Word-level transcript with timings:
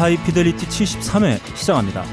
하이피델리티 0.00 0.66
73회 0.66 1.38
시작합니다. 1.54 2.02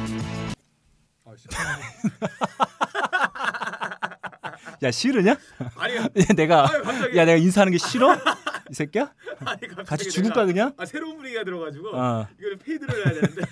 야 4.83 4.91
싫으냐? 4.91 5.37
아니, 5.77 5.95
야, 5.95 6.05
내가 6.35 6.67
갑자기. 6.67 7.17
야 7.17 7.23
내가 7.23 7.37
인사하는 7.37 7.71
게 7.71 7.77
싫어? 7.77 8.13
이 8.69 8.73
새끼야? 8.73 9.13
아니 9.45 9.61
같이 9.85 10.09
죽을까 10.09 10.45
그냥? 10.45 10.73
아 10.75 10.85
새로운 10.85 11.15
분위기가 11.15 11.45
들어가지고 11.45 11.95
어. 11.95 12.27
이거를 12.37 12.57
fade를 12.57 13.05
해야 13.05 13.13
되는데 13.13 13.41
나 13.41 13.47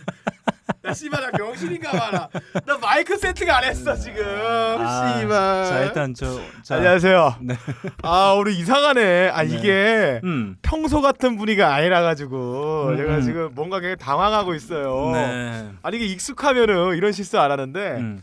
씨발 0.95 1.21
나 1.21 1.29
병신인가 1.31 1.91
봐라 1.91 2.29
나 2.65 2.77
마이크 2.77 3.17
세팅 3.17 3.49
안 3.51 3.63
했어 3.63 3.95
지금 3.95 4.23
아, 4.25 5.19
씨발 5.19 5.65
자 5.65 5.83
일단 5.83 6.13
저 6.13 6.39
자, 6.63 6.75
안녕하세요 6.77 7.35
네. 7.41 7.55
아 8.01 8.33
우리 8.33 8.57
이상하네 8.57 9.29
아 9.33 9.43
이게 9.43 10.21
음. 10.23 10.55
평소 10.61 11.01
같은 11.01 11.37
분위기가 11.37 11.73
아니라 11.73 12.01
가지고 12.01 12.87
음. 12.89 12.97
제가 12.97 13.21
지금 13.21 13.49
뭔가 13.53 13.79
굉장히 13.79 13.97
당황하고 13.97 14.55
있어요 14.55 15.11
네. 15.13 15.71
아니 15.83 15.97
이게 15.97 16.05
익숙하면은 16.05 16.95
이런 16.95 17.11
실수 17.11 17.39
안 17.39 17.51
하는데 17.51 17.79
음. 17.97 18.21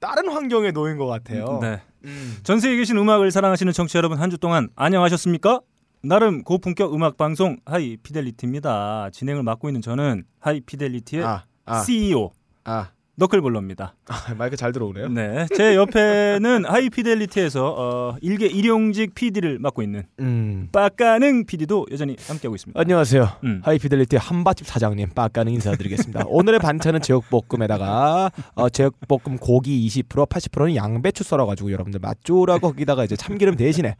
다른 0.00 0.30
환경에 0.30 0.70
놓인 0.72 0.96
것 0.96 1.06
같아요 1.06 1.58
네. 1.62 1.80
음. 2.04 2.38
전 2.42 2.58
세계에 2.58 2.78
계신 2.78 2.96
음악을 2.98 3.30
사랑하시는 3.30 3.72
청취자 3.72 3.98
여러분 3.98 4.18
한 4.18 4.30
주 4.30 4.38
동안 4.38 4.68
안녕하셨습니까? 4.76 5.60
나름 6.06 6.42
고품격 6.42 6.92
음악 6.94 7.16
방송 7.16 7.56
하이피델리티입니다. 7.64 9.08
진행을 9.10 9.42
맡고 9.42 9.70
있는 9.70 9.80
저는 9.80 10.24
하이피델리티의 10.40 11.24
아, 11.24 11.44
아, 11.66 11.80
CEO 11.80 12.32
아, 12.64 12.90
너클볼러입니다. 13.16 13.94
아 14.08 14.34
마이크 14.36 14.56
잘 14.56 14.72
들어오네요 14.72 15.08
네, 15.08 15.46
제 15.56 15.76
옆에는 15.76 16.64
하이피델리티에서 16.64 17.74
어, 17.78 18.16
일개 18.20 18.46
일용직 18.46 19.14
PD를 19.14 19.58
맡고 19.60 19.82
있는 19.82 20.02
음. 20.18 20.68
빠까능 20.72 21.46
PD도 21.46 21.86
여전히 21.92 22.16
함께하고 22.26 22.56
있습니다. 22.56 22.78
안녕하세요. 22.78 23.28
음. 23.44 23.60
하이피델리티 23.64 24.16
한밭집 24.16 24.66
사장님 24.66 25.10
빠까는 25.10 25.52
인사드리겠습니다. 25.52 26.24
오늘의 26.28 26.58
반찬은 26.58 27.00
제육볶음에다가 27.02 28.32
어, 28.54 28.68
제육볶음 28.68 29.38
고기 29.38 29.86
20% 29.86 30.28
80%는 30.28 30.74
양배추 30.74 31.22
썰어가지고 31.22 31.70
여러분들 31.70 32.00
맛조라고 32.00 32.68
거기다가 32.68 33.04
이제 33.04 33.14
참기름 33.14 33.54
대신에 33.54 33.94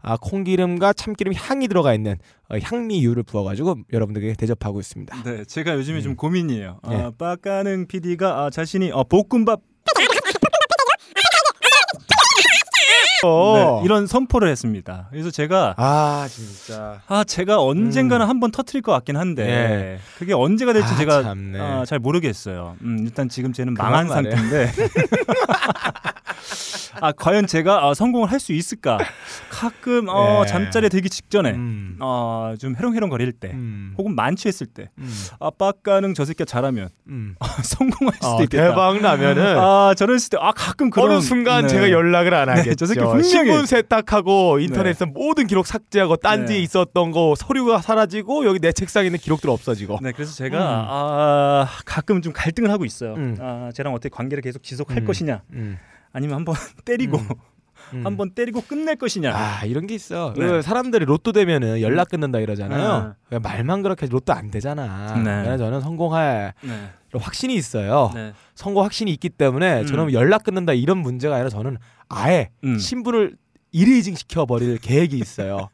아, 0.00 0.16
콩기름과 0.20 0.92
참기름 0.92 1.32
향이 1.34 1.68
들어가 1.68 1.94
있는 1.94 2.16
어, 2.50 2.56
향미유를 2.62 3.22
부어가지고 3.24 3.76
여러분들에게 3.92 4.34
대접하고 4.34 4.80
있습니다. 4.80 5.22
네, 5.24 5.44
제가 5.44 5.74
요즘에 5.74 5.98
음. 5.98 6.02
좀 6.02 6.16
고민이에요. 6.16 6.80
네. 6.88 6.96
아, 6.96 7.12
빠까능 7.16 7.86
PD가 7.86 8.44
아, 8.44 8.50
자신이 8.50 8.90
어, 8.92 9.04
볶음밥 9.04 9.60
네, 13.20 13.82
이런 13.84 14.06
선포를 14.06 14.48
했습니다. 14.48 15.08
그래서 15.10 15.30
제가 15.32 15.74
아 15.76 16.28
진짜 16.30 17.00
아 17.08 17.24
제가 17.24 17.60
언젠가는 17.60 18.24
한번 18.26 18.52
터트릴 18.52 18.80
것 18.82 18.92
같긴 18.92 19.16
한데 19.16 19.42
음. 19.42 19.48
예. 19.48 19.98
그게 20.18 20.32
언제가 20.34 20.72
될지 20.72 20.92
아, 20.92 20.96
제가 20.96 21.22
참네. 21.24 21.58
아, 21.58 21.84
잘 21.84 21.98
모르겠어요. 21.98 22.76
음, 22.82 22.98
일단 23.00 23.28
지금 23.28 23.52
쟤는 23.52 23.74
망한 23.74 24.06
말해. 24.06 24.30
상태인데 24.30 24.72
아 27.00 27.12
과연 27.12 27.46
제가 27.46 27.86
아, 27.88 27.94
성공을 27.94 28.30
할 28.30 28.38
수 28.38 28.52
있을까? 28.52 28.98
가끔 29.50 30.06
어, 30.08 30.42
예. 30.44 30.46
잠자리에 30.48 30.88
들기 30.88 31.10
직전에 31.10 31.50
음. 31.50 31.96
어, 32.00 32.54
좀 32.58 32.76
해롱해롱 32.76 33.10
거릴 33.10 33.32
때 33.32 33.50
음. 33.52 33.94
혹은 33.98 34.14
만취했을 34.14 34.68
때 34.68 34.90
음. 34.98 35.12
아빠가는 35.40 36.14
저 36.14 36.24
새끼가 36.24 36.44
잘하면 36.44 36.88
음. 37.08 37.34
성공할 37.64 38.14
수도 38.14 38.28
어, 38.36 38.42
있겠다. 38.44 38.68
대박 38.68 39.00
나면은 39.00 39.58
아 39.58 39.92
저랬을 39.96 40.30
때아 40.30 40.52
가끔 40.52 40.90
그런 40.90 41.10
어느 41.10 41.20
순간 41.20 41.62
네. 41.62 41.68
제가 41.68 41.90
연락을 41.90 42.32
안 42.34 42.48
하겠죠. 42.48 42.74
저 42.76 42.86
새끼 42.86 43.00
분명히- 43.00 43.24
신분 43.28 43.66
세탁하고 43.66 44.60
인터넷에 44.60 45.04
모든 45.04 45.46
기록 45.48 45.66
삭제하고 45.66 46.16
딴지에 46.16 46.56
네. 46.58 46.62
있었던 46.62 47.10
거 47.10 47.34
서류가 47.36 47.78
사라지고 47.82 48.46
여기 48.46 48.60
내 48.60 48.70
책상에 48.72 49.06
있는 49.06 49.18
기록들 49.18 49.50
없어지고. 49.50 49.98
네, 50.00 50.12
그래서 50.12 50.32
제가 50.34 50.58
음. 50.58 50.86
아, 50.88 51.68
가끔 51.84 52.22
좀 52.22 52.32
갈등을 52.32 52.70
하고 52.70 52.84
있어요. 52.84 53.14
음. 53.14 53.36
아, 53.40 53.70
쟤랑 53.74 53.92
어떻게 53.94 54.08
관계를 54.10 54.42
계속 54.42 54.62
지속할 54.62 54.98
음. 54.98 55.04
것이냐, 55.04 55.42
음. 55.54 55.78
아니면 56.12 56.36
한번 56.36 56.54
때리고 56.84 57.18
음. 57.18 57.28
음. 57.94 58.06
한번 58.06 58.30
때리고 58.30 58.60
끝낼 58.62 58.96
것이냐. 58.96 59.32
아 59.34 59.64
이런 59.64 59.86
게 59.86 59.94
있어. 59.94 60.34
네. 60.36 60.46
그 60.46 60.62
사람들이 60.62 61.04
로또 61.04 61.32
되면은 61.32 61.80
연락 61.80 62.10
끊는다 62.10 62.38
이러잖아요. 62.38 62.88
아. 62.88 63.14
그냥 63.28 63.42
말만 63.42 63.82
그렇게 63.82 64.06
로또 64.06 64.32
안 64.32 64.50
되잖아. 64.50 65.14
네. 65.16 65.42
그래서 65.44 65.58
저는 65.58 65.80
성공할 65.80 66.54
네. 66.62 66.90
확신이 67.18 67.54
있어요. 67.54 68.10
네. 68.14 68.32
성공 68.54 68.84
확신이 68.84 69.10
있기 69.12 69.30
때문에 69.30 69.82
음. 69.82 69.86
저는 69.86 70.12
연락 70.12 70.42
끊는다 70.44 70.72
이런 70.72 70.98
문제가 70.98 71.36
아니라 71.36 71.48
저는 71.48 71.78
아예 72.08 72.50
음. 72.64 72.78
신분을 72.78 73.36
일회이징 73.72 74.14
시켜버릴 74.14 74.78
계획이 74.78 75.18
있어요. 75.18 75.68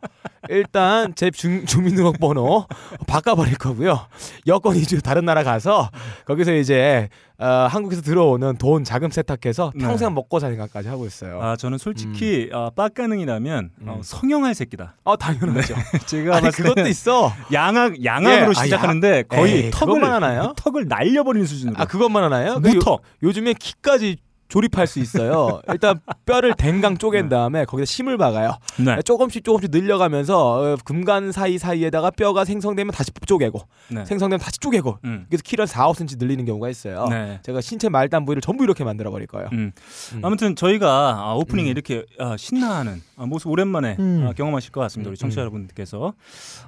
일단 0.50 1.14
제 1.14 1.30
중, 1.30 1.64
주민등록번호 1.64 2.66
바꿔버릴 3.06 3.56
거고요. 3.56 4.06
여권 4.46 4.76
이주 4.76 5.00
다른 5.00 5.24
나라 5.24 5.42
가서 5.42 5.90
거기서 6.26 6.54
이제 6.54 7.08
어, 7.38 7.46
한국에서 7.46 8.02
들어오는 8.02 8.56
돈 8.58 8.84
자금 8.84 9.10
세탁해서 9.10 9.72
네. 9.74 9.84
평생 9.84 10.12
먹고 10.14 10.38
살 10.38 10.50
생각까지 10.52 10.88
하고 10.88 11.06
있어요. 11.06 11.40
아, 11.42 11.56
저는 11.56 11.78
솔직히 11.78 12.50
아, 12.52 12.70
빡가능이라면 12.76 13.70
어, 13.86 13.94
음. 13.96 14.02
성형할 14.02 14.54
새끼다. 14.54 14.96
어 15.04 15.16
당연하죠. 15.16 15.74
제가 16.06 16.36
아니 16.36 16.50
그것도 16.50 16.86
있어. 16.88 17.32
양악 17.52 18.04
양악으로 18.04 18.52
예, 18.54 18.60
아, 18.60 18.64
시작하는데 18.64 19.22
거의 19.24 19.64
에이, 19.64 19.70
턱을 19.72 20.04
하나요? 20.04 20.52
턱을 20.56 20.86
날려버리는 20.88 21.46
수준으로. 21.46 21.76
아 21.78 21.86
그것만 21.86 22.22
하나요? 22.22 22.60
그 22.60 22.68
요, 22.68 22.74
무턱. 22.74 23.02
요즘에 23.22 23.54
키까지 23.54 24.16
조립할 24.54 24.86
수 24.86 25.00
있어요. 25.00 25.60
일단 25.68 25.98
뼈를 26.26 26.54
댕강 26.54 26.98
쪼갠 26.98 27.28
다음에 27.28 27.64
거기다 27.64 27.86
심을 27.86 28.16
박아요. 28.16 28.52
네. 28.78 29.02
조금씩 29.02 29.42
조금씩 29.42 29.70
늘려가면서 29.72 30.74
어, 30.74 30.76
금간 30.84 31.32
사이 31.32 31.58
사이에다가 31.58 32.10
뼈가 32.10 32.44
생성되면 32.44 32.92
다시 32.92 33.10
쪼개고 33.26 33.60
네. 33.90 34.04
생성되면 34.04 34.38
다시 34.38 34.58
쪼개고 34.60 34.98
음. 35.04 35.26
그래서 35.28 35.42
키를 35.42 35.66
4, 35.66 35.86
5cm 35.88 36.18
늘리는 36.18 36.44
경우가 36.44 36.68
있어요. 36.68 37.06
네. 37.10 37.40
제가 37.42 37.60
신체 37.60 37.88
말단 37.88 38.24
부위를 38.24 38.40
전부 38.40 38.62
이렇게 38.62 38.84
만들어 38.84 39.10
버릴 39.10 39.26
거예요. 39.26 39.48
음. 39.52 39.72
음. 40.12 40.24
아무튼 40.24 40.54
저희가 40.54 40.88
아, 41.18 41.34
오프닝에 41.34 41.68
음. 41.68 41.72
이렇게 41.72 42.04
아, 42.20 42.36
신나하는 42.36 43.02
아, 43.16 43.26
모습 43.26 43.48
오랜만에 43.48 43.96
음. 43.98 44.26
아, 44.28 44.32
경험하실 44.34 44.70
것 44.70 44.80
같습니다. 44.82 45.08
우리 45.10 45.14
음, 45.14 45.16
청취자 45.16 45.40
음. 45.40 45.42
여러분들께서 45.42 46.14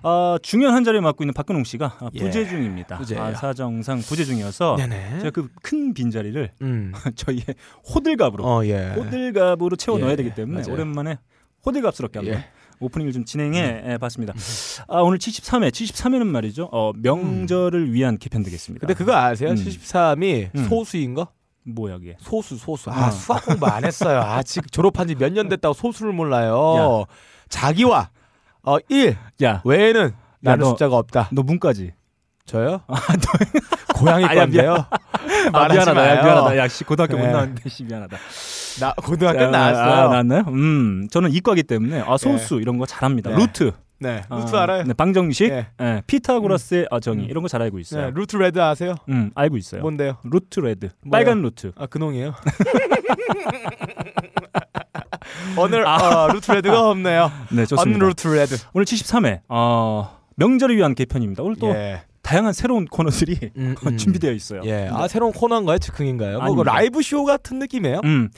아, 0.03 0.39
중요한 0.43 0.75
한 0.75 0.83
자리를 0.83 1.01
맡고 1.03 1.23
있는 1.23 1.35
박근홍 1.35 1.63
씨가 1.63 1.99
아, 2.01 2.11
예, 2.15 2.19
부재 2.19 2.49
중입니다. 2.49 2.99
부재예요. 2.99 3.23
아, 3.23 3.35
사정상 3.35 4.01
부재 4.01 4.25
중이어서 4.25 4.75
네네. 4.77 5.19
제가 5.21 5.31
그 5.31 5.49
큰 5.67 5.95
빈자리를 5.95 6.53
음. 6.63 6.93
저희의 7.17 7.45
호들갑으로 7.95 8.45
어 8.45 8.65
예. 8.67 8.93
호들갑으로 8.97 9.77
채워 9.77 9.99
넣어야 9.99 10.13
예, 10.13 10.17
되기 10.17 10.35
때문에 10.35 10.61
맞아요. 10.63 10.73
오랜만에 10.75 11.19
호들갑스럽게 11.65 12.19
한번 12.19 12.35
예. 12.35 12.39
음. 12.39 12.45
오프닝을 12.79 13.13
좀 13.13 13.25
진행해 13.25 13.85
예, 13.87 13.97
봤습니다. 13.99 14.35
아, 14.87 14.99
오늘 15.01 15.17
73회, 15.19 15.71
73회는 15.71 16.27
말이죠. 16.27 16.69
어, 16.73 16.93
명절을 16.95 17.93
위한 17.95 18.19
개편 18.19 18.43
되겠습니다. 18.43 18.87
근데 18.87 18.93
그거 18.99 19.17
아세요? 19.17 19.51
음. 19.51 19.55
73이 19.57 20.51
음. 20.55 20.65
소수인 20.69 21.15
거? 21.15 21.29
뭐야 21.65 21.97
이게? 22.03 22.17
소수 22.21 22.57
소수. 22.57 22.91
아 22.91 23.09
어. 23.09 23.11
수학 23.11 23.45
공부 23.47 23.67
안 23.67 23.85
했어요. 23.85 24.21
아직 24.21 24.71
졸업한 24.71 25.09
지 25.09 25.15
몇 25.15 25.33
년 25.33 25.49
됐다고 25.49 25.73
소수를 25.75 26.13
몰라요. 26.13 27.07
자기와 27.49 28.11
어 28.63 28.77
1 28.89 29.17
야, 29.43 29.63
외에는 29.65 30.13
나는 30.41 30.65
너- 30.65 30.71
숫자가 30.71 30.97
없다. 30.99 31.31
너 31.33 31.43
문까지. 31.43 31.93
저요? 32.45 32.83
고양이 33.97 34.25
아, 34.27 34.37
야, 34.37 34.41
건데요. 34.43 34.87
아, 35.53 35.69
미안하다. 35.69 35.91
야, 35.91 35.95
마요. 36.15 36.23
미안하다. 36.25 36.57
야, 36.59 36.69
씨, 36.69 36.85
고등학교 36.85 37.17
못 37.17 37.25
네. 37.27 37.33
나왔는데 37.33 37.69
씨 37.69 37.85
미안하다. 37.85 38.17
나 38.81 38.93
고등학교 38.95 39.39
자, 39.39 39.47
나왔어요. 39.49 39.85
아, 39.85 40.09
나왔나요? 40.09 40.45
음, 40.49 41.09
저는 41.11 41.33
이과기 41.33 41.63
때문에 41.65 42.03
아, 42.07 42.17
소수 42.17 42.61
이런 42.61 42.79
거 42.79 42.87
잘합니다. 42.87 43.31
네. 43.31 43.37
루트. 43.37 43.73
네. 43.99 44.23
아, 44.29 44.37
루트 44.37 44.55
알아요? 44.55 44.83
네, 44.85 44.93
방정식, 44.93 45.49
네. 45.49 45.69
예, 45.81 46.03
피타고라스의 46.07 46.89
아, 46.91 47.01
정의 47.01 47.25
음. 47.25 47.31
이런 47.31 47.41
거 47.43 47.49
잘 47.49 47.63
알고 47.63 47.79
있어요. 47.79 48.07
네, 48.07 48.13
루트 48.15 48.37
red 48.37 48.61
아세요? 48.61 48.95
음, 49.09 49.31
알고 49.35 49.57
있어요. 49.57 49.81
뭔데요? 49.81 50.19
루트 50.25 50.61
red, 50.61 50.91
뭐요? 51.01 51.11
빨간 51.11 51.41
루트. 51.41 51.73
아 51.77 51.87
근홍이에요. 51.87 52.35
오늘 55.59 55.87
어, 55.87 56.29
루트 56.33 56.51
red가 56.53 56.91
없네요. 56.91 57.31
네, 57.51 57.65
좋습니다. 57.67 58.05
언루트 58.05 58.29
red. 58.29 58.57
오늘 58.75 58.85
73회 58.85 59.41
어, 59.49 60.19
명절을 60.37 60.77
위한 60.77 60.95
개편입니다. 60.95 61.43
오늘 61.43 61.57
또 61.57 61.69
예. 61.71 62.03
다양한 62.27 62.53
새로운 62.53 62.87
코너들이 62.87 63.39
음, 63.57 63.77
음. 63.87 63.97
준비되어 63.97 64.33
있어요. 64.33 64.63
예. 64.65 64.89
아 64.91 65.07
새로운 65.07 65.33
코너인가요? 65.33 65.79
즉흥인가요? 65.79 66.41
뭐. 66.41 66.65
라이브 66.65 67.01
쇼 67.01 67.25
같은 67.25 67.61
느낌이에요? 67.61 68.01
음. 68.05 68.31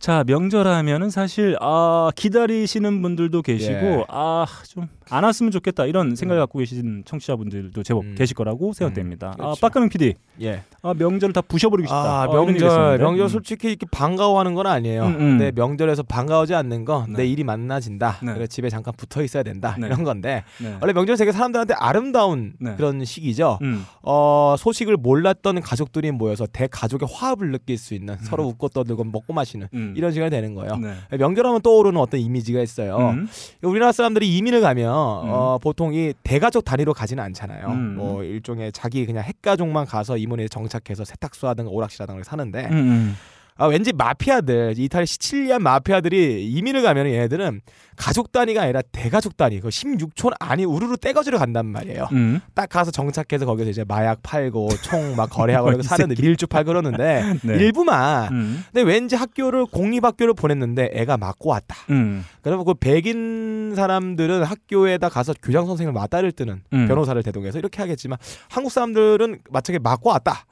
자 0.00 0.24
명절 0.26 0.66
하면은 0.66 1.10
사실 1.10 1.58
아 1.60 2.10
기다리시는 2.16 3.02
분들도 3.02 3.42
계시고 3.42 3.74
예. 3.74 4.04
아 4.08 4.46
좀 4.66 4.88
안 5.10 5.24
왔으면 5.24 5.50
좋겠다 5.50 5.86
이런 5.86 6.14
생각을 6.14 6.40
갖고 6.42 6.60
계신 6.60 7.02
청취자분들도 7.04 7.82
제법 7.82 8.04
음. 8.04 8.14
계실 8.16 8.36
거라고 8.36 8.72
생각됩니다. 8.72 9.28
음, 9.28 9.32
아 9.32 9.34
그렇죠. 9.36 9.60
빡가능 9.60 9.88
PD 9.88 10.14
예. 10.40 10.62
아, 10.82 10.94
명절을 10.94 11.32
다 11.32 11.40
부셔버리고 11.42 11.88
싶다. 11.88 12.22
아 12.22 12.26
어, 12.26 12.32
이런 12.32 12.48
얘기가 12.50 12.64
명절 12.66 12.78
있었는데. 12.78 13.04
명절 13.04 13.26
음. 13.26 13.28
솔직히 13.28 13.68
이렇게 13.68 13.86
반가워하는 13.90 14.54
건 14.54 14.66
아니에요. 14.68 15.04
음, 15.04 15.08
음. 15.14 15.18
근데 15.18 15.52
명절에서 15.54 16.04
반가워지 16.04 16.54
않는 16.54 16.84
건내 16.84 17.16
네. 17.16 17.26
일이 17.26 17.42
많아진다. 17.42 18.18
네. 18.22 18.34
그래 18.34 18.46
집에 18.46 18.70
잠깐 18.70 18.94
붙어 18.96 19.22
있어야 19.22 19.42
된다. 19.42 19.76
네. 19.78 19.88
이런 19.88 20.04
건데 20.04 20.44
네. 20.62 20.76
원래 20.80 20.92
명절 20.92 21.16
되게 21.16 21.32
사람들한테 21.32 21.74
아름다운 21.74 22.54
네. 22.60 22.76
그런 22.76 23.04
시기죠. 23.04 23.58
음. 23.62 23.84
어 24.02 24.54
소식을 24.56 24.96
몰랐던 24.96 25.60
가족들이 25.60 26.12
모여서 26.12 26.46
대가족의 26.46 27.08
화합을 27.12 27.50
느낄 27.50 27.76
수 27.78 27.94
있는 27.94 28.16
서로 28.22 28.44
웃고 28.46 28.68
떠들고 28.68 29.04
먹고 29.04 29.32
마시는 29.32 29.68
음. 29.90 29.96
이런 29.96 30.12
시간이 30.12 30.30
되는 30.30 30.54
거예요. 30.54 30.76
네. 30.76 31.16
명절하면 31.16 31.62
떠오르는 31.62 32.00
어떤 32.00 32.20
이미지가 32.20 32.60
있어요. 32.60 32.96
음. 32.96 33.28
우리나라 33.62 33.92
사람들이 33.92 34.36
이민을 34.36 34.60
가면 34.60 34.90
어, 34.90 35.58
보통 35.60 35.94
이 35.94 36.12
대가족 36.22 36.64
단위로 36.64 36.94
가지는 36.94 37.22
않잖아요. 37.24 37.66
음. 37.68 37.96
뭐 37.96 38.24
일종의 38.24 38.72
자기 38.72 39.06
그냥 39.06 39.24
핵가족만 39.24 39.86
가서 39.86 40.16
이모네 40.16 40.48
정착해서 40.48 41.04
세탁소 41.04 41.48
하든가 41.48 41.70
오락실하든가 41.70 42.22
사는데 42.24 42.66
음, 42.70 42.72
음. 42.72 43.16
아, 43.56 43.66
왠지 43.66 43.92
마피아들 43.92 44.74
이탈리 44.78 45.06
시칠리안 45.06 45.62
마피아들이 45.62 46.46
이민을 46.50 46.82
가면 46.82 47.06
얘네들은 47.06 47.60
가족 47.96 48.32
단위가 48.32 48.62
아니라 48.62 48.80
대가족 48.92 49.36
단위 49.36 49.60
그 49.60 49.68
16촌 49.68 50.32
안이 50.40 50.64
우르르 50.64 50.96
떼거지로 50.96 51.38
간단 51.38 51.66
말이에요. 51.66 52.08
음. 52.12 52.40
딱 52.54 52.68
가서 52.70 52.90
정착해서 52.90 53.44
거기서 53.44 53.68
이제 53.68 53.84
마약 53.86 54.22
팔고 54.22 54.68
총 54.82 55.10
막 55.16 55.28
거래하고 55.28 55.66
뭐 55.66 55.72
이러고 55.72 55.80
이 55.84 55.86
사는데 55.86 56.14
밀주 56.20 56.46
팔고 56.46 56.68
그러는데 56.68 57.22
네. 57.42 57.54
일부만 57.56 58.32
음. 58.32 58.64
근데 58.72 58.82
왠지 58.90 59.16
학교를 59.16 59.66
공립학교를 59.66 60.34
보냈는데 60.34 60.90
애가 60.94 61.16
맞고 61.16 61.50
왔다. 61.50 61.76
음. 61.90 62.24
그러면 62.42 62.64
그 62.64 62.74
백인 62.74 63.74
사람들은 63.74 64.44
학교에다 64.44 65.08
가서 65.08 65.34
교장 65.42 65.66
선생님을 65.66 65.92
맞다를 65.98 66.32
뜨는 66.32 66.62
음. 66.72 66.88
변호사를 66.88 67.22
대동해서 67.22 67.58
이렇게 67.58 67.82
하겠지만 67.82 68.18
한국 68.48 68.70
사람들은 68.72 69.40
마치 69.50 69.78
맞고 69.78 70.08
왔다. 70.10 70.44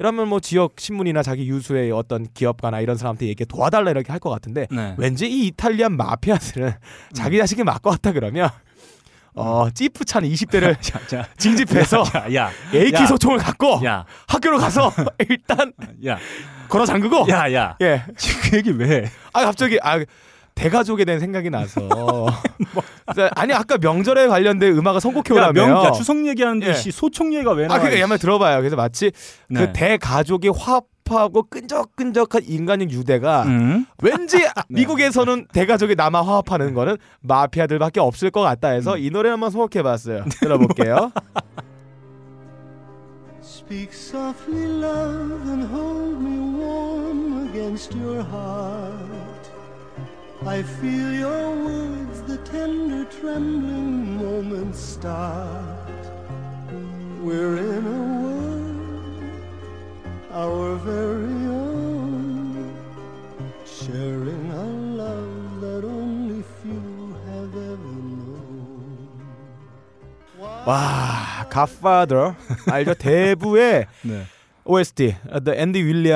음. 0.00 0.02
이러면 0.02 0.28
뭐 0.28 0.40
지역 0.40 0.74
신문이나 0.78 1.22
자기 1.22 1.46
유수의 1.48 1.92
어떤 1.92 2.26
기업가나 2.32 2.80
이런 2.80 2.96
사람한테 2.96 3.26
얘기 3.26 3.44
도와달라 3.44 3.90
이렇게 3.90 4.10
할 4.10 4.20
것 4.20 4.30
같은데 4.30 4.66
네. 4.70 4.94
왠지 4.98 5.26
이 5.26 5.46
이탈리안 5.48 5.96
마피아들은 5.96 6.72
자기 7.14 7.38
자식이 7.38 7.64
맞고 7.64 7.88
왔다 7.90 8.12
그러면 8.12 8.50
어 9.34 9.68
찌푸찬 9.72 10.24
20대를 10.24 10.76
자, 10.82 11.00
자. 11.06 11.26
징집해서 11.38 12.02
야, 12.14 12.34
야, 12.34 12.50
AK 12.74 12.92
야. 12.94 13.06
소총을 13.06 13.38
갖고 13.38 13.80
야, 13.84 14.04
학교로 14.26 14.58
가서 14.58 14.92
일단 15.28 15.72
야, 16.06 16.18
걸어 16.68 16.84
잠그고 16.84 17.26
야, 17.30 17.50
야. 17.54 17.76
예. 17.80 18.02
지금 18.16 18.40
그 18.50 18.56
얘기 18.58 18.70
왜? 18.72 18.88
해? 19.04 19.10
아 19.32 19.44
갑자기 19.44 19.78
아 19.82 19.98
대가족에 20.54 21.04
대한 21.04 21.20
생각이 21.20 21.50
나서 21.50 21.80
그래서 23.06 23.30
아니 23.34 23.52
아까 23.52 23.78
명절에 23.78 24.26
관련된 24.28 24.76
음악을 24.76 25.00
선곡해 25.00 25.38
야, 25.38 25.48
오라며 25.48 25.84
야, 25.86 25.92
추석 25.92 26.26
얘기하는데 26.26 26.68
예. 26.68 26.74
씨 26.74 26.90
소총 26.90 27.32
얘기가 27.34 27.52
왜 27.52 27.66
나와? 27.66 27.78
아 27.78 27.80
그러니까. 27.80 28.02
야말 28.02 28.18
들어봐요 28.18 28.58
그래서 28.58 28.76
마치 28.76 29.10
네. 29.48 29.60
그 29.66 29.72
대가족이 29.72 30.48
화합하고 30.48 31.44
끈적끈적한 31.44 32.42
인간적 32.46 32.90
유대가 32.92 33.44
음? 33.44 33.86
왠지 34.02 34.38
미국에서는 34.68 35.46
대가족이 35.52 35.94
남아 35.94 36.22
화합하는 36.22 36.74
거는 36.74 36.96
마피아들밖에 37.22 38.00
없을 38.00 38.30
것 38.30 38.42
같다 38.42 38.68
해서 38.68 38.98
이 38.98 39.10
노래 39.10 39.30
한번 39.30 39.50
선곡해봤어요 39.50 40.24
들어볼게요 40.40 41.12
Speak 43.42 43.92
softly, 43.92 44.66
love, 44.66 45.46
and 45.46 45.62
hold 45.62 46.20
me 46.20 46.58
warm 46.58 47.48
against 47.48 47.94
your 47.94 48.20
heart. 48.24 49.19
I 50.45 50.61
feel 50.61 51.11
your 51.13 51.55
words, 51.65 52.21
the 52.27 52.37
tender 52.39 53.05
trembling 53.05 54.17
moments 54.17 54.79
start. 54.79 56.03
We're 57.21 57.57
in 57.57 57.85
a 57.87 58.01
world, 58.21 59.31
our 60.31 60.75
very 60.75 61.47
own, 61.47 62.73
sharing 63.65 64.51
a 64.51 64.65
love 65.01 65.61
that 65.61 65.83
only 65.85 66.43
few 66.61 67.15
have 67.25 67.53
ever 67.55 67.95
known. 68.13 69.09
와 70.67 71.47
갓파더 71.49 72.35
알죠 72.69 72.93
대부의 72.95 73.87
네. 74.03 74.25
OST 74.65 75.15
The 75.43 75.57
앤디 75.57 75.81
윌리 75.83 76.11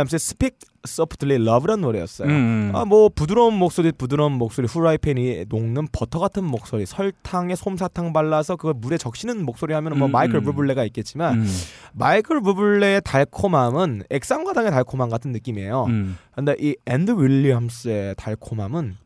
Softly 0.86 1.36
Love라는 1.42 1.82
노래였어요. 1.82 2.28
음, 2.28 2.70
음. 2.70 2.76
아 2.76 2.84
뭐 2.84 3.08
부드러운 3.08 3.54
목소리 3.54 3.90
부드러운 3.92 4.32
목소리 4.32 4.66
후라이팬이 4.66 5.46
녹는 5.48 5.88
버터 5.92 6.18
같은 6.18 6.44
목소리 6.44 6.84
설탕에 6.86 7.54
솜사탕 7.54 8.12
발라서 8.12 8.56
그걸 8.56 8.74
물에 8.74 8.98
적시는 8.98 9.44
목소리 9.44 9.72
하면 9.74 9.98
뭐 9.98 10.08
음, 10.08 10.12
마이클 10.12 10.36
음. 10.36 10.44
부블레가 10.44 10.84
있겠지만 10.84 11.40
음. 11.40 11.46
마이클 11.94 12.40
부블레의 12.42 13.00
달콤함은 13.04 14.02
액상과당의 14.10 14.70
달콤함 14.70 15.08
같은 15.08 15.32
느낌이에요. 15.32 15.84
음. 15.86 16.18
근데 16.34 16.54
이 16.60 16.76
앤디 16.86 17.12
윌리엄스의 17.18 18.14
달콤함은 18.16 18.96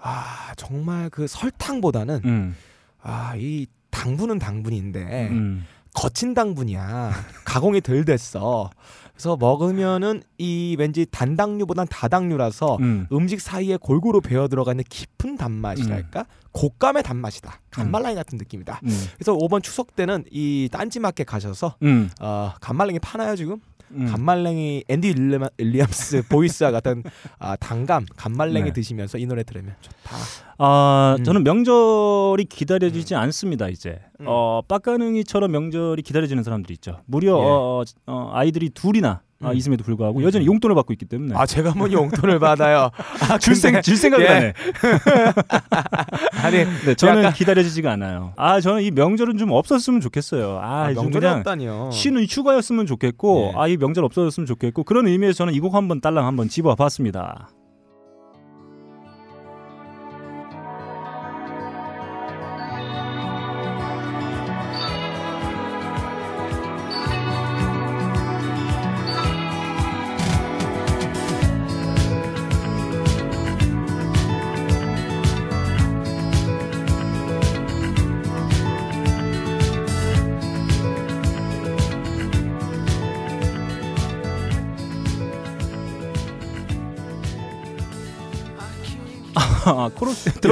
아 0.00 0.52
정말 0.56 1.10
그 1.10 1.26
설탕보다는 1.26 2.20
음. 2.24 2.56
아이 3.02 3.66
당분은 3.90 4.38
당분인데 4.38 5.28
음. 5.30 5.66
거친 5.94 6.34
당분이야. 6.34 7.10
가공이 7.44 7.80
덜 7.80 8.04
됐어. 8.04 8.70
그래서 9.18 9.36
먹으면은 9.36 10.22
이 10.38 10.76
왠지 10.78 11.04
단당류보단 11.10 11.88
다당류라서 11.88 12.76
음. 12.80 13.08
음식 13.10 13.40
사이에 13.40 13.76
골고루 13.76 14.20
배어 14.20 14.46
들어가 14.46 14.70
있는 14.70 14.84
깊은 14.88 15.36
단맛이랄까? 15.36 16.24
곶감의 16.52 17.02
단맛이다. 17.02 17.60
감말랭이 17.70 18.14
같은 18.14 18.38
느낌이다. 18.38 18.80
음. 18.84 19.06
그래서 19.16 19.36
이번 19.42 19.60
추석 19.60 19.96
때는 19.96 20.24
이 20.30 20.68
딴지마켓 20.70 21.26
가셔서 21.26 21.74
음. 21.82 22.08
어, 22.20 22.52
감말랭이 22.60 23.00
파나요 23.00 23.34
지금? 23.34 23.60
음. 23.92 24.06
간말랭이 24.06 24.84
앤디 24.88 25.12
윌리엄- 25.14 25.48
윌리엄스 25.58 26.22
보이스와 26.28 26.70
같은 26.70 27.02
아, 27.38 27.56
단감 27.56 28.06
간말랭이 28.16 28.66
네. 28.66 28.72
드시면서 28.72 29.18
이 29.18 29.26
노래 29.26 29.42
들으면 29.42 29.74
좋다. 29.80 30.16
아, 30.58 31.16
음. 31.18 31.24
저는 31.24 31.44
명절이 31.44 32.44
기다려지지 32.46 33.14
않습니다, 33.14 33.68
이제. 33.68 34.00
음. 34.20 34.26
어, 34.28 34.62
빡가능이처럼 34.68 35.50
명절이 35.50 36.02
기다려지는 36.02 36.42
사람들이 36.42 36.74
있죠. 36.74 37.00
무려 37.06 37.28
예. 37.38 37.42
어, 37.42 37.84
어, 38.06 38.30
아이들이 38.34 38.70
둘이나 38.70 39.22
아, 39.40 39.50
음. 39.52 39.56
있음에도 39.56 39.84
불구하고 39.84 40.22
여전히 40.24 40.46
용돈을 40.46 40.74
받고 40.74 40.92
있기 40.94 41.04
때문에 41.04 41.34
아 41.36 41.46
제가 41.46 41.72
뭐 41.76 41.90
용돈을 41.90 42.38
받아요. 42.40 42.90
아, 43.30 43.38
줄, 43.38 43.54
생, 43.54 43.72
근데- 43.72 43.82
줄 43.82 43.96
생각을 43.96 44.26
예. 44.26 44.28
안 44.30 44.42
해. 44.42 44.52
아니 46.42 46.56
네, 46.84 46.94
저는 46.96 47.18
약간- 47.22 47.32
기다려지지가 47.34 47.92
않아요. 47.92 48.32
아, 48.36 48.60
저는 48.60 48.82
이 48.82 48.90
명절은 48.90 49.36
좀 49.38 49.52
없었으면 49.52 50.00
좋겠어요. 50.00 50.58
아, 50.60 50.86
아, 50.86 50.94
좀 50.94 51.04
명절이 51.04 51.26
없다니요. 51.26 51.90
쉬는 51.92 52.24
휴가였으면 52.28 52.86
좋겠고, 52.86 53.52
예. 53.54 53.58
아, 53.60 53.68
이 53.68 53.76
명절 53.76 54.04
없어졌으면 54.04 54.46
좋겠고, 54.46 54.82
그런 54.84 55.06
의미에서 55.06 55.34
저는 55.38 55.54
이 55.54 55.60
곡 55.60 55.74
한번 55.74 56.00
딸랑 56.00 56.26
한번 56.26 56.48
집어봤습니다. 56.48 57.48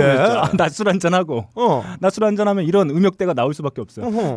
들어보셨죠? 0.01 0.33
예. 0.33 0.39
아, 0.39 0.51
낮술 0.57 0.89
한잔 0.89 1.15
하고. 1.15 1.47
어. 1.55 1.85
낮술 2.01 2.25
한잔 2.25 2.49
하면 2.49 2.65
이런 2.65 2.91
음역대가 2.91 3.35
나올 3.35 3.55
수밖에 3.55 3.81
없어요. 3.81 4.07
어. 4.07 4.37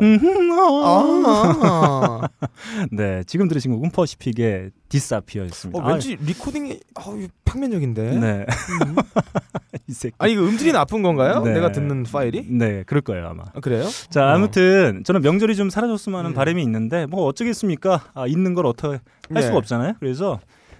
아. 1.63 2.27
네, 2.91 3.23
지금 3.25 3.47
들으신 3.47 3.71
곡은 3.71 3.91
퍼시픽의 3.91 4.71
디사피어였습니다. 4.89 5.83
어, 5.83 5.87
왠지 5.87 6.17
리코딩이 6.19 6.79
아유, 6.95 7.27
평면적인데. 7.45 8.07
아, 8.09 8.19
네. 8.19 8.45
음. 8.85 8.95
이 9.87 9.93
새끼. 9.93 10.13
아니 10.17 10.33
이거 10.33 10.43
음질이 10.43 10.71
나쁜 10.71 11.01
건가요? 11.01 11.41
네. 11.41 11.53
내가 11.53 11.71
듣는 11.71 12.03
파일이? 12.03 12.45
네, 12.49 12.83
그럴 12.85 13.01
거예요 13.01 13.27
아마. 13.27 13.43
아, 13.53 13.59
그래요? 13.59 13.87
자, 14.09 14.33
아무튼 14.33 15.03
저는 15.03 15.21
명절이 15.21 15.55
좀 15.55 15.69
사라졌으면 15.69 16.19
하는 16.19 16.31
음. 16.31 16.35
바람이 16.35 16.61
있는데 16.63 17.05
뭐 17.07 17.25
어쩌겠습니까? 17.25 18.03
아, 18.13 18.27
있는 18.27 18.53
걸 18.53 18.65
어떻게 18.65 18.87
할 18.87 18.99
네. 19.29 19.41
수가 19.41 19.57
없잖아요. 19.57 19.93
그래서 19.99 20.39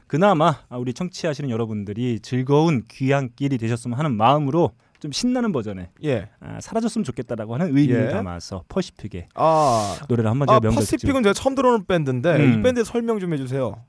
그나마 0.10 0.56
아, 0.70 0.78
우리 0.78 0.92
청취하시는 0.92 1.52
여러분들이 1.52 2.20
즐거운 2.22 2.84
귀향길이 2.90 3.60
되셨으면 3.60 3.98
하는 3.98 4.18
마음으로 4.18 4.72
좀 5.00 5.12
신나는 5.12 5.52
버전의 5.52 5.90
예. 6.04 6.30
아, 6.40 6.58
사라졌으면 6.60 7.06
좋겠다라고 7.06 7.54
하는 7.54 7.68
의미를 7.68 8.08
예. 8.08 8.10
담아서 8.10 8.64
퍼시픽의 8.68 9.28
아. 9.36 9.98
노래를 10.10 10.30
한번 10.30 10.48
제가 10.48 10.58
아, 10.58 10.60
명절 10.62 10.82
퍼시픽은 10.82 11.22
제가 11.22 11.34
처음 11.34 11.54
들어오는 11.54 11.86
밴드인데 11.86 12.38
음. 12.38 12.60
이 12.60 12.64
밴드 12.64 12.84
설명 12.84 13.20
좀 13.20 13.32
해주세요. 13.34 13.86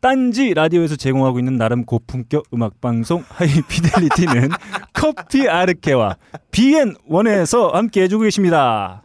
딴지 0.00 0.52
라디오에서 0.52 0.96
제공하고 0.96 1.38
있는 1.38 1.56
나름 1.56 1.84
고품격 1.84 2.46
음악 2.52 2.80
방송 2.80 3.22
하이피델리티는 3.28 4.48
커피 4.92 5.48
아르케와 5.48 6.16
비엔 6.50 6.96
원에서 7.06 7.68
함께 7.68 8.02
해주고 8.02 8.24
계십니다. 8.24 9.04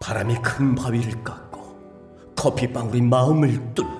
바람이 0.00 0.36
큰 0.42 0.74
바위를 0.74 1.22
깎고 1.22 2.34
커피 2.34 2.72
방울이 2.72 3.02
마음을 3.02 3.74
뚫는다. 3.74 3.99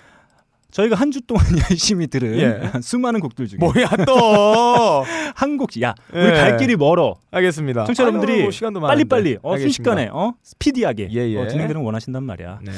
저희가 0.71 0.95
한 0.95 1.11
주 1.11 1.21
동안 1.21 1.45
열심히 1.69 2.07
들은 2.07 2.37
예. 2.39 2.71
수많은 2.81 3.19
곡들 3.19 3.47
중에 3.47 3.57
뭐야 3.59 3.87
또? 4.05 5.03
한 5.35 5.57
곡씩 5.57 5.81
야 5.83 5.93
우리 6.13 6.21
예. 6.23 6.31
갈 6.31 6.57
길이 6.57 6.75
멀어. 6.75 7.15
알겠습니다. 7.31 7.85
청취자 7.85 8.03
여러분들이 8.03 8.43
많은데. 8.43 8.79
빨리 8.79 9.05
빨리 9.05 9.37
어. 9.41 9.57
순식간에 9.57 10.09
어 10.11 10.33
스피디하게 10.43 11.09
예, 11.11 11.29
예. 11.29 11.37
어, 11.37 11.47
진행되는 11.47 11.81
걸 11.81 11.85
원하신단 11.85 12.23
말이야. 12.23 12.59
네. 12.63 12.71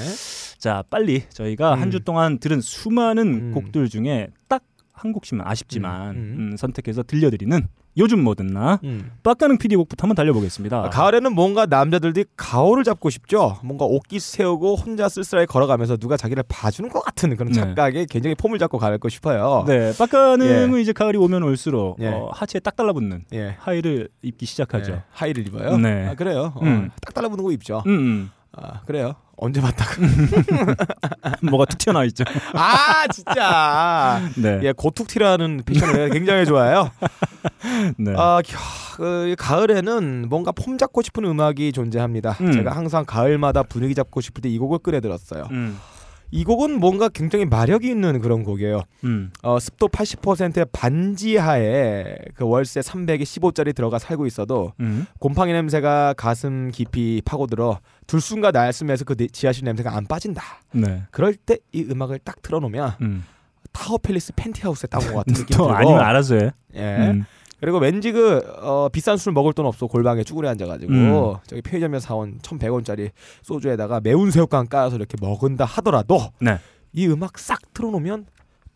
자 0.57 0.83
빨리 0.89 1.23
저희가 1.29 1.75
음. 1.75 1.81
한주 1.81 1.99
동안 2.01 2.39
들은 2.39 2.61
수많은 2.61 3.27
음. 3.27 3.51
곡들 3.53 3.89
중에 3.89 4.29
딱 4.47 4.63
한 4.95 5.11
곡씩만 5.11 5.45
아쉽지만 5.45 6.11
음, 6.11 6.15
음. 6.15 6.49
음, 6.51 6.57
선택해서 6.57 7.03
들려드리는 7.03 7.67
요즘 7.97 8.23
뭐든 8.23 8.47
나 8.47 8.79
음. 8.83 9.11
빡가는 9.23 9.57
PD 9.57 9.75
곡부터 9.75 10.03
한번 10.03 10.15
달려보겠습니다. 10.15 10.77
아, 10.85 10.89
가을에는 10.89 11.33
뭔가 11.33 11.65
남자들이 11.65 12.25
가오를 12.35 12.83
잡고 12.83 13.09
싶죠. 13.09 13.57
뭔가 13.63 13.85
옷깃 13.85 14.21
세우고 14.21 14.75
혼자 14.75 15.07
쓸쓸하게 15.09 15.45
걸어가면서 15.45 15.97
누가 15.97 16.17
자기를 16.17 16.43
봐주는 16.47 16.89
것 16.89 17.01
같은 17.01 17.35
그런 17.35 17.51
네. 17.51 17.59
착각에 17.59 18.05
굉장히 18.09 18.35
폼을 18.35 18.59
잡고 18.59 18.77
가고 18.77 19.09
싶어요. 19.09 19.65
네, 19.67 19.95
빡가능은 19.97 20.79
이제 20.79 20.93
가을이 20.93 21.17
오면 21.17 21.43
올수록 21.43 21.97
예. 21.99 22.07
어, 22.07 22.29
하체에 22.33 22.59
딱 22.59 22.75
달라붙는 22.75 23.25
예. 23.33 23.55
하의를 23.59 24.09
입기 24.21 24.45
시작하죠. 24.45 24.93
네. 24.93 25.03
하의를 25.11 25.47
입어요. 25.47 25.77
네. 25.77 26.07
아, 26.07 26.15
그래요. 26.15 26.53
어, 26.55 26.61
음. 26.63 26.89
딱 27.01 27.13
달라붙는 27.13 27.43
거 27.43 27.51
입죠. 27.51 27.83
음, 27.85 27.91
음. 27.91 28.31
아, 28.53 28.81
그래요. 28.85 29.15
언제 29.37 29.59
봤다가. 29.61 29.95
뭐가 31.41 31.65
툭 31.65 31.77
튀어나와 31.79 32.05
있죠. 32.05 32.23
아, 32.53 33.07
진짜. 33.07 34.21
네, 34.37 34.59
예, 34.63 34.71
고툭 34.71 35.07
튀라는 35.07 35.63
패션을 35.65 36.09
굉장히 36.11 36.45
좋아해요. 36.45 36.91
네. 37.97 38.13
아, 38.15 38.41
겨, 38.45 38.57
그, 38.95 39.35
가을에는 39.37 40.29
뭔가 40.29 40.51
폼 40.51 40.77
잡고 40.77 41.01
싶은 41.01 41.25
음악이 41.25 41.71
존재합니다. 41.73 42.37
음. 42.41 42.51
제가 42.51 42.71
항상 42.71 43.05
가을마다 43.05 43.63
분위기 43.63 43.93
잡고 43.95 44.21
싶을 44.21 44.41
때 44.41 44.49
이 44.53 44.57
곡을 44.59 44.79
꺼내 44.79 44.99
들었어요. 44.99 45.47
음, 45.51 45.79
이 46.35 46.43
곡은 46.43 46.79
뭔가 46.79 47.09
굉장히 47.09 47.45
마력이 47.45 47.87
있는 47.87 48.19
그런 48.19 48.41
곡이에요. 48.43 48.81
음, 49.03 49.31
어, 49.43 49.59
습도 49.59 49.87
80%의 49.87 50.65
반지하에 50.71 52.15
그 52.33 52.43
월세 52.45 52.79
300에 52.79 53.21
15짜리 53.21 53.75
들어가 53.75 53.99
살고 53.99 54.25
있어도 54.25 54.73
음. 54.79 55.05
곰팡이 55.19 55.53
냄새가 55.53 56.15
가슴 56.17 56.71
깊이 56.71 57.21
파고들어 57.23 57.79
들숨과 58.07 58.49
날숨에서 58.49 59.05
그 59.05 59.15
내- 59.15 59.27
지하실 59.27 59.65
냄새가 59.65 59.95
안 59.95 60.07
빠진다. 60.07 60.41
네. 60.71 61.03
그럴 61.11 61.35
때 61.35 61.57
이 61.71 61.85
음악을 61.89 62.17
딱 62.23 62.41
틀어놓으면 62.41 62.93
음. 63.01 63.23
타워 63.71 63.97
팰리스 63.99 64.33
펜트하우스에 64.35 64.87
따온 64.87 65.05
것 65.07 65.15
같은 65.17 65.33
느낌 65.35 65.45
또 65.57 65.65
들고 65.67 65.71
아니면 65.75 65.99
알아서 65.99 66.35
해. 66.35 66.51
예. 66.75 67.21
음. 67.63 67.65
그리고 67.65 67.77
왠지 67.79 68.11
그 68.11 68.39
어, 68.61 68.89
비싼 68.91 69.17
술 69.17 69.31
먹을 69.33 69.53
돈 69.53 69.65
없어 69.65 69.87
골방에 69.87 70.23
쭈그려 70.23 70.49
앉아가지고 70.49 70.91
음. 70.91 71.35
저기 71.47 71.61
편의점에서 71.61 72.05
사온 72.05 72.39
1,100원짜리 72.41 73.11
소주에다가 73.41 74.01
매운 74.01 74.31
새우깡 74.31 74.67
까서 74.67 74.97
이렇게 74.97 75.15
먹은다 75.19 75.65
하더라도 75.65 76.19
네. 76.39 76.59
이 76.91 77.07
음악 77.07 77.39
싹 77.39 77.59
틀어놓으면 77.73 78.25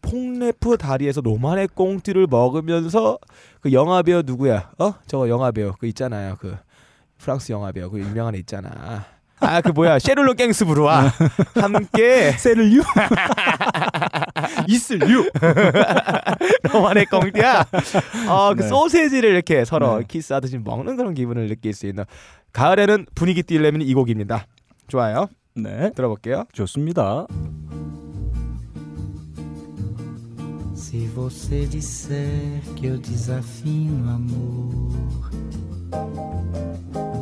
퐁네프 0.01 0.77
다리에서 0.77 1.21
로마네 1.21 1.69
꽁띠를 1.73 2.27
먹으면서 2.29 3.17
그 3.61 3.73
영화 3.73 4.01
배우 4.01 4.21
누구야? 4.25 4.71
어? 4.79 4.93
저거 5.07 5.27
영화 5.27 5.51
배우 5.51 5.73
그 5.77 5.87
있잖아요. 5.87 6.37
그 6.39 6.55
프랑스 7.17 7.51
영화 7.51 7.71
배우 7.71 7.89
그 7.89 7.99
유명한 7.99 8.35
애 8.35 8.37
있잖아. 8.39 8.69
아 9.39 9.61
그 9.61 9.69
뭐야 9.69 9.99
셰를로 9.99 10.33
갱스브루와 10.33 11.11
함께 11.55 12.31
세를유? 12.37 12.81
있을유? 14.67 15.29
노만의 16.73 17.05
꽁띠야. 17.05 17.65
어 18.29 18.53
그 18.55 18.61
네. 18.61 18.67
소세지를 18.67 19.29
이렇게 19.31 19.65
서로 19.65 19.99
네. 19.99 20.05
키스하듯이 20.07 20.57
먹는 20.59 20.95
그런 20.97 21.13
기분을 21.13 21.47
느낄 21.47 21.73
수 21.73 21.85
있는 21.87 22.03
가을에는 22.53 23.05
분위기 23.15 23.43
띄려면 23.43 23.81
이 23.81 23.93
곡입니다. 23.93 24.45
좋아요. 24.87 25.27
네, 25.55 25.91
들어볼게요. 25.95 26.45
좋습니다. 26.53 27.27
Se 30.75 31.05
você 31.13 31.65
disser 31.67 32.61
que 32.75 32.87
eu 32.87 32.97
desafio 32.97 33.91
amor, 34.07 34.93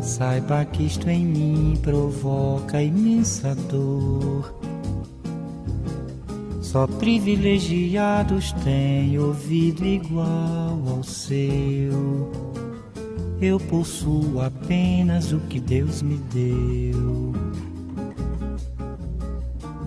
saiba 0.03 0.63
que 0.65 0.85
isto 0.85 1.09
em 1.09 1.25
mim 1.25 1.77
provoca 1.81 2.81
imensa 2.81 3.55
dor. 3.69 4.53
Só 6.65 6.87
privilegiados 6.87 8.51
têm 8.63 9.19
ouvido 9.19 9.85
igual 9.85 10.81
ao 10.87 11.03
seu. 11.03 12.31
Eu 13.39 13.59
possuo 13.59 14.41
apenas 14.41 15.31
o 15.31 15.39
que 15.41 15.59
Deus 15.59 16.01
me 16.01 16.17
deu. 16.33 17.33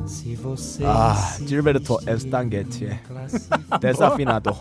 Se 0.06 0.36
você 0.36 0.84
아, 0.86 1.16
em 1.40 2.12
에스탄게치의 2.12 3.00
데사피나도. 3.80 4.56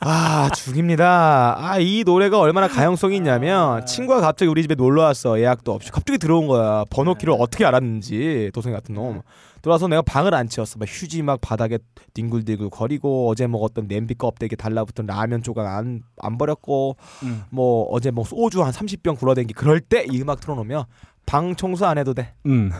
아 0.00 0.48
죽입니다. 0.54 1.56
아 1.58 1.78
이 1.78 2.04
노래가 2.06 2.38
얼마나 2.38 2.68
가용성이 2.68 3.16
있냐면 3.16 3.84
친구가 3.84 4.22
갑자기 4.22 4.48
우리 4.48 4.62
집에 4.62 4.74
놀러 4.74 5.02
왔어 5.02 5.38
예약도 5.38 5.74
없이 5.74 5.90
갑자기 5.92 6.18
들어온 6.18 6.46
거야 6.46 6.84
번호키를 6.88 7.34
어떻게 7.38 7.66
알았는지 7.66 8.50
도생 8.54 8.72
같은 8.72 8.94
놈 8.94 9.20
들어와서 9.62 9.88
내가 9.88 10.02
방을 10.02 10.34
안 10.34 10.48
치웠어 10.48 10.78
막 10.78 10.86
휴지 10.88 11.22
막 11.22 11.40
바닥에 11.40 11.78
뒹굴뒹굴 12.14 12.70
거리고 12.70 13.28
어제 13.28 13.46
먹었던 13.46 13.88
냄비 13.88 14.14
껍데기 14.14 14.56
달라붙은 14.56 15.06
라면 15.06 15.42
조각 15.42 15.66
안, 15.66 16.02
안 16.18 16.38
버렸고 16.38 16.96
음. 17.22 17.42
뭐 17.50 17.84
어제 17.90 18.10
뭐 18.10 18.24
소주 18.24 18.62
한 18.62 18.72
30병 18.72 19.18
굴러댕기 19.18 19.54
그럴 19.54 19.80
때 19.80 20.06
이 20.10 20.22
음악 20.22 20.40
틀어놓으면 20.40 20.84
방 21.26 21.54
청소 21.56 21.86
안 21.86 21.98
해도 21.98 22.14
돼 22.14 22.34
음. 22.46 22.70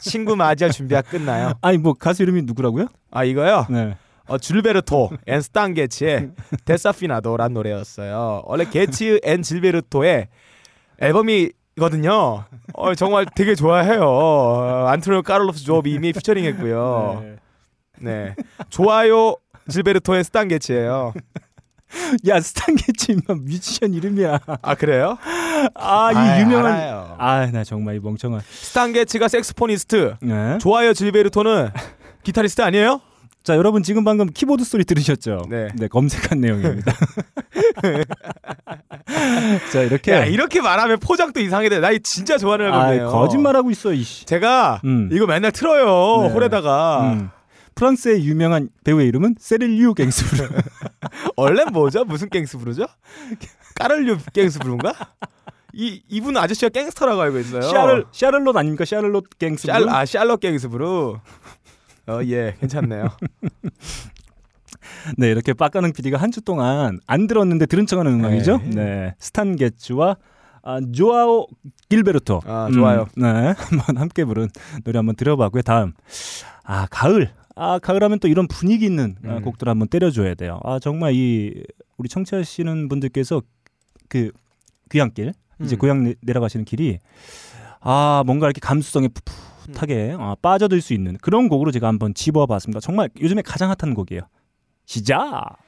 친구 0.00 0.36
맞이할 0.36 0.72
준비가 0.72 1.02
끝나요 1.02 1.52
아니 1.62 1.78
뭐 1.78 1.94
가수 1.94 2.22
이름이 2.22 2.42
누구라고요? 2.42 2.86
아 3.10 3.24
이거요 3.24 3.66
네. 3.70 3.96
어, 4.26 4.36
질베르토 4.36 5.10
and 5.26 5.40
스탄 5.40 5.72
게츠의 5.72 6.32
Desafinado란 6.66 7.54
노래였어요. 7.54 8.42
원래 8.44 8.66
게츠 8.68 9.20
and 9.24 9.40
질베르토의 9.42 10.28
앨범이거든요. 11.00 12.44
어, 12.74 12.94
정말 12.94 13.26
되게 13.34 13.54
좋아해요. 13.54 14.02
어, 14.02 14.86
안토니오 14.88 15.22
카를로스 15.22 15.64
조빔이 15.64 16.12
featuring했고요. 16.12 17.22
네. 17.22 17.36
네, 18.00 18.34
좋아요 18.70 19.34
질베르토 19.68 20.14
and 20.16 20.22
스탄 20.22 20.56
게츠예요. 20.56 21.12
야 22.28 22.40
스탄 22.40 22.79
게츠 22.79 23.12
인마 23.12 23.40
뮤지션 23.40 23.94
이름이야. 23.94 24.38
아 24.62 24.74
그래요? 24.74 25.16
아이 25.74 26.14
아이, 26.14 26.40
유명한. 26.42 26.72
알아요. 26.74 27.16
아나 27.18 27.64
정말 27.64 27.96
이 27.96 28.00
멍청한. 28.00 28.40
스탄 28.44 28.82
게츠가 28.82 29.26
saxophonist, 29.28 30.16
네. 30.20 30.58
좋아요 30.58 30.92
질베르토는 30.92 31.70
기타리스트 32.22 32.62
아니에요? 32.62 33.00
자 33.42 33.56
여러분 33.56 33.82
지금 33.82 34.04
방금 34.04 34.26
키보드 34.26 34.62
소리 34.64 34.84
들으셨죠? 34.84 35.42
네. 35.48 35.68
검색한 35.90 36.40
내용입니다. 36.40 36.92
자 39.72 39.82
이렇게. 39.82 40.12
야 40.12 40.24
이렇게 40.24 40.60
말하면 40.60 40.98
포장도 41.00 41.40
이상하게 41.40 41.68
돼. 41.68 41.80
나 41.80 41.90
이 41.92 42.00
진짜 42.00 42.36
좋아하는 42.38 42.72
아, 42.72 42.92
앨범이에요. 42.92 43.10
거짓말하고 43.10 43.70
있어 43.70 43.92
이씨. 43.92 44.24
제가 44.26 44.80
음. 44.84 45.08
이거 45.12 45.26
맨날 45.26 45.52
틀어요 45.52 46.22
네. 46.28 46.32
홀에다가 46.34 47.12
음. 47.12 47.30
프랑스의 47.74 48.24
유명한 48.26 48.68
배우의 48.84 49.06
이름은 49.08 49.36
세릴류 49.38 49.94
갱스브르. 49.94 50.48
원래 51.36 51.64
뭐죠 51.72 52.04
무슨 52.04 52.28
갱스 52.28 52.58
부르죠 52.58 52.86
까를류 53.76 54.18
갱스 54.32 54.58
부른가 54.58 54.92
이 55.72 56.02
이분 56.08 56.36
아저씨가 56.36 56.70
갱스터라고 56.70 57.20
알고 57.20 57.38
있어요 57.38 57.62
샤를 57.62 58.04
샤를롯 58.10 58.56
아닙니까? 58.56 58.84
샤를롯 58.84 59.38
갱스브르. 59.38 59.72
샬, 59.84 59.88
아 59.88 60.04
샬럿 60.04 60.40
갱스 60.40 60.68
부르 60.68 61.14
어예 62.08 62.56
괜찮네요 62.60 63.10
네 65.16 65.28
이렇게 65.30 65.52
빡가능 65.52 65.92
PD가 65.92 66.16
한 66.18 66.30
주 66.30 66.40
동안 66.42 66.98
안 67.06 67.26
들었는데 67.26 67.66
들은 67.66 67.86
척하는 67.86 68.12
음악이죠. 68.14 68.58
네. 68.64 68.70
네, 68.74 69.14
스탄 69.18 69.56
게츠와 69.56 70.16
아, 70.62 70.80
조아오 70.92 71.46
길베르토. 71.88 72.42
아, 72.44 72.68
좋아요. 72.72 73.06
음, 73.16 73.22
네, 73.22 73.28
한번 73.56 73.96
함께 73.96 74.24
부른 74.24 74.48
노래 74.84 74.98
한번 74.98 75.16
들어봤고요. 75.16 75.62
다음 75.62 75.92
아 76.64 76.86
가을. 76.90 77.30
아 77.56 77.78
가을하면 77.80 78.18
또 78.20 78.28
이런 78.28 78.46
분위기 78.46 78.84
있는 78.84 79.16
아, 79.24 79.36
음. 79.38 79.42
곡들 79.42 79.68
한번 79.68 79.88
때려줘야 79.88 80.34
돼요. 80.34 80.60
아 80.64 80.78
정말 80.78 81.14
이 81.14 81.64
우리 81.96 82.08
청취하시는 82.08 82.88
분들께서 82.88 83.42
그 84.08 84.30
귀향길 84.90 85.32
이제 85.64 85.76
음. 85.76 85.78
고향 85.78 86.04
내, 86.04 86.14
내려가시는 86.20 86.64
길이 86.64 86.98
아 87.80 88.22
뭔가 88.26 88.46
이렇게 88.46 88.60
감수성에 88.60 89.08
풋풋하게 89.66 90.16
아, 90.18 90.36
빠져들 90.40 90.80
수 90.80 90.92
있는 90.94 91.16
그런 91.20 91.48
곡으로 91.48 91.70
제가 91.72 91.88
한번 91.88 92.14
집어봤습니다. 92.14 92.80
정말 92.80 93.08
요즘에 93.20 93.42
가장 93.42 93.70
핫한 93.76 93.94
곡이에요. 93.94 94.22
시작. 94.88 95.67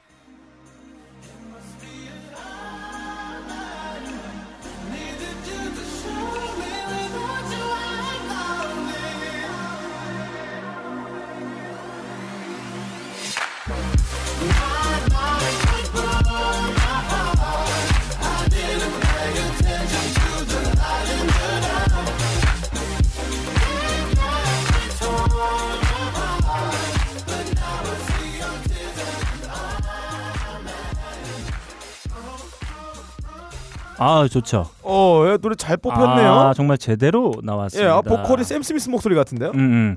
아 34.03 34.27
좋죠. 34.27 34.65
어, 34.81 35.23
예, 35.27 35.37
노래 35.37 35.53
잘 35.55 35.77
뽑혔네요. 35.77 36.31
아, 36.31 36.53
정말 36.55 36.77
제대로 36.79 37.33
예, 37.37 37.45
나왔습니다. 37.45 37.93
아, 37.97 38.01
보컬이 38.01 38.43
샘 38.43 38.63
스미스 38.63 38.89
목소리 38.89 39.13
같은데요? 39.13 39.51
음, 39.51 39.59
음. 39.59 39.95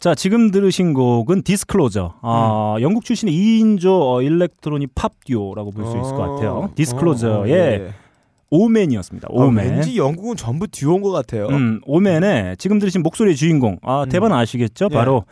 자 0.00 0.14
지금 0.14 0.50
들으신 0.50 0.94
곡은 0.94 1.42
디스클로저. 1.42 2.14
아, 2.22 2.76
영국 2.80 3.04
출신의 3.04 3.34
2인조 3.34 3.86
어, 4.14 4.22
electronic 4.22 4.94
팝 4.94 5.12
듀오라고 5.26 5.72
볼 5.72 5.84
수 5.84 5.90
있을 5.90 6.14
것 6.16 6.34
같아요. 6.36 6.70
디스클로저의 6.74 7.52
예. 7.52 7.92
Omen이었습니다. 8.50 9.28
아, 9.30 9.34
Omen. 9.34 9.72
왠지 9.74 9.98
영국은 9.98 10.36
전부 10.36 10.66
듀오인 10.66 11.02
것 11.02 11.10
같아요. 11.10 11.46
음, 11.48 11.80
Omen의 11.84 12.56
지금 12.56 12.78
들으신 12.78 13.02
목소리의 13.02 13.36
주인공. 13.36 13.78
아, 13.82 14.04
음. 14.04 14.08
대번 14.08 14.32
아시겠죠? 14.32 14.88
예. 14.90 14.94
바로 14.94 15.24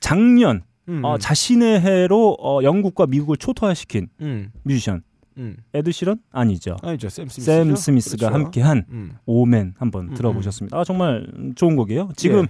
작년 0.00 0.62
음, 0.88 1.04
어, 1.04 1.18
자신의 1.18 1.80
해로 1.80 2.36
어, 2.40 2.60
영국과 2.62 3.06
미국을 3.06 3.36
초토화시킨 3.36 4.08
음, 4.20 4.50
뮤지션 4.64 5.02
음. 5.38 5.56
에드 5.72 5.90
시런 5.92 6.18
아니죠. 6.30 6.76
아니죠, 6.82 7.08
샘 7.08 7.28
스미스. 7.28 7.44
샘 7.44 7.74
스미스가 7.74 8.32
함께한 8.32 8.84
음. 8.90 9.12
Omen 9.26 9.74
한번 9.78 10.08
음, 10.08 10.14
들어보셨습니다. 10.14 10.78
아 10.78 10.84
정말 10.84 11.26
좋은 11.56 11.76
곡이에요. 11.76 12.10
지금 12.16 12.42
예. 12.42 12.46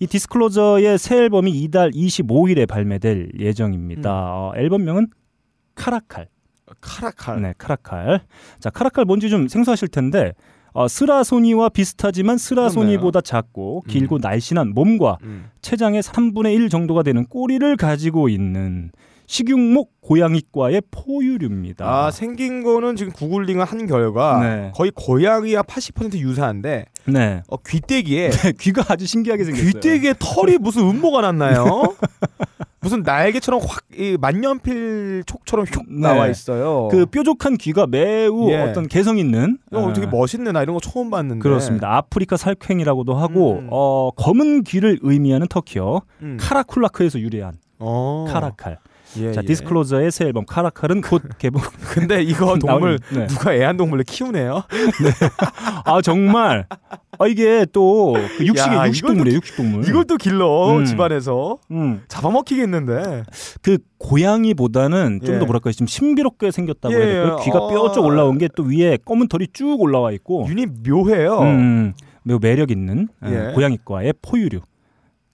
이 0.00 0.06
디스클로저의 0.06 0.98
새 0.98 1.16
앨범이 1.18 1.50
이달 1.50 1.90
25일에 1.90 2.66
발매될 2.68 3.32
예정입니다. 3.38 4.10
음. 4.10 4.32
어, 4.32 4.52
앨범명은 4.56 5.08
카라칼. 5.74 6.28
카라칼. 6.80 7.42
네, 7.42 7.54
카라칼. 7.58 8.20
자, 8.58 8.70
카라칼 8.70 9.04
뭔지 9.04 9.28
좀 9.28 9.48
생소하실 9.48 9.88
텐데 9.88 10.32
어, 10.72 10.88
스라소니와 10.88 11.68
비슷하지만 11.68 12.36
스라소니보다 12.36 13.20
작고 13.20 13.82
음. 13.86 13.88
길고 13.88 14.18
날씬한 14.18 14.70
몸과 14.74 15.18
음. 15.22 15.50
체장의 15.62 16.02
3분의 16.02 16.54
1 16.54 16.68
정도가 16.68 17.02
되는 17.04 17.24
꼬리를 17.26 17.76
가지고 17.76 18.28
있는 18.28 18.90
식용목 19.26 20.00
고양이과의 20.00 20.82
포유류입니다. 20.90 21.84
아 21.86 22.10
생긴 22.10 22.62
거는 22.62 22.96
지금 22.96 23.12
구글링을 23.12 23.64
한 23.64 23.86
결과 23.86 24.40
네. 24.40 24.72
거의 24.74 24.90
고양이와 24.94 25.62
80% 25.62 26.18
유사한데 26.18 26.86
네. 27.06 27.42
어, 27.48 27.56
귀때기에 27.56 28.30
귀가 28.60 28.84
아주 28.88 29.06
신기하게 29.06 29.44
생겼어요. 29.44 29.70
귀때기에 29.72 30.14
털이 30.18 30.58
무슨 30.58 30.82
음모가 30.88 31.20
났나요? 31.22 31.64
무슨 32.80 33.02
날개처럼 33.02 33.60
확 33.66 33.84
이 33.96 34.16
만년필 34.20 35.24
촉처럼 35.26 35.66
휙 35.66 35.82
네. 35.88 36.08
나와 36.08 36.26
있어요. 36.28 36.88
그 36.90 37.06
뾰족한 37.06 37.56
귀가 37.58 37.86
매우 37.86 38.50
예. 38.50 38.56
어떤 38.62 38.88
개성 38.88 39.18
있는 39.18 39.58
어, 39.72 39.92
되게 39.92 40.06
아, 40.06 40.10
멋있네. 40.10 40.52
나 40.52 40.62
이런 40.62 40.74
거 40.74 40.80
처음 40.80 41.10
봤는데. 41.10 41.40
그렇습니다. 41.40 41.96
아프리카 41.96 42.36
살쾡이라고도 42.36 43.14
하고 43.14 43.58
음. 43.60 43.68
어, 43.70 44.10
검은 44.16 44.64
귀를 44.64 44.98
의미하는 45.02 45.46
터키어 45.48 46.02
음. 46.22 46.36
카라쿨라크에서 46.40 47.20
유래한 47.20 47.54
어. 47.78 48.26
카라칼. 48.28 48.78
예, 49.18 49.32
자 49.32 49.40
예. 49.42 49.46
디스클로저의 49.46 50.10
새 50.10 50.24
앨범 50.26 50.44
카라칼은 50.46 51.00
곧 51.00 51.22
개봉. 51.38 51.62
근데 51.92 52.22
이거 52.22 52.58
동물 52.58 52.98
네. 53.12 53.26
누가 53.26 53.54
애완동물을 53.54 54.04
키우네요. 54.04 54.62
아 55.84 56.00
정말 56.02 56.66
아 57.18 57.26
이게 57.26 57.64
또 57.72 58.14
그 58.38 58.46
육식의 58.46 58.76
야, 58.76 58.86
육식동물이에요 58.88 59.36
육식동물. 59.36 59.88
이걸 59.88 60.04
또 60.04 60.16
길러 60.16 60.76
음. 60.78 60.84
집안에서 60.84 61.58
음, 61.70 62.02
잡아먹히겠는데. 62.08 63.24
그 63.62 63.78
고양이보다는 63.98 65.20
좀더 65.24 65.42
예. 65.42 65.44
뭐랄까 65.44 65.70
좀 65.72 65.86
신비롭게 65.86 66.50
생겼다고 66.50 66.94
예, 66.94 66.98
해야 66.98 67.06
될까요? 67.06 67.36
예. 67.40 67.44
귀가 67.44 67.58
어. 67.58 67.68
뾰족 67.70 68.04
올라온 68.04 68.38
게 68.38 68.48
또 68.56 68.62
위에 68.64 68.98
검은 69.04 69.28
털이 69.28 69.48
쭉 69.52 69.80
올라와 69.80 70.12
있고 70.12 70.46
윤이 70.48 70.66
묘해요. 70.86 71.38
음, 71.40 71.92
매우 72.22 72.38
매력 72.40 72.70
있는 72.70 73.08
어, 73.22 73.28
예. 73.30 73.52
고양이과의 73.54 74.14
포유류 74.22 74.60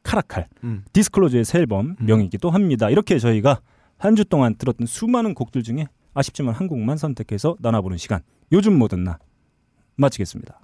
카라칼 0.03 0.47
음. 0.65 0.83
디스클로즈의 0.93 1.45
새 1.45 1.59
앨범 1.59 1.97
음. 2.01 2.07
명이기도 2.07 2.51
합니다. 2.51 2.89
이렇게 2.89 3.19
저희가 3.19 3.61
한 4.01 4.17
주 4.17 4.25
동안 4.25 4.57
들었던 4.57 4.87
수많은 4.87 5.35
곡들 5.35 5.63
중에 5.63 5.87
아쉽지만 6.15 6.55
한 6.55 6.67
곡만 6.67 6.97
선택해서 6.97 7.57
나눠보는 7.61 7.99
시간 7.99 8.21
요즘 8.51 8.77
뭐든 8.79 9.05
나 9.05 9.19
마치겠습니다. 9.97 10.59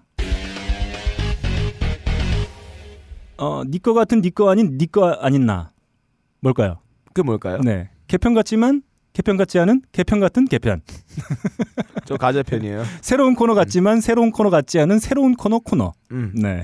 어, 3.39 3.63
니거 3.67 3.93
같은 3.93 4.23
니거 4.23 4.51
아닌 4.51 4.79
니거 4.79 5.11
아닌 5.21 5.45
나 5.47 5.71
뭘까요? 6.41 6.79
그게 7.05 7.23
뭘까요? 7.23 7.59
네, 7.63 7.91
개편 8.07 8.33
같지만 8.35 8.83
개편 9.13 9.37
같지 9.37 9.59
않은 9.59 9.83
개편 9.93 10.21
같은 10.21 10.47
개편. 10.47 10.81
저 12.07 12.17
가재편이에요. 12.17 12.85
새로운 13.03 13.35
코너 13.35 13.55
같지만 13.55 14.01
새로운 14.01 14.31
코너 14.31 14.49
같지 14.51 14.79
않은 14.81 14.99
새로운 14.99 15.35
코너 15.35 15.59
코너. 15.59 15.93
음. 16.13 16.33
네. 16.35 16.63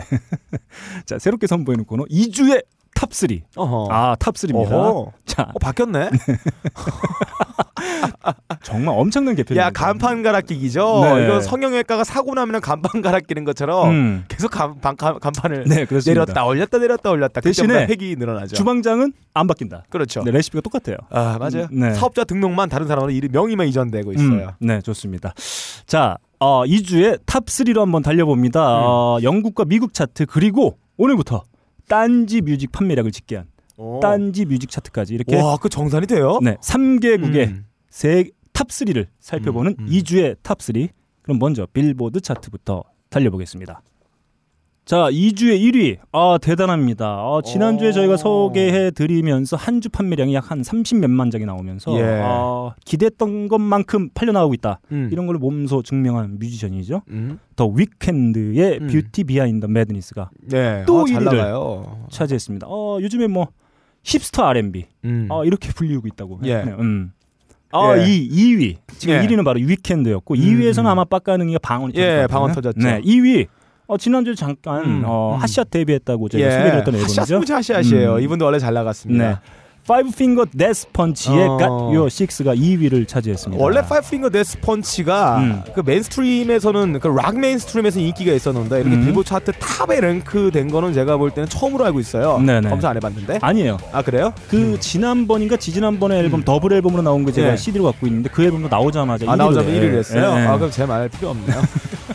자, 1.04 1.18
새롭게 1.18 1.46
선보이는 1.46 1.84
코너 1.84 2.04
2주의 2.04 2.64
top3. 3.02 3.42
어허. 3.56 3.88
아, 3.90 4.16
top3입니다. 4.16 4.72
어허. 4.72 5.12
자, 5.26 5.50
어, 5.54 5.58
바뀌었네. 5.58 6.10
정말 8.62 8.94
엄청난 8.96 9.34
개편입니다. 9.34 9.66
야 9.66 9.70
간판 9.70 10.22
갈아 10.22 10.40
끼기죠. 10.40 11.00
네. 11.04 11.24
이거 11.24 11.40
성형외과가 11.40 12.04
사고 12.04 12.34
나면 12.34 12.60
간판 12.60 13.02
갈아 13.02 13.20
끼는 13.20 13.44
것처럼 13.44 13.90
음. 13.90 14.24
계속 14.28 14.50
간, 14.50 14.80
간, 14.80 14.96
간, 14.96 15.18
간판을 15.18 15.64
네. 15.66 15.86
내렸다 16.06 16.44
올렸다 16.44 16.78
내렸다 16.78 17.10
올렸다. 17.10 17.40
대신에 17.40 17.86
획이 17.86 18.16
늘어나죠. 18.18 18.56
주방장은 18.56 19.12
안 19.34 19.46
바뀐다. 19.46 19.84
그렇죠. 19.90 20.22
네, 20.22 20.30
레시피가 20.30 20.60
똑같아요. 20.60 20.96
아 21.10 21.38
맞아요. 21.38 21.68
음, 21.72 21.80
네. 21.80 21.94
사업자 21.94 22.24
등록만 22.24 22.68
다른 22.68 22.86
사람으로 22.86 23.10
이름 23.10 23.30
명의만 23.32 23.66
이전되고 23.68 24.12
있어요. 24.12 24.54
음, 24.60 24.66
네, 24.66 24.80
좋습니다. 24.80 25.34
자, 25.86 26.18
어, 26.38 26.64
2주의 26.64 27.18
top3로 27.24 27.80
한번 27.80 28.02
달려봅니다. 28.02 28.60
음. 28.60 28.82
어, 28.84 29.18
영국과 29.22 29.64
미국 29.64 29.94
차트 29.94 30.26
그리고 30.26 30.78
오늘부터 30.96 31.42
딴지 31.92 32.40
뮤직 32.40 32.72
판매량을 32.72 33.10
집계한 33.12 33.46
오. 33.76 34.00
딴지 34.00 34.44
뮤직 34.44 34.70
차트까지 34.70 35.14
이렇게 35.14 35.36
와, 35.40 35.56
그 35.56 35.68
정산이 35.68 36.06
돼요? 36.06 36.38
네, 36.42 36.56
3개국의 36.56 37.48
음. 37.48 37.66
세 37.90 38.24
top 38.52 38.68
3를 38.68 39.06
살펴보는 39.18 39.74
음, 39.78 39.84
음. 39.84 39.90
2주의 39.90 40.36
top 40.42 40.60
3. 40.62 40.74
그럼 41.22 41.38
먼저 41.38 41.66
빌보드 41.72 42.20
차트부터 42.20 42.84
달려보겠습니다. 43.10 43.82
자, 44.84 45.08
2주의 45.10 45.60
1위. 45.60 45.98
아, 46.10 46.38
대단합니다. 46.42 47.06
아, 47.06 47.40
지난주에 47.44 47.90
오. 47.90 47.92
저희가 47.92 48.16
소개해 48.16 48.90
드리면서 48.90 49.56
한 49.56 49.80
주 49.80 49.88
판매량이 49.88 50.34
약 50.34 50.50
한 50.50 50.60
30몇만 50.62 51.30
장이 51.30 51.44
나오면서 51.46 51.96
예. 51.98 52.20
아, 52.22 52.74
기대했던 52.84 53.46
것만큼 53.48 54.10
팔려 54.12 54.32
나오고 54.32 54.54
있다. 54.54 54.80
음. 54.90 55.08
이런 55.12 55.26
걸 55.26 55.38
몸소 55.38 55.82
증명한 55.82 56.38
뮤지션이죠. 56.40 57.02
음. 57.10 57.38
더 57.56 57.66
위켄드의 57.68 58.78
음. 58.80 58.86
Beauty 58.88 59.24
Behind 59.24 59.66
Madness가 59.66 60.30
네. 60.48 60.82
또 60.86 61.02
아, 61.02 61.04
잘 61.06 61.22
1위를 61.22 61.24
나가요. 61.36 62.06
차지했습니다. 62.10 62.66
어, 62.68 62.98
요즘에 63.00 63.28
뭐 63.28 63.48
hipster 64.02 64.42
R&B 64.44 64.86
음. 65.04 65.28
아, 65.30 65.42
이렇게 65.44 65.70
불리우고 65.72 66.08
있다고. 66.08 66.40
예. 66.44 66.54
하네요. 66.54 66.76
음. 66.80 67.12
아, 67.70 67.96
예. 67.98 68.04
이 68.06 68.28
2위. 68.28 68.76
지금 68.98 69.14
예. 69.14 69.20
1위는 69.26 69.44
바로 69.44 69.60
위켄드였고 69.60 70.34
음. 70.34 70.40
2위에서는 70.40 70.86
아마 70.86 71.04
빡가능이가 71.04 71.60
방언이 71.60 71.92
예. 71.96 72.26
방언 72.28 72.52
터졌죠. 72.52 72.80
네, 72.80 73.00
2위. 73.00 73.46
어, 73.86 73.96
지난주에 73.96 74.34
잠깐 74.34 74.84
음, 74.84 75.02
어, 75.04 75.34
음. 75.34 75.40
핫샷 75.40 75.70
데뷔했다고 75.70 76.28
저희가 76.28 76.46
예. 76.46 76.52
소개드렸던 76.52 76.94
앨범이죠. 76.94 77.20
하샤스무지 77.20 77.52
하샤시예요. 77.52 78.14
음. 78.16 78.20
이분도 78.20 78.44
원래 78.44 78.58
잘 78.58 78.74
나갔습니다. 78.74 79.40
네. 79.82 79.86
파이브 79.86 80.10
핑거 80.16 80.46
데스 80.56 80.86
펀치의 80.92 81.48
어. 81.48 81.58
Got 81.58 81.70
Your 81.70 82.06
Six가 82.06 82.54
2위를 82.54 83.06
차지했습니다. 83.08 83.62
원래 83.62 83.82
파이브 83.82 84.08
핑거 84.10 84.30
데스 84.30 84.60
펀치가 84.60 85.38
음. 85.38 85.62
그 85.74 85.82
mainstream에서는 85.84 87.00
그 87.00 87.08
락 87.08 87.38
mainstream에서 87.38 87.98
인기가 88.00 88.32
있었는데 88.32 88.80
이렇게 88.80 88.94
음. 88.96 89.04
빌보드 89.04 89.28
차트 89.28 89.52
top에 89.58 90.00
랭크된 90.00 90.70
거는 90.70 90.92
제가 90.94 91.16
볼 91.16 91.30
때는 91.32 91.48
처음으로 91.48 91.84
알고 91.86 91.98
있어요. 92.00 92.38
네네. 92.38 92.68
검색 92.68 92.90
안 92.90 92.96
해봤는데. 92.96 93.40
아니에요. 93.42 93.78
아 93.92 94.02
그래요? 94.02 94.32
그 94.48 94.78
지난번인가 94.80 95.56
지지난번에 95.56 96.18
앨범 96.18 96.40
음. 96.40 96.44
더블 96.44 96.72
앨범으로 96.74 97.02
나온 97.02 97.24
거 97.24 97.32
제가 97.32 97.52
예. 97.52 97.56
CD로 97.56 97.84
갖고 97.84 98.06
있는데 98.06 98.30
그 98.30 98.44
앨범도 98.44 98.68
나오자마자 98.68 99.26
아 99.28 99.34
1위를 99.34 99.38
나오자면 99.38 99.70
해. 99.74 99.80
1위를 99.80 99.98
했어요. 99.98 100.34
예, 100.36 100.42
예. 100.42 100.46
아 100.46 100.56
그럼 100.58 100.70
제 100.70 100.86
말 100.86 101.08
필요 101.08 101.30
없네요. 101.30 101.62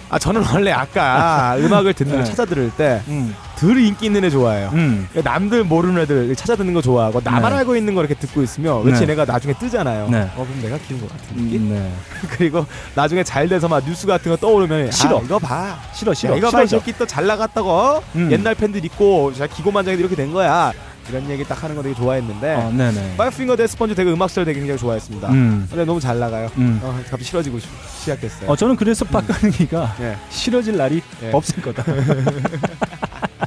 아 0.10 0.18
저는 0.18 0.42
원래 0.54 0.72
아까 0.72 1.56
음악을 1.60 1.94
듣는 1.94 2.12
걸 2.14 2.24
네. 2.24 2.26
찾아 2.30 2.46
들을 2.46 2.72
때 2.78 3.02
음. 3.10 3.36
덜 3.58 3.78
인기 3.80 4.06
있는 4.06 4.24
애 4.24 4.30
좋아해요. 4.30 4.70
음. 4.74 5.08
남들 5.24 5.64
모르는 5.64 6.02
애들 6.04 6.36
찾아 6.36 6.56
듣는 6.56 6.74
거 6.74 6.82
좋아하고 6.82 7.22
나만 7.24 7.52
네. 7.52 7.58
알고 7.60 7.76
있는 7.76 7.96
거 7.96 8.02
이렇게 8.02 8.14
듣고 8.16 8.44
있으면 8.44 8.84
왠지 8.86 9.02
네. 9.02 9.08
내가 9.08 9.26
나중에 9.26 9.54
뜨잖아요. 9.54 10.10
네. 10.10 10.30
어 10.36 10.46
그럼 10.46 10.62
내가 10.62 10.78
키운 10.78 11.02
것 11.02 11.10
같은 11.10 11.36
느낌. 11.38 11.70
네. 11.70 11.92
그리고 12.38 12.66
나중에 12.96 13.24
잘 13.24 13.48
돼서 13.50 13.68
막 13.68 13.84
뉴스 13.84 14.06
같은 14.06 14.30
거 14.32 14.38
떠오르면 14.38 14.92
싫어. 14.92 15.18
아, 15.20 15.22
이거 15.24 15.40
봐. 15.40 15.80
싫어 15.94 16.14
싫어. 16.14 16.34
야, 16.34 16.38
이거 16.38 16.52
봐, 16.52 16.64
이. 16.64 16.68
새끼 16.68 16.94
또 16.94 17.06
잘 17.08 17.26
나갔다고. 17.26 17.70
어? 17.72 18.02
음. 18.16 18.32
옛날 18.32 18.54
팬들 18.54 18.84
있고 18.86 19.34
자, 19.34 19.48
기고만장애도 19.48 20.00
이렇게 20.02 20.16
된 20.16 20.32
거야. 20.32 20.72
이런 21.10 21.30
얘기 21.30 21.44
딱 21.46 21.64
하는 21.64 21.74
거 21.76 21.82
되게 21.82 21.96
좋아했는데 21.96 22.54
어, 22.56 22.70
네네. 22.70 23.16
파이브 23.16 23.34
핑거 23.34 23.56
데스 23.56 23.74
펀치 23.74 23.96
되게 23.96 24.12
음악 24.12 24.30
스타일 24.30 24.46
되게 24.46 24.60
굉장히 24.60 24.78
좋아했습니다. 24.78 25.30
음. 25.30 25.66
근데 25.70 25.86
너무 25.86 26.02
잘 26.02 26.20
나가요. 26.20 26.50
음. 26.58 26.80
어, 26.84 26.94
갑자기 27.04 27.24
싫어지고 27.24 27.60
시, 27.60 27.68
시작했어요. 28.02 28.50
어 28.52 28.56
저는 28.58 28.76
그래서 28.76 29.06
빡가능이가 29.06 29.96
예. 30.02 30.18
싫어질 30.30 30.76
날이 30.76 31.02
예. 31.24 31.32
없을 31.32 31.62
거다. 31.62 31.82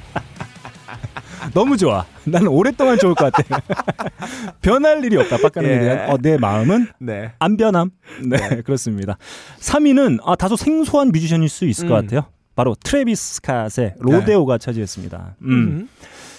너무 1.53 1.77
좋아. 1.77 2.05
나는 2.25 2.49
오랫동안 2.49 2.99
좋을 2.99 3.15
것 3.15 3.33
같아. 3.33 3.61
변할 4.61 5.05
일이 5.05 5.17
없다. 5.17 5.39
빡가능에 5.39 5.73
예. 5.73 5.79
대한 5.81 6.11
어, 6.11 6.19
내 6.21 6.37
마음은 6.39 6.89
네. 6.99 7.33
안 7.39 7.57
변함. 7.57 7.91
네, 8.25 8.63
그렇습니다. 8.63 9.17
3위는 9.61 10.19
아, 10.25 10.37
다소 10.37 10.57
생소한 10.57 11.09
뮤지션일 11.09 11.49
수 11.49 11.65
있을 11.67 11.89
것 11.89 11.95
음. 11.97 12.03
같아요. 12.03 12.25
바로 12.55 12.75
트래비스 12.83 13.41
스캇의 13.41 13.95
로데오가 13.99 14.59
차지했습니다. 14.59 15.37
음. 15.43 15.51
음. 15.51 15.89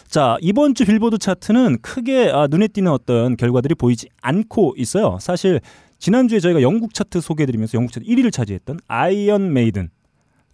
자, 0.08 0.38
이번 0.42 0.76
주 0.76 0.86
빌보드 0.86 1.18
차트는 1.18 1.78
크게 1.82 2.32
아, 2.34 2.48
눈에 2.48 2.68
띄는 2.68 2.92
어떤 2.92 3.38
결과들이 3.38 3.76
보이지 3.76 4.10
않고 4.22 4.76
있어요. 4.78 5.18
사실 5.22 5.62
지난주에 6.00 6.40
저희가 6.40 6.62
영국 6.62 6.94
차트 6.94 7.22
소개해드리면서 7.22 7.78
영국 7.78 7.94
차트 7.94 8.06
1위를 8.06 8.32
차지했던 8.32 8.80
아이언 8.88 9.54
메이든, 9.54 9.90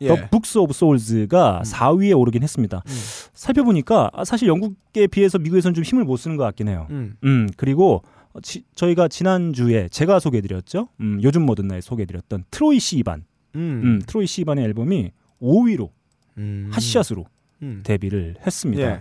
예. 0.02 0.08
The 0.08 0.16
Books 0.30 0.58
of 0.60 0.74
Souls가 0.74 1.62
4위에 1.66 2.18
오르긴 2.18 2.44
했습니다. 2.44 2.84
음. 2.86 2.92
살펴보니까 3.34 4.10
아, 4.14 4.24
사실 4.26 4.48
영국에 4.48 5.08
비해서 5.08 5.38
미국에서는 5.40 5.74
좀 5.74 5.84
힘을 5.84 6.04
못 6.06 6.18
쓰는 6.18 6.38
것 6.38 6.44
같긴 6.44 6.68
해요. 6.68 6.88
음. 6.90 7.16
음, 7.24 7.50
그리고 7.58 8.04
어, 8.34 8.40
지- 8.42 8.64
저희가 8.76 9.08
지난주에 9.08 9.88
제가 9.90 10.20
소개해드렸죠. 10.20 10.90
음, 11.02 11.20
요즘 11.24 11.46
뭐 11.46 11.68
듣나에 11.68 11.82
소개해드렸던 11.82 12.46
트로이 12.52 12.80
시반. 12.80 13.26
음. 13.56 13.82
음, 13.84 14.02
트로이 14.06 14.28
시반의 14.28 14.66
앨범이 14.66 15.12
5위로 15.42 15.90
음. 16.38 16.70
핫샷으로 16.72 17.26
음. 17.64 17.82
데뷔를 17.84 18.36
했습니다. 18.46 18.84
예. 18.84 19.00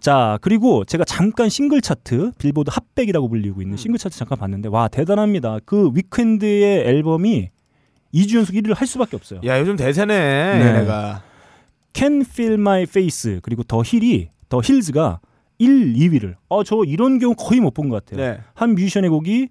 자, 0.00 0.38
그리고 0.42 0.84
제가 0.84 1.04
잠깐 1.04 1.48
싱글 1.48 1.80
차트, 1.80 2.32
빌보드 2.38 2.70
핫백이라고 2.70 3.28
불리고 3.28 3.62
있는 3.62 3.74
음. 3.74 3.76
싱글 3.78 3.98
차트 3.98 4.14
잠깐 4.18 4.38
봤는데, 4.38 4.68
와, 4.68 4.88
대단합니다. 4.88 5.60
그 5.64 5.90
위켄드의 5.94 6.86
앨범이 6.86 7.48
2주 8.16 8.36
연속 8.36 8.54
1위를 8.54 8.74
할 8.76 8.86
수밖에 8.86 9.14
없어요. 9.16 9.40
야 9.44 9.60
요즘 9.60 9.76
대세네 9.76 10.58
네. 10.58 10.66
얘네가. 10.66 11.22
Can 11.92 12.22
Feel 12.22 12.54
My 12.54 12.82
Face, 12.82 13.40
그리고 13.42 13.62
The 13.62 13.82
Hill이, 13.84 14.28
The 14.48 14.60
Hills가 14.62 15.20
1, 15.58 15.94
2위를. 15.94 16.34
어, 16.48 16.62
저 16.64 16.82
이런 16.86 17.18
경우 17.18 17.34
거의 17.34 17.60
못 17.60 17.72
본 17.74 17.88
것 17.88 18.04
같아요. 18.04 18.20
네. 18.24 18.40
한 18.54 18.74
뮤지션의 18.74 19.08
곡이 19.10 19.48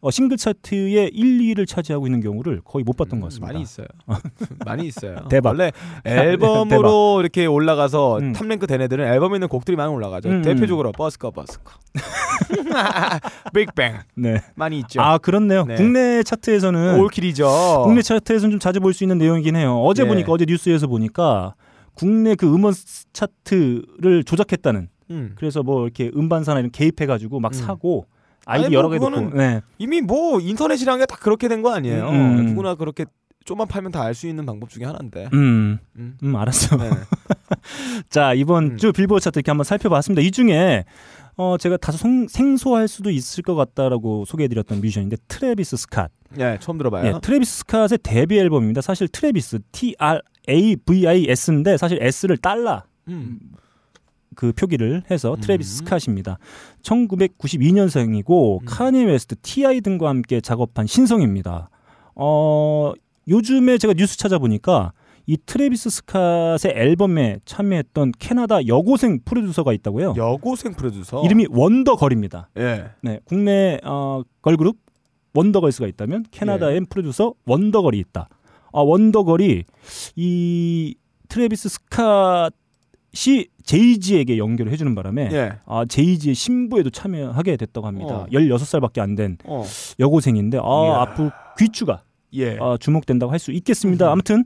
어, 0.00 0.10
싱글 0.10 0.36
차트의 0.36 1.10
1, 1.12 1.54
2위를 1.54 1.66
차지하고 1.66 2.06
있는 2.06 2.20
경우를 2.20 2.60
거의 2.64 2.84
못 2.84 2.96
봤던 2.96 3.18
것 3.20 3.26
같습니다. 3.28 3.46
많이 3.52 3.62
있어요. 3.62 3.86
많이 4.64 4.86
있어요. 4.86 5.26
대박. 5.28 5.50
원래 5.50 5.72
앨범으로 6.04 7.18
이렇게 7.20 7.46
올라가서 7.46 8.18
음. 8.18 8.32
top 8.32 8.47
rank 8.47 8.66
된 8.66 8.82
애들은 8.82 9.06
앨범에 9.06 9.36
있는 9.36 9.48
곡들이 9.48 9.76
많이 9.76 9.90
올라가죠. 9.92 10.28
음, 10.28 10.42
대표적으로 10.42 10.92
버스커 10.92 11.30
버스커, 11.32 11.72
빅뱅 13.54 13.98
네. 14.16 14.42
많이 14.54 14.78
있죠. 14.80 15.00
아, 15.00 15.18
그렇네요. 15.18 15.64
네. 15.64 15.76
국내 15.76 16.22
차트에서는 16.22 17.00
all 17.00 17.21
kill이죠. 17.21 17.82
국내 17.84 18.02
차트에서는 18.02 18.50
좀 18.52 18.60
자주 18.60 18.80
볼 18.80 18.92
수 18.92 19.04
있는 19.04 19.18
내용이긴 19.18 19.56
해요. 19.56 19.80
어제 19.82 20.04
예. 20.04 20.06
보니까 20.06 20.32
어제 20.32 20.44
뉴스에서 20.46 20.86
보니까 20.86 21.54
국내 21.94 22.34
그 22.34 22.46
음원 22.54 22.72
차트를 23.12 24.24
조작했다는 24.24 24.88
음. 25.10 25.32
그래서 25.36 25.62
뭐 25.62 25.84
이렇게 25.84 26.10
음반사나 26.16 26.60
이런 26.60 26.70
개입해 26.70 27.06
가지고 27.06 27.40
막 27.40 27.48
음. 27.48 27.52
사고 27.52 28.06
아이디 28.46 28.66
아니, 28.66 28.74
여러 28.74 28.88
뭐개 28.88 28.98
넣고 28.98 29.36
네. 29.36 29.60
이미 29.78 30.00
뭐 30.00 30.40
인터넷이란 30.40 30.98
게 30.98 31.06
다 31.06 31.16
그렇게 31.16 31.48
된 31.48 31.62
거 31.62 31.74
아니에요. 31.74 32.08
음, 32.08 32.38
음. 32.38 32.46
누구나 32.46 32.74
그렇게 32.76 33.04
좀만 33.44 33.68
파면 33.68 33.92
다 33.92 34.02
알 34.02 34.14
수 34.14 34.26
있는 34.26 34.44
방법 34.46 34.70
중에 34.70 34.84
하나인데. 34.84 35.28
음, 35.34 35.78
음. 35.96 36.16
음 36.22 36.36
알았어. 36.36 36.76
네. 36.78 36.90
자 38.10 38.34
이번 38.34 38.72
음. 38.72 38.76
주 38.76 38.92
빌보드 38.92 39.22
차트 39.22 39.38
이렇게 39.38 39.50
한번 39.50 39.64
살펴봤습니다. 39.64 40.22
이 40.22 40.30
중에 40.30 40.84
어 41.36 41.56
제가 41.58 41.76
다소 41.76 41.98
성- 41.98 42.28
생소할 42.28 42.88
수도 42.88 43.10
있을 43.10 43.42
것 43.42 43.54
같다라고 43.54 44.24
소개해드렸던 44.26 44.80
뮤지션인데 44.80 45.16
트래비스 45.28 45.76
스캇. 45.76 46.08
예, 46.40 46.58
처음 46.60 46.78
들어봐요. 46.78 47.06
예, 47.06 47.14
트래비스 47.20 47.64
스캇의 47.64 48.00
데뷔 48.02 48.38
앨범입니다. 48.38 48.80
사실 48.80 49.06
트래비스 49.08 49.58
T 49.72 49.94
R 49.98 50.20
A 50.48 50.76
V 50.76 51.06
I 51.06 51.26
S인데 51.28 51.76
사실 51.76 51.98
S를 52.02 52.36
달러 52.38 52.84
음. 53.08 53.38
그 54.36 54.52
표기를 54.52 55.02
해서 55.10 55.34
음. 55.34 55.40
트래비스 55.40 55.82
스캇입니다. 55.82 56.36
1992년생이고 56.82 58.60
음. 58.60 58.66
카니 58.66 59.04
웨스트, 59.04 59.36
T.I. 59.42 59.80
등과 59.80 60.08
함께 60.08 60.40
작업한 60.40 60.86
신성입니다. 60.86 61.70
어, 62.14 62.92
요즘에 63.26 63.78
제가 63.78 63.94
뉴스 63.94 64.16
찾아보니까 64.16 64.92
이 65.26 65.36
트래비스 65.44 65.88
스캇의 65.88 66.76
앨범에 66.76 67.40
참여했던 67.44 68.12
캐나다 68.18 68.64
여고생 68.66 69.20
프로듀서가 69.24 69.72
있다고요. 69.72 70.14
여고생 70.16 70.74
프로듀서. 70.74 71.24
이름이 71.24 71.48
원더걸입니다. 71.50 72.50
예. 72.58 72.90
네, 73.02 73.18
국내 73.24 73.80
어, 73.82 74.22
걸그룹 74.42 74.76
원더걸스가 75.34 75.86
있다면 75.88 76.26
캐나다엔 76.30 76.82
예. 76.82 76.86
프로듀서 76.88 77.34
원더걸이 77.44 77.98
있다. 77.98 78.28
아, 78.72 78.80
원더걸이 78.80 79.64
이 80.14 80.94
트래비스 81.28 81.68
스캇 81.68 82.52
이 83.28 83.46
제이지에게 83.64 84.38
연결을 84.38 84.70
해주는 84.72 84.94
바람에 84.94 85.28
예. 85.32 85.52
아, 85.66 85.84
제이지의 85.86 86.34
신보에도 86.34 86.90
참여하게 86.90 87.56
됐다고 87.56 87.86
합니다. 87.86 88.14
어. 88.18 88.26
16살밖에 88.30 88.98
안된 89.00 89.38
어. 89.44 89.64
여고생인데 89.98 90.58
아, 90.58 90.84
이야. 90.84 91.00
앞으로 91.00 91.30
귀추가 91.58 92.02
예. 92.34 92.58
아, 92.60 92.76
주목된다고 92.78 93.32
할 93.32 93.38
수 93.38 93.50
있겠습니다. 93.52 94.06
음흠. 94.06 94.12
아무튼 94.12 94.44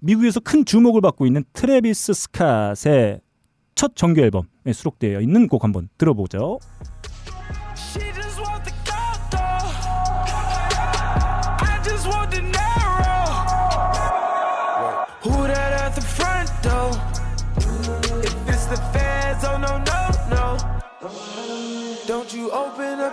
미국에서 0.00 0.40
큰 0.40 0.64
주목을 0.64 1.00
받고 1.00 1.26
있는 1.26 1.44
트래비스 1.52 2.12
스캇의 2.12 3.20
첫 3.74 3.96
정규 3.96 4.20
앨범에 4.20 4.44
수록되어 4.72 5.20
있는 5.20 5.48
곡 5.48 5.64
한번 5.64 5.88
들어보죠. 5.98 6.58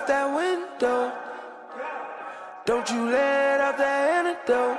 Up 0.02 0.08
that 0.08 0.28
window. 0.34 1.12
Don't 2.66 2.90
you 2.90 3.10
let 3.12 3.62
out 3.62 3.78
that 3.78 4.26
antidote. 4.26 4.78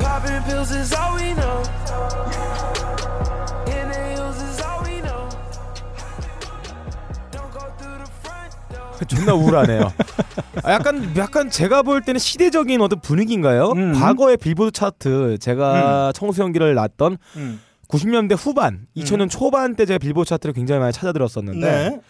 Popping 0.00 0.42
pills 0.44 0.70
is 0.72 0.92
all 0.92 1.14
we 1.16 1.34
know. 1.34 1.62
Inhales 3.66 4.40
is 4.42 4.60
all 4.62 4.82
we 4.84 5.00
know. 5.00 5.28
Don't 7.30 7.52
go 7.52 7.60
through 7.78 7.98
the 7.98 8.10
front 8.22 8.52
door. 8.72 9.06
존나 9.06 9.34
우울하네요. 9.34 9.92
아, 10.64 10.72
약간 10.72 11.16
약간 11.16 11.50
제가 11.50 11.82
볼 11.82 12.02
때는 12.02 12.18
시대적인 12.18 12.80
어떤 12.80 13.00
분위기인가요? 13.00 13.72
음. 13.72 13.92
과거의 13.94 14.36
빌보드 14.36 14.72
차트 14.72 15.38
제가 15.38 16.12
청소년기를 16.14 16.74
났던 16.74 17.18
90년대 17.88 18.36
후반, 18.38 18.86
2000년 18.96 19.28
초반 19.28 19.74
때 19.74 19.84
제가 19.84 19.98
빌보드 19.98 20.28
차트를 20.28 20.52
굉장히 20.52 20.80
많이 20.80 20.92
찾아들었었는데 20.92 21.60
네. 21.90 22.00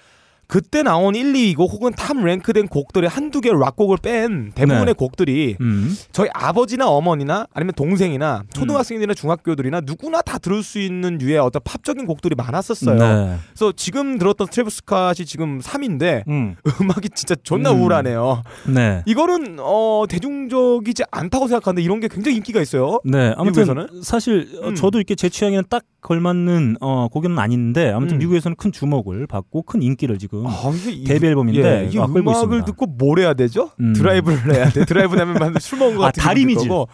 그때 0.50 0.82
나온 0.82 1.14
1, 1.14 1.32
2위고 1.32 1.70
혹은 1.70 1.92
top 1.92 2.16
rank된 2.16 2.66
곡들의 2.66 3.08
한두 3.08 3.40
개의 3.40 3.54
락곡을 3.56 3.98
뺀 4.02 4.50
대부분의 4.52 4.86
네. 4.86 4.92
곡들이 4.94 5.56
음. 5.60 5.96
저희 6.10 6.28
아버지나 6.34 6.88
어머니나 6.88 7.46
아니면 7.54 7.72
동생이나 7.76 8.42
초등학생들이나 8.52 9.14
중학교들이나 9.14 9.82
누구나 9.82 10.22
다 10.22 10.38
들을 10.38 10.64
수 10.64 10.80
있는 10.80 11.18
류의 11.18 11.38
어떤 11.38 11.62
팝적인 11.62 12.04
곡들이 12.04 12.34
많았었어요. 12.34 12.98
네. 12.98 13.36
그래서 13.54 13.72
지금 13.76 14.18
들었던 14.18 14.48
트래비스 14.48 14.82
스캇이 14.82 15.24
지금 15.24 15.60
3위인데 15.60 16.26
음. 16.26 16.56
음악이 16.80 17.10
진짜 17.10 17.36
존나 17.44 17.70
음. 17.70 17.82
우울하네요. 17.82 18.42
네. 18.74 19.04
이거는 19.06 19.58
어 19.60 20.04
대중적이지 20.08 21.04
않다고 21.12 21.46
생각하는데 21.46 21.80
이런 21.80 22.00
게 22.00 22.08
굉장히 22.08 22.36
인기가 22.38 22.60
있어요. 22.60 22.98
네, 23.04 23.34
아무튼 23.36 23.62
미국에서는? 23.62 24.02
사실 24.02 24.48
어, 24.64 24.68
음. 24.70 24.74
저도 24.74 24.98
이렇게 24.98 25.14
제 25.14 25.28
취향에는 25.28 25.62
딱 25.70 25.84
걸맞는 26.02 26.76
어, 26.80 27.08
곡은 27.08 27.38
아닌데 27.38 27.90
아무튼 27.90 28.16
음. 28.16 28.18
미국에서는 28.18 28.56
큰 28.56 28.72
주목을 28.72 29.26
받고 29.26 29.62
큰 29.62 29.82
인기를 29.82 30.18
지금 30.18 30.46
아, 30.46 30.52
이게 30.74 30.90
이- 30.92 31.04
데뷔 31.04 31.26
앨범인데 31.28 31.60
예, 31.86 31.88
이 31.92 31.98
아, 31.98 32.04
음악을 32.06 32.32
있습니다. 32.32 32.64
듣고 32.64 32.86
뭘 32.86 33.18
해야 33.18 33.34
되죠? 33.34 33.70
음. 33.80 33.92
드라이브를 33.92 34.54
해야 34.54 34.68
돼. 34.70 34.84
드라이브 34.84 35.16
되면 35.16 35.54
술 35.60 35.78
먹은 35.78 35.96
것 35.96 36.02
아, 36.04 36.06
같은 36.06 36.22
달인이지. 36.22 36.68
거고. 36.68 36.88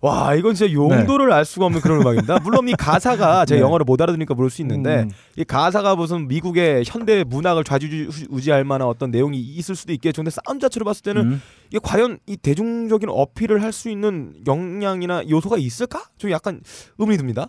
와 0.00 0.34
이건 0.34 0.54
진짜 0.54 0.70
용도를 0.70 1.32
알 1.32 1.46
수가 1.46 1.64
없는 1.64 1.80
그런 1.80 2.02
음악입니다. 2.02 2.38
물론 2.40 2.68
이 2.68 2.72
가사가 2.74 3.46
제가 3.46 3.58
네. 3.58 3.62
영어를 3.62 3.84
못 3.84 3.98
알아들으니까 4.02 4.34
모를 4.34 4.50
수 4.50 4.60
있는데 4.60 5.04
음. 5.04 5.10
이 5.36 5.44
가사가 5.44 5.96
무슨 5.96 6.28
미국의 6.28 6.82
현대 6.86 7.24
문학을 7.24 7.64
좌지우지할 7.64 8.64
만한 8.64 8.86
어떤 8.86 9.10
내용이 9.10 9.38
있을 9.40 9.74
수도 9.74 9.94
있겠죠. 9.94 10.20
근데 10.22 10.30
사운드 10.30 10.60
자체로 10.60 10.84
봤을 10.84 11.02
때는 11.04 11.22
음. 11.22 11.42
이게 11.70 11.78
과연 11.82 12.18
이 12.26 12.36
대중적인 12.36 13.08
어필을 13.08 13.62
할 13.62 13.72
수 13.72 13.88
있는 13.88 14.34
역량이나 14.46 15.22
요소가 15.30 15.56
있을까? 15.56 16.02
좀 16.18 16.30
약간 16.30 16.60
의문이 16.98 17.16
듭니다. 17.16 17.48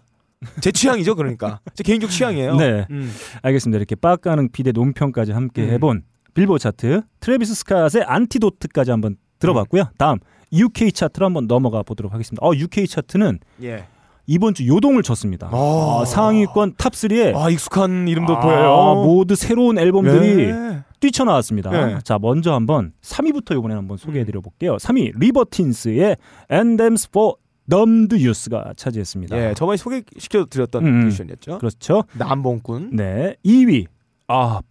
제 0.61 0.71
취향이죠, 0.71 1.15
그러니까 1.15 1.59
제 1.73 1.83
개인적 1.83 2.09
취향이에요. 2.09 2.55
네. 2.55 2.85
음. 2.91 3.11
알겠습니다. 3.41 3.77
이렇게 3.77 3.95
빡가는 3.95 4.51
비대 4.51 4.71
논평까지 4.71 5.31
함께 5.31 5.63
음. 5.63 5.69
해본 5.69 6.03
빌보드 6.33 6.61
차트 6.61 7.01
트래비스 7.19 7.53
스캇의 7.63 8.03
Antidote까지 8.05 8.91
한번 8.91 9.17
들어봤고요. 9.39 9.83
음. 9.83 9.97
다음 9.97 10.19
UK 10.53 10.91
차트로 10.91 11.25
한번 11.25 11.47
넘어가 11.47 11.83
보도록 11.83 12.13
하겠습니다. 12.13 12.45
어, 12.45 12.53
UK 12.53 12.87
차트는 12.87 13.39
예. 13.63 13.85
이번 14.27 14.53
주 14.53 14.67
요동을 14.67 15.03
쳤습니다. 15.03 15.49
어. 15.51 16.01
아, 16.01 16.05
상위권 16.05 16.75
top 16.77 16.93
3에 16.93 17.35
아 17.35 17.49
익숙한 17.49 18.07
이름도 18.07 18.37
아, 18.37 18.39
보여요. 18.39 19.03
모두 19.03 19.35
새로운 19.35 19.77
앨범들이 19.77 20.45
예. 20.45 20.83
뛰쳐나왔습니다. 20.99 21.69
네. 21.69 21.99
자, 22.03 22.17
먼저 22.19 22.53
한번 22.53 22.93
3위부터 23.01 23.57
이번에 23.57 23.75
한번 23.75 23.97
소개해 23.97 24.25
드려 24.25 24.41
볼게요. 24.41 24.77
3위 24.77 25.11
리버틴스의 25.19 26.17
Anthems 26.51 27.07
for 27.07 27.35
Doomed 27.71 28.15
Youth가 28.15 28.73
차지했습니다. 28.75 29.37
예, 29.37 29.53
저번에 29.55 29.77
소개시켜 29.77 30.45
드렸던 30.45 30.85
음. 30.85 31.05
뮤지션이었죠. 31.05 31.57
그렇죠. 31.57 32.03
난봉꾼. 32.13 32.95
네, 32.95 33.35
2위 33.45 33.85
아 34.27 34.61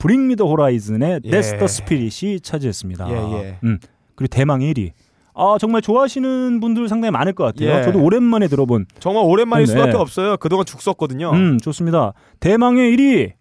예. 1.24 1.30
That's 1.30 1.50
the 1.58 1.64
Spirit이 1.64 2.40
차지했습니다. 2.40 3.08
예, 3.10 3.14
예. 3.14 3.58
음 3.64 3.78
그리고 4.14 4.28
대망의 4.28 4.72
1위. 4.74 4.90
아 5.34 5.56
정말 5.60 5.82
좋아하시는 5.82 6.60
분들 6.60 6.88
상당히 6.88 7.10
많을 7.10 7.32
것 7.32 7.44
같아요. 7.44 7.78
예. 7.78 7.82
저도 7.82 8.00
오랜만에 8.02 8.46
들어본. 8.46 8.86
정말 9.00 9.24
오랜만일 9.24 9.66
네. 9.66 9.72
수밖에 9.72 9.96
없어요. 9.96 10.36
그동안 10.36 10.64
죽었거든요. 10.64 11.30
음 11.32 11.58
좋습니다. 11.58 12.12
대망의 12.40 12.96
1위 12.96 13.32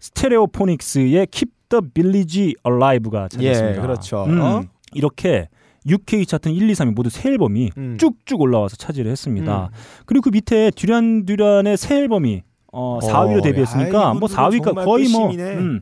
스테레오포닉스의 0.00 1.26
Keep 1.30 1.52
the 1.68 1.82
Village 1.92 2.54
Alive가 2.66 3.28
차지했습니다. 3.28 3.78
예, 3.78 3.80
그렇죠. 3.80 4.24
음, 4.24 4.40
어? 4.40 4.62
이렇게 4.94 5.48
UK 5.88 6.26
차트는 6.26 6.54
1, 6.56 6.68
2, 6.70 6.72
3위 6.72 6.94
모두 6.94 7.10
새 7.10 7.28
앨범이 7.30 7.70
음. 7.76 7.96
쭉쭉 7.98 8.40
올라와서 8.40 8.76
차지를 8.76 9.10
했습니다. 9.10 9.70
음. 9.72 9.76
그리고 10.06 10.22
그 10.22 10.30
밑에 10.30 10.70
듀란 10.76 11.24
듀란의 11.26 11.76
새 11.76 11.96
앨범이 11.96 12.42
어, 12.72 12.98
4위로 13.02 13.38
어, 13.38 13.42
데뷔했으니까 13.42 13.98
야, 13.98 14.12
뭐 14.14 14.28
이분들은 14.28 14.36
4위가 14.36 14.64
정말 14.64 14.84
거의 14.84 15.08
뭐. 15.08 15.30
음, 15.32 15.80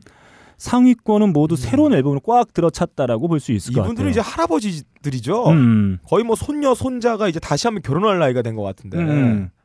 상위권은 0.57 1.33
모두 1.33 1.55
새로운 1.55 1.93
앨범을 1.93 2.19
꽉 2.25 2.51
들어찼다라고 2.53 3.27
볼 3.27 3.39
수 3.39 3.51
있을 3.51 3.73
것 3.73 3.81
같아요. 3.81 3.87
이분들은 3.91 4.09
이제 4.11 4.19
할아버지들이죠. 4.21 5.49
음, 5.49 5.99
거의 6.07 6.23
뭐 6.23 6.35
손녀 6.35 6.73
손자가 6.73 7.27
이제 7.27 7.39
다시 7.39 7.67
한번 7.67 7.83
결혼할 7.83 8.17
나이가 8.19 8.41
된 8.41 8.55
것 8.55 8.63
같은데. 8.63 8.97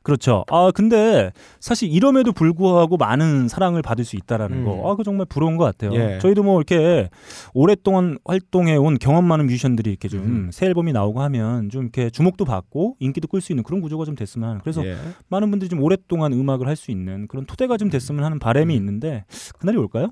음, 0.03 0.05
그렇죠. 0.05 0.45
아 0.51 0.71
근데 0.75 1.33
사실 1.61 1.91
이럼에도 1.91 2.33
불구하고 2.33 2.97
많은 2.97 3.49
사랑을 3.49 3.83
받을 3.83 4.05
수 4.05 4.17
있다라는 4.17 4.59
음. 4.59 4.65
거, 4.65 4.91
아 4.91 4.97
그 4.97 5.05
정말 5.05 5.27
부러운 5.27 5.57
것 5.57 5.65
같아요. 5.65 5.93
예. 5.95 6.19
저희도 6.21 6.43
뭐 6.43 6.57
이렇게 6.59 7.09
오랫동안 7.55 8.19
활동해 8.25 8.77
온 8.77 8.99
경험 8.99 9.25
많은 9.25 9.47
뮤지션들이 9.47 9.91
이렇게 9.91 10.09
좀새 10.09 10.67
앨범이 10.67 10.93
나오고 10.93 11.21
하면 11.23 11.71
좀 11.71 11.83
이렇게 11.85 12.11
주목도 12.11 12.45
받고 12.45 12.97
인기도 13.01 13.29
끌 13.29 13.41
수 13.41 13.53
있는 13.53 13.63
그런 13.65 13.81
구조가 13.81 14.05
좀 14.05 14.15
됐으면. 14.15 14.61
그래서 14.61 14.85
예. 14.87 14.97
많은 15.29 15.51
분들이 15.51 15.69
좀 15.69 15.81
오랫동안 15.83 16.33
음악을 16.33 16.67
할 16.69 16.77
수 16.77 16.91
있는 16.91 17.29
그런 17.29 17.47
토대가 17.47 17.77
좀 17.77 17.91
됐으면 17.91 18.25
하는 18.25 18.39
바람이 18.39 18.75
있는데 18.75 19.25
그날이 19.59 19.77
올까요? 19.79 20.09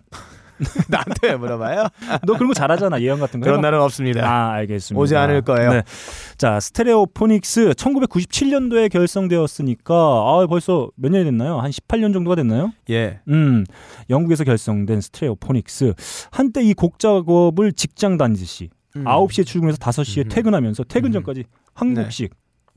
나한테 0.89 1.29
왜 1.29 1.37
물어봐요? 1.37 1.87
너 2.27 2.35
그런 2.35 2.49
거 2.49 2.55
잘하잖아 2.55 3.01
예언 3.01 3.19
같은 3.21 3.41
거. 3.41 3.45
그런 3.45 3.61
날은 3.61 3.81
없습니다. 3.81 4.27
아 4.29 4.53
알겠습니다. 4.53 5.01
오지 5.01 5.17
않을 5.17 5.43
거예요. 5.43 5.73
네. 5.73 5.83
자 6.37 6.61
스테레오포닉스 6.61 7.71
1997년도에 7.71 8.91
결성되었으니까 8.91 9.95
아 9.95 10.47
벌써 10.49 10.91
몇 10.97 11.11
년이 11.11 11.25
됐나요? 11.25 11.59
한 11.61 11.71
18년 11.71 12.13
정도가 12.13 12.37
됐나요? 12.37 12.73
예. 12.91 13.21
음 13.29 13.65
영국에서 14.11 14.45
결성된 14.45 15.01
스테레오포닉스 15.01 15.95
한때 16.31 16.63
이 16.63 16.75
곡 16.75 16.99
작업을 16.99 17.73
직장 17.73 18.17
다니듯이 18.17 18.71
음. 18.97 19.05
9시에 19.05 19.45
출근해서 19.47 19.79
5시에 19.79 20.25
음. 20.27 20.29
퇴근하면서 20.29 20.85
퇴근 20.85 21.11
음. 21.11 21.13
전까지 21.13 21.45
한 21.75 21.95
곡씩 21.95 22.35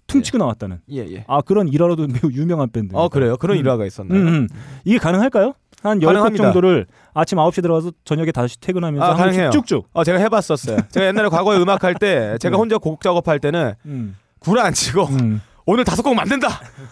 퉁치고 0.07 0.37
나왔다는 0.37 0.79
예, 0.91 0.99
예. 1.09 1.23
아 1.27 1.41
그런 1.41 1.67
일화로도 1.69 2.07
매우 2.07 2.31
유명한 2.31 2.69
밴드. 2.71 2.93
어, 2.95 3.07
그래요. 3.07 3.37
그런 3.37 3.55
음. 3.57 3.59
일화가 3.61 3.85
있었나요? 3.85 4.19
음, 4.19 4.27
음. 4.27 4.47
이게 4.83 4.97
가능할까요? 4.97 5.53
한 5.83 5.99
10곡 5.99 6.05
가능합니다. 6.05 6.43
정도를 6.45 6.85
아침 7.13 7.37
9시에 7.37 7.61
들어가서 7.61 7.91
저녁에 8.05 8.31
5시 8.31 8.57
퇴근하면서 8.61 9.05
아, 9.05 9.13
가능해요. 9.15 9.49
쭉쭉. 9.51 9.87
어, 9.93 10.03
제가 10.03 10.17
해봤었어요. 10.19 10.77
제가 10.89 11.05
옛날에 11.07 11.29
과거에 11.29 11.57
음악 11.59 11.83
할 11.83 11.93
때 11.95 12.37
제가 12.41 12.57
혼자 12.57 12.77
곡 12.77 13.01
작업할 13.01 13.39
때는 13.39 13.73
음. 13.85 14.15
구라 14.39 14.63
안 14.65 14.73
치고 14.73 15.05
음. 15.05 15.41
오늘 15.65 15.85
다섯 15.85 16.01
곡 16.01 16.13
만든다. 16.13 16.49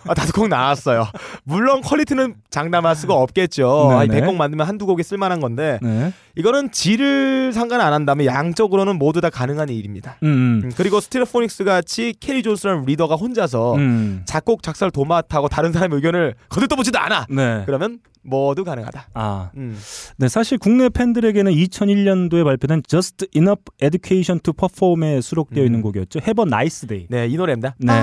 아, 0.08 0.13
다섯 0.13 0.32
곡 0.32 0.47
나왔어요. 0.47 1.06
물론 1.43 1.82
quality는 1.82 2.36
장담할 2.51 2.95
수가 2.95 3.15
없겠죠. 3.15 3.89
아니, 3.91 4.08
100곡 4.10 4.36
만들면 4.36 4.65
한두 4.65 4.86
곡이 4.86 5.04
쓸만한 5.04 5.41
건데 5.41 5.77
네. 5.82 6.13
이거는 6.38 6.71
질을 6.71 7.51
상관 7.51 7.82
안 7.82 7.91
한다면 7.91 8.25
양적으로는 8.27 8.97
모두 8.97 9.19
다 9.19 9.30
가능한 9.30 9.67
일입니다. 9.67 10.15
음. 10.23 10.62
음, 10.63 10.71
그리고 10.77 11.01
스테레오포닉스 11.02 11.65
같이 11.65 12.13
켈리 12.17 12.44
존스라는 12.43 12.86
리더가 12.86 13.15
혼자서 13.15 13.75
음. 13.75 14.21
작곡 14.23 14.63
작사를 14.63 14.89
도맡아 14.89 15.26
하고 15.26 15.50
다른 15.49 15.73
사람의 15.73 15.97
의견을 15.97 16.36
거들떠보지도 16.47 16.97
않아. 16.97 17.25
네. 17.30 17.63
그러면 17.65 17.99
모두 18.24 18.64
가능하다. 18.64 19.10
아, 19.14 19.52
음. 19.56 19.78
네 20.18 20.28
사실 20.28 20.58
국내 20.58 20.90
팬들에게는 20.90 21.52
2001년도에 21.52 22.44
발표된 22.44 22.84
Just 22.88 23.28
Enough 23.36 23.64
Education 23.82 24.40
to 24.42 24.54
Perform에 24.54 25.22
수록되어 25.22 25.64
있는 25.64 25.80
음. 25.80 25.84
곡이었죠. 25.84 26.20
Have 26.20 26.44
a 26.44 26.48
Nice 26.48 26.88
Day. 26.88 27.08
네, 27.10 27.28
이 27.28 27.36
노래입니다. 27.36 27.76
네. 27.80 27.94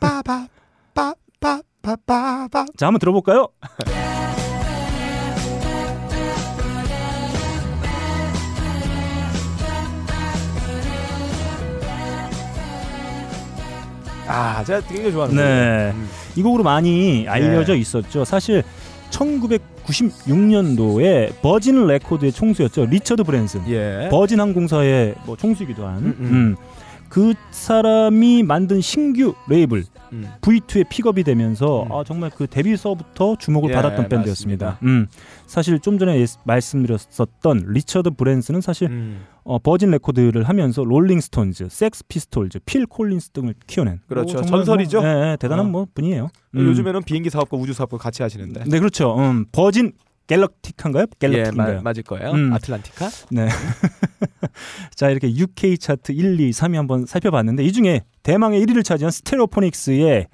빠바바바바바바. 0.00 2.66
자, 2.76 2.86
한번 2.86 2.98
들어볼까요? 2.98 3.48
아, 14.32 14.62
제가 14.64 14.80
굉장히 14.82 15.10
좋아하는 15.10 15.36
네. 15.36 15.90
음. 15.92 16.08
이 16.36 16.42
곡으로 16.42 16.62
많이 16.62 17.26
알려져 17.28 17.74
있었죠. 17.74 18.24
사실 18.24 18.62
1996년도에 19.10 21.34
버진 21.42 21.86
레코드의 21.86 22.32
총수였죠. 22.32 22.86
리처드 22.86 23.24
브랜슨. 23.24 23.60
예. 23.68 24.08
버진 24.10 24.40
항공사의 24.40 25.16
뭐 25.26 25.36
총수이기도 25.36 25.86
한. 25.86 25.98
음, 25.98 26.16
음, 26.18 26.30
음. 26.30 26.56
그 27.08 27.34
사람이 27.50 28.44
만든 28.44 28.80
신규 28.80 29.34
레이블 29.48 29.84
음. 30.12 30.28
V2에 30.40 30.88
픽업이 30.88 31.22
되면서 31.24 31.84
음. 31.84 31.92
아, 31.92 32.04
정말 32.04 32.30
그 32.30 32.46
데뷔서부터 32.46 33.36
주목을 33.36 33.70
예, 33.70 33.74
받았던 33.74 34.08
밴드였습니다. 34.08 34.78
음, 34.82 35.06
사실 35.46 35.78
좀 35.80 35.98
전에 35.98 36.20
예- 36.20 36.26
말씀드렸었던 36.44 37.64
리처드 37.68 38.10
브랜슨은 38.10 38.60
사실 38.60 38.88
음. 38.88 39.24
어, 39.44 39.58
버진 39.58 39.90
레코드를 39.90 40.44
하면서 40.44 40.84
롤링스톤즈, 40.84 41.68
섹스 41.70 42.04
피스톨즈, 42.06 42.60
필 42.66 42.86
콜린스 42.86 43.30
등을 43.30 43.54
키워낸 43.66 44.00
그렇죠. 44.08 44.34
뭐 44.34 44.42
정말 44.42 44.64
전설이죠. 44.64 45.00
뭐, 45.00 45.08
예, 45.08 45.32
예, 45.32 45.36
대단한 45.40 45.66
어. 45.66 45.68
뭐 45.68 45.86
분이에요. 45.94 46.28
음. 46.56 46.66
요즘에는 46.66 47.02
비행기 47.04 47.30
사업과 47.30 47.56
우주 47.56 47.72
사업과 47.72 47.98
같이 47.98 48.22
하시는데. 48.22 48.64
네 48.66 48.78
그렇죠. 48.78 49.16
음, 49.18 49.46
버진 49.52 49.92
갤럭틱한가요? 50.30 51.06
예, 51.10 51.28
갤럭틱인가요? 51.28 51.76
마- 51.76 51.82
맞을 51.82 52.02
거예요. 52.04 52.30
음. 52.32 52.52
아틀란티카. 52.52 53.08
네. 53.32 53.48
자, 54.94 55.10
이렇게 55.10 55.28
UK 55.28 55.78
차트 55.78 56.12
1, 56.12 56.38
2, 56.40 56.50
3위 56.50 56.74
한번 56.76 57.04
살펴봤는데 57.06 57.64
이 57.64 57.72
중에 57.72 58.02
대망의 58.22 58.64
1위를 58.64 58.84
차지한 58.84 59.10
스테레오포닉스의 59.10 60.28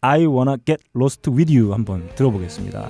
I 0.00 0.26
Wanna 0.26 0.56
Get 0.64 0.82
Lost 0.96 1.30
With 1.30 1.56
You 1.56 1.72
한번 1.72 2.08
들어보겠습니다. 2.14 2.88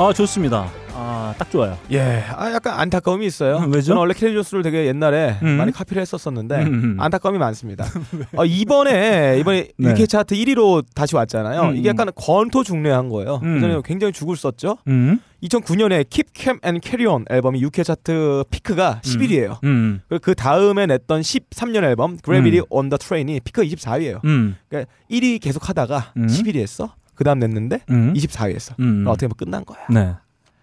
아, 0.00 0.14
좋습니다. 0.14 0.66
아, 0.94 1.34
딱 1.36 1.50
좋아요. 1.50 1.76
예, 1.92 2.24
아 2.34 2.50
약간 2.54 2.80
안타까움이 2.80 3.26
있어요. 3.26 3.58
음, 3.58 3.70
왜죠? 3.70 3.88
저는 3.88 4.00
원래 4.00 4.14
켈리 4.14 4.32
존스를 4.32 4.62
되게 4.62 4.86
옛날에 4.86 5.36
음. 5.42 5.58
많이 5.58 5.72
카피를 5.72 6.00
했었었는데 6.00 6.62
음, 6.62 6.66
음. 6.66 6.96
안타까움이 6.98 7.36
많습니다. 7.36 7.84
어, 8.34 8.46
이번에 8.46 9.36
이번에 9.38 9.68
네. 9.76 9.90
UK 9.90 10.06
차트 10.06 10.34
1위로 10.34 10.86
다시 10.94 11.16
왔잖아요. 11.16 11.60
음, 11.64 11.76
이게 11.76 11.90
약간 11.90 12.10
권토중래한 12.16 13.10
거예요. 13.10 13.40
음. 13.42 13.56
그전에 13.56 13.78
굉장히 13.84 14.14
죽을 14.14 14.36
썼죠. 14.36 14.78
음. 14.88 15.20
2009년에 15.42 16.08
Keep 16.08 16.30
Calm 16.34 16.58
and 16.64 16.80
Carry 16.82 17.12
On 17.14 17.26
앨범이 17.28 17.62
UK 17.62 17.84
차트 17.84 18.44
피크가 18.50 19.02
11위예요. 19.04 19.62
음. 19.64 20.00
그 20.22 20.34
다음에 20.34 20.86
냈던 20.86 21.20
13년 21.20 21.84
앨범 21.84 22.16
Graffiti 22.24 22.64
on 22.70 22.88
the 22.88 22.98
Train이 22.98 23.40
피크가 23.40 23.66
24위예요. 23.66 24.24
음. 24.24 24.56
그러니까 24.70 24.90
1위 25.10 25.42
계속 25.42 25.68
하다가 25.68 26.14
음. 26.16 26.26
11위 26.26 26.56
했어. 26.56 26.94
그 27.20 27.24
다음 27.24 27.38
냈는데 27.38 27.80
음. 27.90 28.14
24위 28.14 28.54
했어. 28.54 28.74
음. 28.80 29.04
어떻게 29.06 29.26
보면 29.26 29.34
끝난 29.36 29.62
거야. 29.66 29.80
네. 29.90 30.14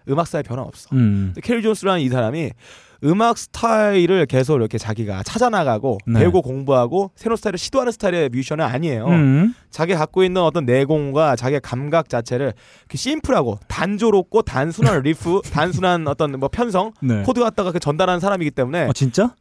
음악 0.09 0.25
스타일 0.25 0.41
변화 0.41 0.63
없어. 0.63 0.89
음. 0.93 1.35
켈리 1.43 1.61
존스라는 1.61 2.01
이 2.01 2.09
사람이 2.09 2.49
음악 3.03 3.37
스타일을 3.37 4.25
계속 4.25 4.55
이렇게 4.55 4.79
자기가 4.79 5.21
찾아나가고 5.21 5.99
네. 6.07 6.19
배우고 6.19 6.41
공부하고 6.41 7.11
새로운 7.15 7.37
스타일을 7.37 7.59
시도하는 7.59 7.91
스타일의 7.91 8.29
뮤지션은 8.29 8.65
아니에요. 8.65 9.05
음. 9.05 9.53
자기가 9.69 9.99
갖고 9.99 10.23
있는 10.23 10.41
어떤 10.41 10.65
내공과 10.65 11.35
자기의 11.35 11.61
감각 11.61 12.09
자체를 12.09 12.53
이렇게 12.79 12.97
심플하고 12.97 13.59
단조롭고 13.67 14.41
단순한 14.41 15.03
리프, 15.05 15.41
단순한 15.53 16.07
어떤 16.07 16.39
뭐 16.39 16.49
편성, 16.49 16.93
네. 17.03 17.21
코드 17.21 17.39
갖다가 17.39 17.71
그 17.71 17.79
전달하는 17.79 18.19
사람이기 18.19 18.49
때문에 18.49 18.85
어, 18.87 18.93
진짜? 18.93 19.35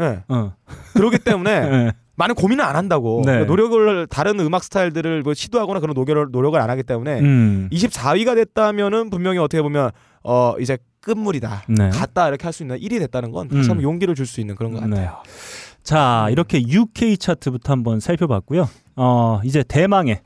예. 0.00 0.22
어. 0.28 0.54
그렇기 0.94 1.18
때문에 1.18 1.60
네. 1.68 1.92
많은 2.16 2.34
고민을 2.34 2.64
안 2.64 2.76
한다고 2.76 3.22
네. 3.24 3.32
그러니까 3.32 3.46
노력을 3.48 4.06
다른 4.08 4.38
음악 4.40 4.62
스타일들을 4.64 5.22
뭐 5.22 5.34
시도하거나 5.34 5.80
그런 5.80 5.94
노력을 5.94 6.28
노력을 6.30 6.60
안 6.60 6.70
하기 6.70 6.82
때문에 6.84 7.20
음. 7.20 7.68
24위가 7.72 8.34
됐다면은 8.36 9.10
분명히 9.10 9.38
어떻게 9.38 9.60
보면 9.62 9.90
어 10.22 10.54
이제 10.60 10.78
끝물이다 11.00 11.64
네. 11.68 11.90
갔다 11.90 12.28
이렇게 12.28 12.44
할 12.44 12.52
수 12.52 12.62
있는 12.62 12.78
1위 12.78 12.98
됐다는 13.00 13.30
건 13.32 13.48
다시 13.48 13.68
음. 13.68 13.70
한번 13.72 13.82
용기를 13.82 14.14
줄 14.14 14.26
수 14.26 14.40
있는 14.40 14.54
그런 14.54 14.72
것 14.72 14.80
같아요. 14.80 14.94
네. 14.96 15.10
자, 15.82 16.28
이렇게 16.30 16.62
UK 16.62 17.18
차트부터 17.18 17.72
한번 17.72 18.00
살펴봤고요. 18.00 18.68
어, 18.96 19.40
이제 19.44 19.62
대망의 19.62 20.20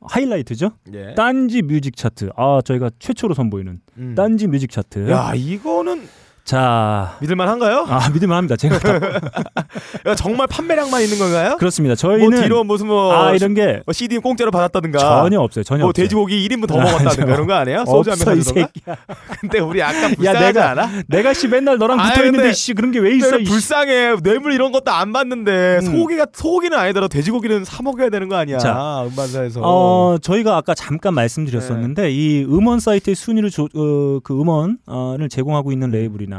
하이라이트죠. 0.00 0.70
예. 0.94 1.14
딴지 1.16 1.62
뮤직 1.62 1.96
차트. 1.96 2.30
아, 2.36 2.60
저희가 2.64 2.90
최초로 3.00 3.34
선보이는 3.34 3.80
음. 3.96 4.14
딴지 4.14 4.46
뮤직 4.46 4.70
차트. 4.70 5.10
야 5.10 5.32
이거는 5.34 6.06
자, 6.48 7.14
믿을만한가요? 7.20 7.84
아, 7.90 8.08
믿을만합니다. 8.08 8.56
제가 8.56 8.78
정말 10.16 10.46
판매량만 10.46 11.02
있는 11.02 11.18
건가요? 11.18 11.56
그렇습니다. 11.58 11.90
뭐 11.90 11.96
저희는 11.96 12.40
뒤로 12.42 12.64
무슨 12.64 12.86
뭐 12.86 13.12
아, 13.12 13.32
이런 13.34 13.52
게 13.52 13.82
뭐 13.84 13.92
CD 13.92 14.16
공짜로 14.18 14.50
받았다든가 14.50 14.98
전혀 14.98 15.38
없어요. 15.40 15.62
전혀 15.62 15.82
뭐 15.82 15.90
없어요. 15.90 16.04
돼지고기 16.04 16.48
1인분 16.48 16.66
더 16.66 16.80
아, 16.80 16.84
먹었다든가 16.84 17.26
저- 17.26 17.32
이런 17.34 17.46
거 17.46 17.52
아니에요? 17.52 17.84
소주 17.84 18.10
한 18.10 18.14
없어, 18.18 18.24
병이 18.24 18.42
사주던가? 18.42 18.70
새끼야. 18.74 18.96
근데 19.40 19.58
우리 19.58 19.78
약간 19.80 20.10
야, 20.12 20.14
불쌍하지 20.16 20.44
내가 20.46 20.70
않아? 20.70 20.90
내가 21.08 21.34
씨 21.34 21.48
맨날 21.48 21.76
너랑 21.78 21.98
붙어 21.98 22.24
있는데 22.24 22.52
씨 22.54 22.72
그런 22.72 22.92
게 22.92 22.98
왜 23.00 23.14
있어? 23.16 23.36
불쌍해 23.38 24.16
뇌물 24.22 24.52
이런 24.54 24.72
것도 24.72 24.90
안 24.90 25.12
받는데 25.12 25.80
음. 25.82 25.84
소고기가 25.84 26.26
소고기는 26.32 26.76
아니더라도 26.78 27.08
돼지고기는 27.08 27.64
사 27.64 27.82
먹어야 27.82 28.08
되는 28.08 28.28
거 28.30 28.36
아니야 28.36 28.56
자, 28.58 29.04
음반사에서 29.06 29.60
어, 29.62 30.16
저희가 30.22 30.56
아까 30.56 30.74
잠깐 30.74 31.12
말씀드렸었는데 31.14 32.10
이 32.10 32.44
음원 32.44 32.80
사이트의 32.80 33.14
순위를 33.14 33.50
조, 33.50 33.64
어, 33.64 34.20
그 34.24 34.32
음원을 34.32 35.28
제공하고 35.28 35.72
있는 35.72 35.90
레이블이나 35.90 36.37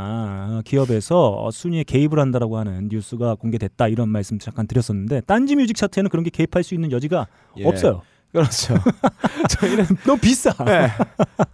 기업에서 0.65 1.43
어, 1.43 1.51
순위에 1.51 1.83
개입을 1.83 2.19
한다라고 2.19 2.57
하는 2.57 2.89
뉴스가 2.91 3.35
공개됐다 3.35 3.87
이런 3.87 4.09
말씀 4.09 4.39
잠깐 4.39 4.67
드렸었는데 4.67 5.21
딴지 5.21 5.55
뮤직 5.55 5.75
차트에는 5.75 6.09
그런 6.09 6.23
게 6.23 6.29
개입할 6.29 6.63
수 6.63 6.73
있는 6.73 6.91
여지가 6.91 7.27
예. 7.57 7.65
없어요. 7.65 8.01
그렇죠 8.31 8.75
저희는 9.49 9.85
너무 10.05 10.19
비싸. 10.19 10.53
네. 10.63 10.91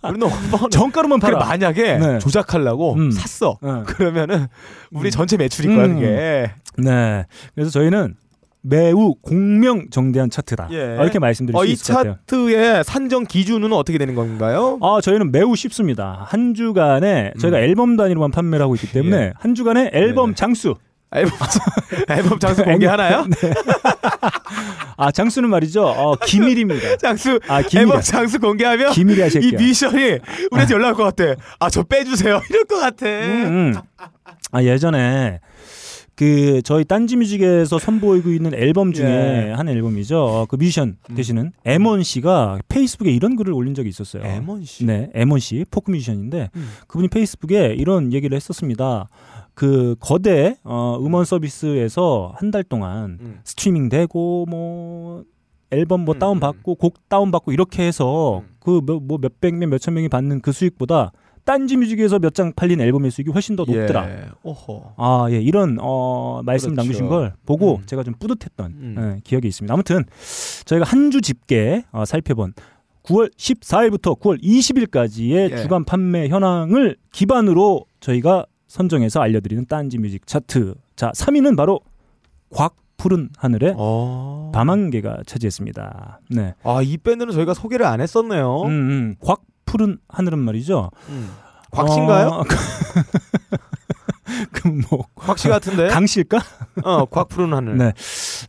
우리는 0.04 0.28
원본 0.30 0.70
정가로만 0.72 1.20
그래 1.22 1.32
팔아. 1.34 1.46
만약에 1.46 1.98
네. 1.98 2.20
조작하려고 2.20 2.96
음. 2.96 3.12
샀어 3.12 3.58
네. 3.62 3.84
그러면은 3.86 4.48
우리 4.92 5.10
전체 5.10 5.38
매출일 5.38 5.74
거야 5.76 5.86
음. 5.86 5.94
그게 5.96 6.52
네. 6.78 7.26
그래서 7.54 7.72
저희는 7.72 8.16
매우 8.68 9.14
공명정대한 9.22 10.30
차트다. 10.30 10.70
예. 10.72 10.82
아, 10.98 11.04
이렇게 11.04 11.20
말씀드릴 11.20 11.56
어, 11.56 11.62
수이 11.62 11.72
있을 11.74 11.94
것 11.94 11.98
같아요. 12.00 12.16
차트의 12.28 12.84
산정 12.84 13.26
기준은 13.26 13.72
어떻게 13.74 13.98
되는 13.98 14.16
건가요? 14.16 14.80
아, 14.82 15.00
저희는 15.02 15.32
매우 15.32 15.56
쉽습니다. 15.56 16.26
한 16.28 16.54
주간에 16.56 17.32
저희가 17.40 17.60
앨범 17.60 17.96
단위로만 17.96 18.32
판매를 18.32 18.64
하고 18.64 18.76
있기 18.76 18.92
때문에 18.92 19.16
음. 19.18 19.22
예. 19.22 19.34
한 19.38 19.54
주간에 19.56 19.92
앨범 19.94 20.28
네네. 20.30 20.36
장수. 20.36 20.76
앨범 21.14 21.32
앨범 22.10 22.40
장수 22.40 22.64
공개하나요? 22.64 23.26
아, 24.98 25.12
장수는 25.12 25.50
말이죠. 25.50 25.84
어, 25.86 26.16
기밀입니다. 26.16 26.98
장수 26.98 27.40
아, 27.48 27.62
기밀이야. 27.62 27.82
앨범 27.82 28.02
장수 28.02 28.40
공개하면 28.40 28.92
기밀이야, 28.92 29.28
이 29.28 29.30
새끼야. 29.30 29.60
뮤지션이 29.60 30.20
우리한테 30.52 30.74
연락 30.74 30.90
올 31.00 31.06
것 31.06 31.16
같아. 31.16 31.36
아 31.60 31.70
저 31.70 31.84
빼주세요. 31.84 32.42
이럴 32.50 32.64
것 32.66 32.80
같아. 32.80 33.06
음, 33.06 33.74
음. 33.76 33.76
아, 34.52 34.64
예전에 34.64 35.40
그 36.16 36.62
저희 36.62 36.86
딴지뮤직에서 36.86 37.78
선보이고 37.78 38.30
있는 38.32 38.54
앨범 38.54 38.94
중에 38.94 39.50
예. 39.50 39.52
한 39.52 39.68
앨범이죠. 39.68 40.18
어, 40.18 40.46
그 40.46 40.56
뮤지션 40.56 40.98
되시는 41.14 41.52
에먼 41.66 42.04
씨가 42.04 42.60
페이스북에 42.70 43.12
이런 43.12 43.36
글을 43.36 43.52
올린 43.54 43.74
적이 43.74 43.90
있었어요. 43.90 44.24
에먼 44.24 44.64
씨. 44.64 44.86
네, 44.86 45.10
에먼 45.14 45.40
씨 45.40 45.66
포크 45.70 45.92
뮤지션인데 45.92 46.50
음. 46.56 46.70
그분이 46.88 47.10
페이스북에 47.10 47.76
이런 47.78 48.14
얘기를 48.14 48.36
했었습니다. 48.36 49.10
그 49.54 49.96
거대 50.00 50.56
어, 50.64 50.98
음원 51.02 51.26
서비스에서 51.26 52.34
한 52.38 52.52
달 52.52 52.64
동안 52.64 53.18
음. 53.22 53.40
스트리밍 53.44 53.90
되고 53.90 54.46
뭐 54.50 55.24
앨범 55.72 56.06
뭐 56.06 56.16
음, 56.16 56.20
다운 56.20 56.40
받고 56.40 56.76
곡 56.76 57.10
다운 57.10 57.32
받고 57.32 57.52
이렇게 57.52 57.86
해서 57.86 58.40
음. 58.40 58.48
그뭐 58.60 59.18
몇백 59.20 59.56
명 59.56 59.70
몇천 59.72 59.94
명이 59.94 60.08
받는 60.10 60.42
그 60.42 60.52
수익보다 60.54 61.12
딴지 61.46 61.78
뮤직에서 61.78 62.20
몇 62.20 62.34
장 62.36 62.52
팔린 62.54 62.82
앨범의 62.82 63.12
수익이 63.12 63.32
훨씬 63.32 63.56
더 63.56 63.64
높더라. 63.64 64.10
예. 64.10 64.26
아, 64.98 65.28
예, 65.30 65.40
이런 65.40 65.78
어 65.80 66.42
말씀 66.44 66.72
그렇죠. 66.72 66.82
남기신 66.82 67.08
걸 67.08 67.34
보고 67.46 67.78
음. 67.78 67.86
제가 67.86 68.04
좀 68.04 68.14
뿌듯했던 68.20 68.72
음. 68.72 68.96
예, 69.18 69.22
기억이 69.24 69.48
있습니다. 69.48 69.74
아무튼 69.74 70.04
저희가 70.66 70.86
한 70.86 71.12
주 71.12 71.22
집계 71.22 71.86
어, 71.92 72.04
살펴본 72.04 72.54
9월 73.04 73.32
14일부터 73.38 74.20
9월 74.20 74.42
20일까지의 74.44 75.52
예. 75.52 75.58
주간 75.58 75.86
판매 75.86 76.28
현황을 76.28 76.98
기반으로 77.12 77.86
저희가 78.00 78.46
선정해서 78.68 79.22
알려드리는 79.22 79.66
딴지 79.68 79.98
뮤직 80.00 80.26
차트. 80.28 80.74
자, 80.96 81.12
3위는 81.16 81.56
바로 81.56 81.80
곽 82.50 82.76
푸른 82.98 83.30
하늘의 83.38 83.76
어. 83.78 84.52
밤안개가 84.54 85.20
차지했습니다. 85.28 86.22
네. 86.32 86.54
아, 86.64 86.82
이 86.82 86.98
밴드는 86.98 87.32
저희가 87.34 87.54
소개를 87.54 87.86
안 87.86 88.02
했었네요. 88.02 88.64
음, 88.64 88.70
음. 88.70 89.16
곽 89.20 89.44
푸른 89.66 89.98
하늘은 90.10 90.40
말이죠. 90.40 90.92
음. 91.10 91.30
곽씨인가요? 91.72 92.28
어, 92.28 92.44
그뭐 94.52 95.08
곽씨 95.16 95.50
같은데. 95.50 95.88
강씨일까? 95.88 96.40
어, 96.84 97.06
곽푸른 97.06 97.54
하늘. 97.54 97.78
네. 97.78 97.94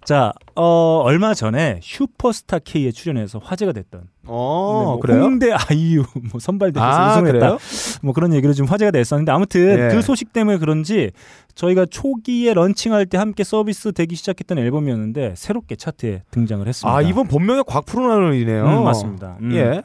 자, 0.04 0.32
어, 0.54 1.00
얼마 1.04 1.34
전에 1.34 1.80
슈퍼스타 1.82 2.60
K에 2.60 2.92
출연해서 2.92 3.40
화제가 3.42 3.72
됐던 3.72 4.02
어, 4.28 4.78
네, 4.80 4.84
뭐 4.86 5.00
그래요? 5.00 5.22
홍대 5.22 5.52
아이유 5.52 6.04
뭐 6.30 6.40
선발대에서 6.40 6.86
아, 6.86 7.12
우승했다. 7.12 7.38
그래요? 7.38 7.58
뭐 8.02 8.14
그런 8.14 8.32
얘기로 8.32 8.52
좀 8.54 8.66
화제가 8.66 8.90
됐었는데 8.90 9.30
아무튼 9.32 9.78
예. 9.78 9.94
그 9.94 10.02
소식 10.02 10.32
때문에 10.32 10.58
그런지 10.58 11.10
저희가 11.54 11.86
초기에 11.86 12.54
런칭할 12.54 13.06
때 13.06 13.18
함께 13.18 13.44
서비스 13.44 13.92
되기 13.92 14.14
시작했던 14.16 14.58
앨범이었는데 14.58 15.34
새롭게 15.36 15.76
차트에 15.76 16.22
등장을 16.30 16.66
했습니다. 16.66 16.96
아, 16.96 17.02
이번 17.02 17.28
본명이 17.28 17.62
곽푸른 17.66 18.10
하늘이네요. 18.10 18.64
음, 18.66 18.84
맞습니다. 18.84 19.36
음. 19.40 19.52
예. 19.54 19.82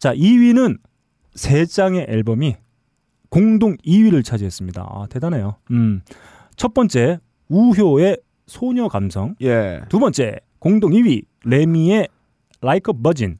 자, 0.00 0.14
2위는 0.14 0.78
세 1.34 1.66
장의 1.66 2.06
앨범이 2.08 2.56
공동 3.28 3.76
2위를 3.76 4.24
차지했습니다. 4.24 4.82
아, 4.82 5.06
대단해요. 5.10 5.56
음. 5.70 6.00
첫 6.56 6.72
번째 6.72 7.18
우효의 7.48 8.18
소녀 8.46 8.88
감성, 8.88 9.36
예. 9.42 9.82
두 9.90 10.00
번째 10.00 10.40
공동 10.58 10.92
2위 10.92 11.24
레미의 11.44 12.08
Like 12.62 12.92
a 12.94 13.02
Virgin, 13.02 13.38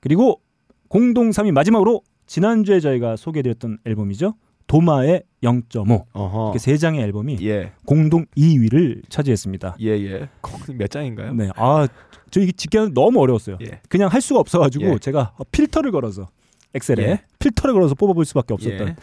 그리고 0.00 0.40
공동 0.88 1.30
3위 1.30 1.52
마지막으로 1.52 2.02
지난주에 2.26 2.80
저희가 2.80 3.16
소개해드렸던 3.16 3.78
앨범이죠. 3.84 4.34
도마의 4.72 5.22
0.5 5.42 6.06
어허. 6.14 6.44
이렇게 6.46 6.58
세 6.58 6.78
장의 6.78 7.02
앨범이 7.02 7.36
예. 7.42 7.72
공동 7.84 8.24
2위를 8.38 9.02
차지했습니다. 9.10 9.76
예, 9.82 9.88
예. 9.88 10.30
몇 10.74 10.90
장인가요? 10.90 11.34
네, 11.34 11.50
아, 11.56 11.86
저 12.30 12.40
이게 12.40 12.52
집계는 12.52 12.94
너무 12.94 13.20
어려웠어요. 13.20 13.58
예. 13.60 13.82
그냥 13.90 14.08
할 14.08 14.22
수가 14.22 14.40
없어가지고 14.40 14.94
예. 14.94 14.98
제가 14.98 15.34
필터를 15.52 15.92
걸어서 15.92 16.30
엑셀에 16.72 17.02
예. 17.02 17.22
필터를 17.38 17.74
걸어서 17.74 17.94
뽑아볼 17.94 18.24
수밖에 18.24 18.54
없었던. 18.54 18.88
예. 18.88 18.96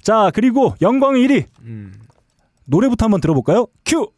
자 0.00 0.30
그리고 0.32 0.74
영광의 0.80 1.26
1위 1.26 1.46
음. 1.62 1.92
노래부터 2.66 3.06
한번 3.06 3.20
들어볼까요? 3.20 3.66
큐. 3.84 4.12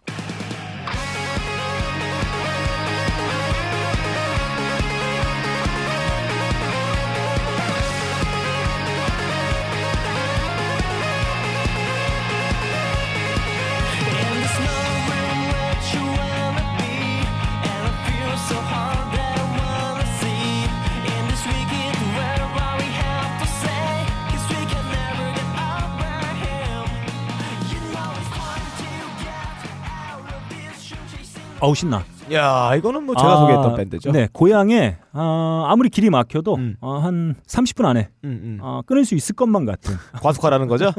어우 31.62 31.76
신나. 31.76 32.04
야, 32.32 32.74
이거는 32.74 33.04
뭐 33.04 33.14
제가 33.14 33.34
아, 33.34 33.36
소개했던 33.36 33.76
밴드죠. 33.76 34.10
네, 34.10 34.28
고향에 34.32 34.96
아, 35.12 35.66
아무리 35.68 35.90
길이 35.90 36.10
막혀도 36.10 36.56
음. 36.56 36.76
어, 36.80 36.98
한 36.98 37.36
30분 37.46 37.84
안에 37.84 38.08
음, 38.24 38.40
음. 38.42 38.58
어, 38.60 38.82
끊을 38.84 39.04
수 39.04 39.14
있을 39.14 39.36
것만 39.36 39.64
같은 39.64 39.94
과속하라는 40.20 40.66
거죠? 40.66 40.90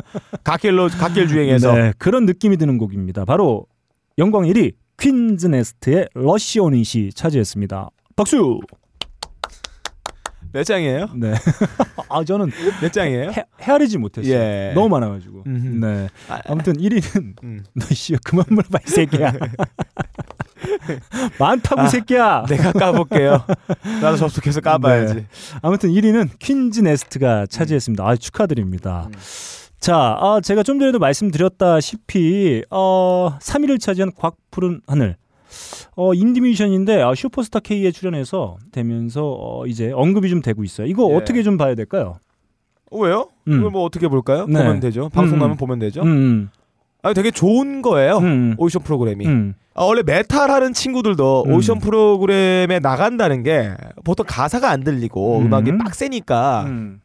갓길로 0.45 0.87
갓길 0.87 1.27
주행해서. 1.27 1.73
네, 1.73 1.93
그런 1.97 2.25
느낌이 2.25 2.55
드는 2.55 2.77
곡입니다. 2.77 3.25
바로 3.25 3.65
영광 4.17 4.43
1위 4.43 4.71
퀸즈 4.97 5.47
네스트의 5.47 6.07
러시 6.13 6.61
오닛이 6.61 7.11
차지했습니다. 7.13 7.89
박수. 8.15 8.61
몇 10.53 10.63
장이에요? 10.63 11.09
네. 11.15 11.33
아 12.09 12.23
저는 12.23 12.51
몇 12.79 12.93
장이에요? 12.93 13.31
헤, 13.31 13.43
헤아리지 13.59 13.97
못했어요. 13.97 14.33
예. 14.33 14.71
너무 14.75 14.87
많아가지고. 14.87 15.43
음흠. 15.45 15.85
네. 15.85 16.07
아, 16.29 16.39
아무튼 16.45 16.73
1위는 16.77 17.43
음. 17.43 17.63
너씨 17.73 18.15
그만 18.23 18.45
물어봐 18.49 18.79
이 18.87 18.89
새끼야. 18.89 19.33
많다고 21.39 21.81
이 21.81 21.85
아, 21.85 21.87
새끼야. 21.87 22.45
내가 22.47 22.71
까볼게요. 22.71 23.43
나도 24.01 24.17
접속해서 24.17 24.61
까봐야지. 24.61 25.13
네. 25.15 25.27
아무튼 25.61 25.89
1위는 25.91 26.29
퀸즈 26.39 26.81
네스트가 26.81 27.45
차지했습니다. 27.47 28.07
아 28.07 28.15
축하드립니다. 28.15 29.07
음. 29.07 29.19
자, 29.79 29.97
아, 29.97 30.39
제가 30.41 30.63
좀 30.63 30.79
전에도 30.79 30.97
말씀드렸다시피 30.97 32.63
어, 32.69 33.37
3위를 33.41 33.81
차지한 33.81 34.13
곽푸른 34.15 34.79
하늘. 34.87 35.17
어, 35.95 36.13
인디 36.13 36.39
뮤지션인데 36.39 37.01
아, 37.01 37.13
슈퍼스타 37.13 37.59
K에 37.59 37.91
출연해서 37.91 38.57
되면서 38.71 39.35
어, 39.37 39.65
이제 39.67 39.91
언급이 39.91 40.29
좀 40.29 40.41
되고 40.41 40.63
있어요. 40.63 40.87
이거 40.87 41.09
예. 41.11 41.15
어떻게 41.15 41.43
좀 41.43 41.57
봐야 41.57 41.75
될까요? 41.75 42.15
어, 42.91 42.99
왜요? 42.99 43.27
음. 43.49 43.59
이걸 43.59 43.71
뭐 43.71 43.83
어떻게 43.83 44.07
볼까요? 44.07 44.45
네. 44.47 44.59
보면 44.59 44.79
되죠. 44.79 45.09
방송 45.09 45.37
음. 45.37 45.39
나면 45.41 45.57
보면 45.57 45.79
되죠. 45.79 46.01
음, 46.01 46.49
음, 47.03 47.07
아 47.07 47.13
되게 47.13 47.31
좋은 47.31 47.81
거예요. 47.81 48.17
음, 48.17 48.55
오디션 48.57 48.83
프로그램이. 48.83 49.25
음. 49.27 49.53
아, 49.75 49.83
원래 49.83 50.03
메탈 50.03 50.51
하는 50.51 50.73
친구들도 50.73 51.45
음. 51.47 51.53
오디션 51.53 51.79
프로그램에 51.79 52.79
나간다는 52.79 53.43
게 53.43 53.73
보통 54.03 54.25
가사가 54.27 54.69
안 54.69 54.83
들리고 54.83 55.39
음. 55.39 55.45
음악이 55.47 55.77
빡세니까 55.79 56.63
음. 56.67 57.01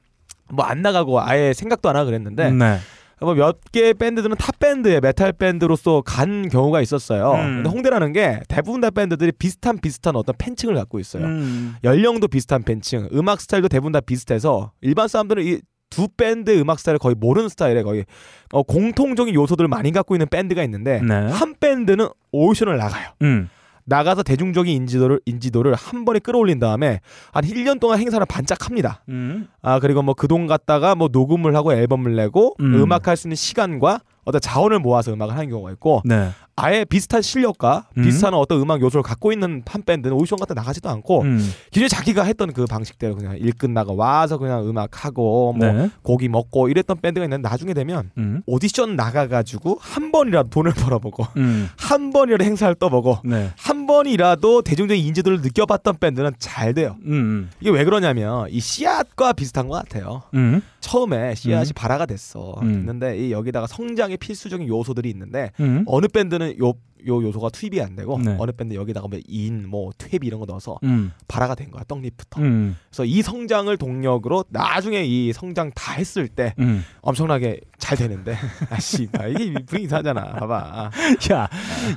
뭐안 0.50 0.82
나가고 0.82 1.20
아예 1.20 1.52
생각도 1.52 1.88
안 1.88 1.96
하고 1.96 2.06
그랬는데 2.06 2.50
네. 2.50 2.78
뭐몇개 3.20 3.94
밴드들은 3.94 4.36
탑 4.36 4.58
밴드에 4.60 5.00
메탈 5.00 5.32
밴드로서 5.32 6.02
간 6.02 6.48
경우가 6.48 6.80
있었어요. 6.80 7.32
음. 7.32 7.54
근데 7.62 7.68
홍대라는 7.70 8.12
게 8.12 8.40
대부분 8.48 8.80
다 8.80 8.90
밴드들이 8.90 9.32
비슷한 9.32 9.78
비슷한 9.78 10.14
어떤 10.14 10.34
팬층을 10.38 10.74
갖고 10.74 11.00
있어요. 11.00 11.24
음. 11.24 11.74
연령도 11.82 12.28
비슷한 12.28 12.62
팬층, 12.62 13.08
음악 13.12 13.40
스타일도 13.40 13.68
대부분 13.68 13.92
다 13.92 14.00
비슷해서 14.00 14.70
일반 14.80 15.08
사람들은 15.08 15.44
이 15.44 15.58
두 15.90 16.08
밴드의 16.08 16.60
음악 16.60 16.78
스타일을 16.78 16.98
거의 16.98 17.14
모르는 17.14 17.48
스타일에 17.48 17.82
거의 17.82 18.04
어, 18.52 18.62
공통적인 18.62 19.34
요소들을 19.34 19.68
많이 19.68 19.90
갖고 19.92 20.14
있는 20.14 20.26
밴드가 20.28 20.62
있는데 20.64 21.00
네. 21.02 21.14
한 21.14 21.54
밴드는 21.58 22.08
오디션을 22.32 22.76
나가요. 22.76 23.10
음. 23.22 23.48
나가서 23.84 24.22
대중적인 24.22 24.70
인지도를 24.74 25.18
인지도를 25.24 25.74
한 25.74 26.04
번에 26.04 26.18
끌어올린 26.18 26.58
다음에 26.58 27.00
한 27.32 27.42
1년 27.44 27.80
동안 27.80 27.98
행사를 27.98 28.24
반짝합니다. 28.26 29.02
음. 29.08 29.48
아 29.62 29.80
그리고 29.80 30.02
뭐 30.02 30.14
그 30.14 30.28
돈 30.28 30.46
갖다가 30.46 30.94
뭐 30.94 31.08
녹음을 31.10 31.56
하고 31.56 31.72
앨범을 31.72 32.14
내고 32.14 32.54
음. 32.60 32.74
음악할 32.74 33.16
수 33.16 33.28
있는 33.28 33.36
시간과 33.36 34.00
어떤 34.24 34.42
자원을 34.42 34.78
모아서 34.80 35.10
음악을 35.14 35.34
하는 35.34 35.48
경우가 35.48 35.70
있고 35.72 36.02
네. 36.04 36.28
아예 36.60 36.84
비슷한 36.84 37.22
실력과 37.22 37.86
음. 37.96 38.02
비슷한 38.02 38.34
어떤 38.34 38.60
음악 38.60 38.80
요소를 38.80 39.02
갖고 39.02 39.32
있는 39.32 39.62
한 39.66 39.82
밴드는 39.82 40.16
오디션 40.16 40.38
같은 40.38 40.54
데 40.54 40.60
나가지도 40.60 40.88
않고 40.88 41.22
음. 41.22 41.38
기존에 41.70 41.88
자기가 41.88 42.24
했던 42.24 42.52
그 42.52 42.66
방식대로 42.66 43.14
그냥 43.14 43.36
일 43.38 43.52
끝나고 43.52 43.94
와서 43.94 44.38
그냥 44.38 44.68
음악 44.68 45.04
하고 45.04 45.52
뭐 45.52 45.72
네. 45.72 45.90
고기 46.02 46.28
먹고 46.28 46.68
이랬던 46.68 47.00
밴드가 47.00 47.24
있는데 47.24 47.48
나중에 47.48 47.74
되면 47.74 48.10
음. 48.18 48.42
오디션 48.46 48.96
나가가지고 48.96 49.78
한 49.80 50.10
번이라도 50.10 50.50
돈을 50.50 50.72
벌어보고 50.74 51.26
음. 51.36 51.68
한 51.76 52.10
번이라도 52.12 52.44
행사를 52.44 52.74
떠보고 52.74 53.18
네. 53.24 53.50
한 53.56 53.86
번이라도 53.86 54.62
대중적인 54.62 55.04
인지도를 55.04 55.40
느껴봤던 55.42 55.98
밴드는 56.00 56.32
잘 56.38 56.74
돼요. 56.74 56.96
음. 57.04 57.50
이게 57.60 57.70
왜 57.70 57.84
그러냐면 57.84 58.48
이 58.50 58.60
씨앗과 58.60 59.32
비슷한 59.32 59.68
것 59.68 59.76
같아요. 59.76 60.22
음. 60.34 60.60
처음에 60.80 61.34
씨앗이 61.34 61.70
음. 61.70 61.72
발아가 61.74 62.06
됐어. 62.06 62.56
음. 62.62 62.70
있는데 62.72 63.18
이 63.18 63.32
여기다가 63.32 63.66
성장의 63.66 64.16
필수적인 64.16 64.66
요소들이 64.68 65.08
있는데 65.10 65.52
음. 65.60 65.84
어느 65.86 66.06
밴드는 66.06 66.47
요, 66.60 66.74
요 67.06 67.22
요소가 67.22 67.50
투입이 67.50 67.80
안 67.80 67.94
되고 67.94 68.18
네. 68.18 68.36
어느 68.38 68.50
밴드 68.52 68.74
여기다가 68.74 69.08
뭐 69.08 69.18
인, 69.28 69.68
뭐 69.68 69.90
퇴비 69.96 70.26
이런 70.26 70.40
거 70.40 70.46
넣어서 70.46 70.78
음. 70.82 71.12
발아가 71.28 71.54
된 71.54 71.70
거야 71.70 71.84
떡잎부터. 71.86 72.40
음. 72.40 72.76
그래서 72.88 73.04
이 73.04 73.22
성장을 73.22 73.74
동력으로 73.76 74.44
나중에 74.48 75.04
이 75.04 75.32
성장 75.32 75.70
다 75.74 75.92
했을 75.92 76.28
때 76.28 76.54
음. 76.58 76.84
엄청나게 77.00 77.60
잘 77.78 77.96
되는데 77.96 78.36
아씨 78.70 79.04
이게 79.04 79.54
분위기 79.64 79.84
이상하잖아. 79.84 80.32
봐봐. 80.32 80.90
야, 81.32 81.48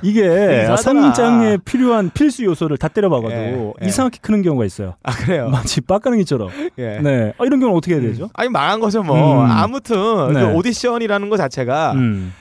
이게 0.02 0.20
이상하잖아. 0.62 0.76
성장에 0.76 1.58
필요한 1.64 2.10
필수 2.10 2.44
요소를 2.44 2.78
다 2.78 2.88
때려박아도 2.88 3.34
예, 3.34 3.72
예. 3.82 3.88
이상하게 3.88 4.18
크는 4.22 4.42
경우가 4.42 4.64
있어요. 4.64 4.94
아 5.02 5.12
그래요. 5.12 5.48
마치 5.48 5.80
빡가능이처럼. 5.80 6.50
예. 6.78 6.98
네. 7.00 7.32
아, 7.38 7.44
이런 7.44 7.58
경우는 7.58 7.76
어떻게 7.76 7.94
해야 7.94 8.02
되죠? 8.02 8.30
아니 8.34 8.48
망한 8.48 8.80
거죠 8.80 9.02
뭐. 9.02 9.44
음. 9.44 9.50
아무튼 9.50 10.32
네. 10.32 10.40
그 10.40 10.52
오디션이라는 10.54 11.28
거 11.28 11.36
자체가 11.36 11.92
음. 11.94 12.32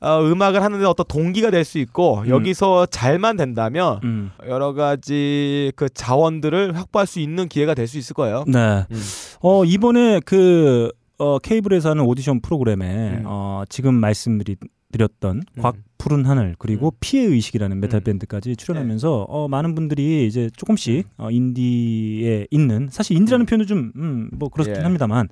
어, 0.00 0.20
음악을 0.22 0.62
하는데 0.62 0.84
어떤 0.86 1.04
동기가 1.06 1.50
될 1.50 1.64
수 1.64 1.78
있고 1.78 2.20
음. 2.20 2.28
여기서 2.28 2.86
잘만 2.86 3.36
된다면 3.36 4.00
음. 4.02 4.30
여러 4.48 4.72
가지 4.72 5.72
그 5.76 5.88
자원들을 5.90 6.76
확보할 6.76 7.06
수 7.06 7.20
있는 7.20 7.48
기회가 7.48 7.74
될 7.74 7.86
수 7.86 7.98
있을 7.98 8.14
거예요. 8.14 8.44
네. 8.46 8.86
음. 8.90 9.02
어, 9.42 9.64
이번에 9.64 10.20
그 10.24 10.90
어, 11.18 11.38
케이블에서 11.38 11.90
하는 11.90 12.04
오디션 12.04 12.40
프로그램에 12.40 13.18
음. 13.18 13.22
어, 13.26 13.62
지금 13.68 13.94
말씀드렸던 13.94 15.42
음. 15.56 15.62
곽푸른 15.62 16.26
하늘 16.26 16.56
그리고 16.58 16.88
음. 16.88 16.96
피해 17.00 17.24
의식이라는 17.24 17.78
메탈 17.80 18.00
음. 18.00 18.04
밴드까지 18.04 18.56
출연하면서 18.56 19.26
어, 19.28 19.48
많은 19.48 19.74
분들이 19.74 20.26
이제 20.26 20.50
조금씩 20.56 21.06
어, 21.16 21.30
인디에 21.30 22.46
있는 22.50 22.88
사실 22.90 23.16
인디라는 23.16 23.46
표현은 23.46 23.66
좀 23.66 23.92
음, 23.96 24.30
뭐 24.32 24.48
그렇긴 24.48 24.76
예. 24.76 24.80
합니다만 24.80 25.28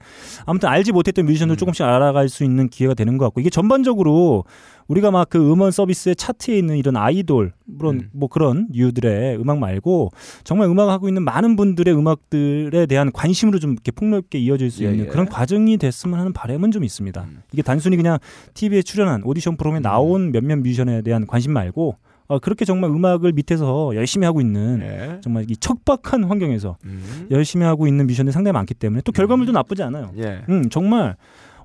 아무튼 0.46 0.68
알지 0.68 0.92
못했던 0.92 1.26
뮤지션들 1.26 1.54
음. 1.54 1.58
조금씩 1.58 1.84
알아갈 1.84 2.28
수 2.28 2.44
있는 2.44 2.68
기회가 2.68 2.94
되는 2.94 3.18
것 3.18 3.24
같고 3.26 3.40
이게 3.40 3.50
전반적으로 3.50 4.44
우리가 4.88 5.10
막 5.10 5.28
그 5.28 5.52
음원 5.52 5.70
서비스의 5.70 6.16
차트에 6.16 6.56
있는 6.56 6.76
이런 6.76 6.96
아이돌 6.96 7.52
물론 7.66 7.96
음. 7.96 8.10
뭐 8.12 8.28
그런 8.28 8.68
유들의 8.74 9.38
음악 9.38 9.58
말고 9.58 10.10
정말 10.44 10.68
음악 10.68 10.88
하고 10.88 11.08
있는 11.08 11.22
많은 11.22 11.56
분들의 11.56 11.94
음악들에 11.94 12.86
대한 12.86 13.12
관심으로 13.12 13.58
좀 13.58 13.72
이렇게 13.72 13.92
폭넓게 13.92 14.38
이어질 14.38 14.70
수 14.70 14.84
예, 14.84 14.90
있는 14.90 15.06
예. 15.06 15.08
그런 15.08 15.26
과정이 15.26 15.76
됐으면 15.76 16.18
하는 16.18 16.32
바람은 16.32 16.70
좀 16.70 16.84
있습니다. 16.84 17.20
음. 17.22 17.42
이게 17.52 17.62
단순히 17.62 17.96
그냥 17.96 18.18
TV에 18.54 18.82
출연한 18.82 19.22
오디션 19.22 19.56
프로그램에 19.56 19.82
나온 19.82 20.32
몇몇 20.32 20.56
뮤지션에 20.56 21.02
대한 21.02 21.26
관심 21.26 21.52
말고 21.52 21.96
어, 22.28 22.38
그렇게 22.38 22.64
정말 22.64 22.90
음악을 22.90 23.32
밑에서 23.32 23.94
열심히 23.94 24.24
하고 24.26 24.40
있는 24.40 24.80
예. 24.82 25.20
정말 25.22 25.44
이 25.50 25.56
척박한 25.56 26.24
환경에서 26.24 26.76
음. 26.84 27.26
열심히 27.30 27.64
하고 27.64 27.86
있는 27.86 28.06
뮤지션들이 28.06 28.32
상당히 28.32 28.52
많기 28.52 28.74
때문에 28.74 29.02
또 29.04 29.12
결과물도 29.12 29.52
나쁘지 29.52 29.82
않아요. 29.82 30.12
예. 30.18 30.42
음, 30.48 30.68
정말 30.70 31.16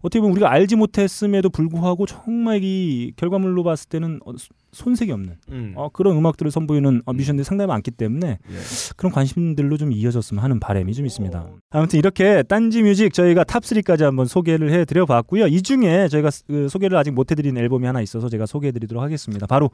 어떻게 0.04 0.20
보면 0.20 0.34
우리가 0.34 0.52
알지 0.52 0.76
못했음에도 0.76 1.50
불구하고 1.50 2.06
정말 2.06 2.60
이 2.62 3.14
결과물로 3.16 3.64
봤을 3.64 3.88
때는 3.88 4.20
어, 4.26 4.34
소- 4.38 4.50
손색이 4.74 5.12
없는 5.14 5.38
음. 5.50 5.74
어, 5.78 5.88
그런 5.94 6.18
음악들을 6.18 6.52
선보이는 6.52 7.04
어, 7.06 7.14
뮤지션들이 7.14 7.46
상당히 7.46 7.68
많기 7.70 7.90
때문에 7.90 8.28
예. 8.50 8.54
그런 8.98 9.14
관심들로 9.14 9.78
좀 9.78 9.94
이어졌으면 9.94 10.44
하는 10.44 10.60
바람이 10.60 10.94
좀 10.94 11.06
있습니다. 11.06 11.48
아무튼 11.70 12.00
이렇게 12.00 12.44
딴지 12.44 12.84
뮤직 12.84 13.14
저희가 13.14 13.46
top 13.46 13.64
3까지 13.64 14.02
한번 14.02 14.26
소개를 14.26 14.72
해드려 14.74 15.06
봤고요. 15.06 15.48
이 15.48 15.62
중에 15.62 16.10
저희가 16.10 16.32
스- 16.32 16.44
그 16.48 16.68
소개를 16.68 16.98
아직 16.98 17.12
못 17.12 17.32
해드린 17.32 17.58
앨범이 17.58 17.86
하나 17.88 18.02
있어서 18.02 18.28
제가 18.28 18.46
소개해드리도록 18.46 19.02
하겠습니다. 19.02 19.48
바로 19.48 19.72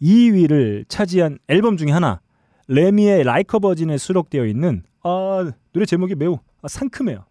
2위를 0.00 0.84
차지한 0.88 1.38
앨범 1.48 1.76
중에 1.76 1.90
하나 1.90 2.20
레미의 2.68 3.24
Like 3.24 3.58
a 3.58 3.63
Virgin에 3.63 3.98
수록되어 3.98 4.46
있는 4.46 4.82
아, 5.02 5.52
노래 5.72 5.84
제목이 5.86 6.14
매우 6.14 6.38
아, 6.62 6.68
상큼해요. 6.68 7.24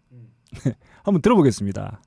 한번 1.02 1.20
들어보겠습니다. 1.22 2.00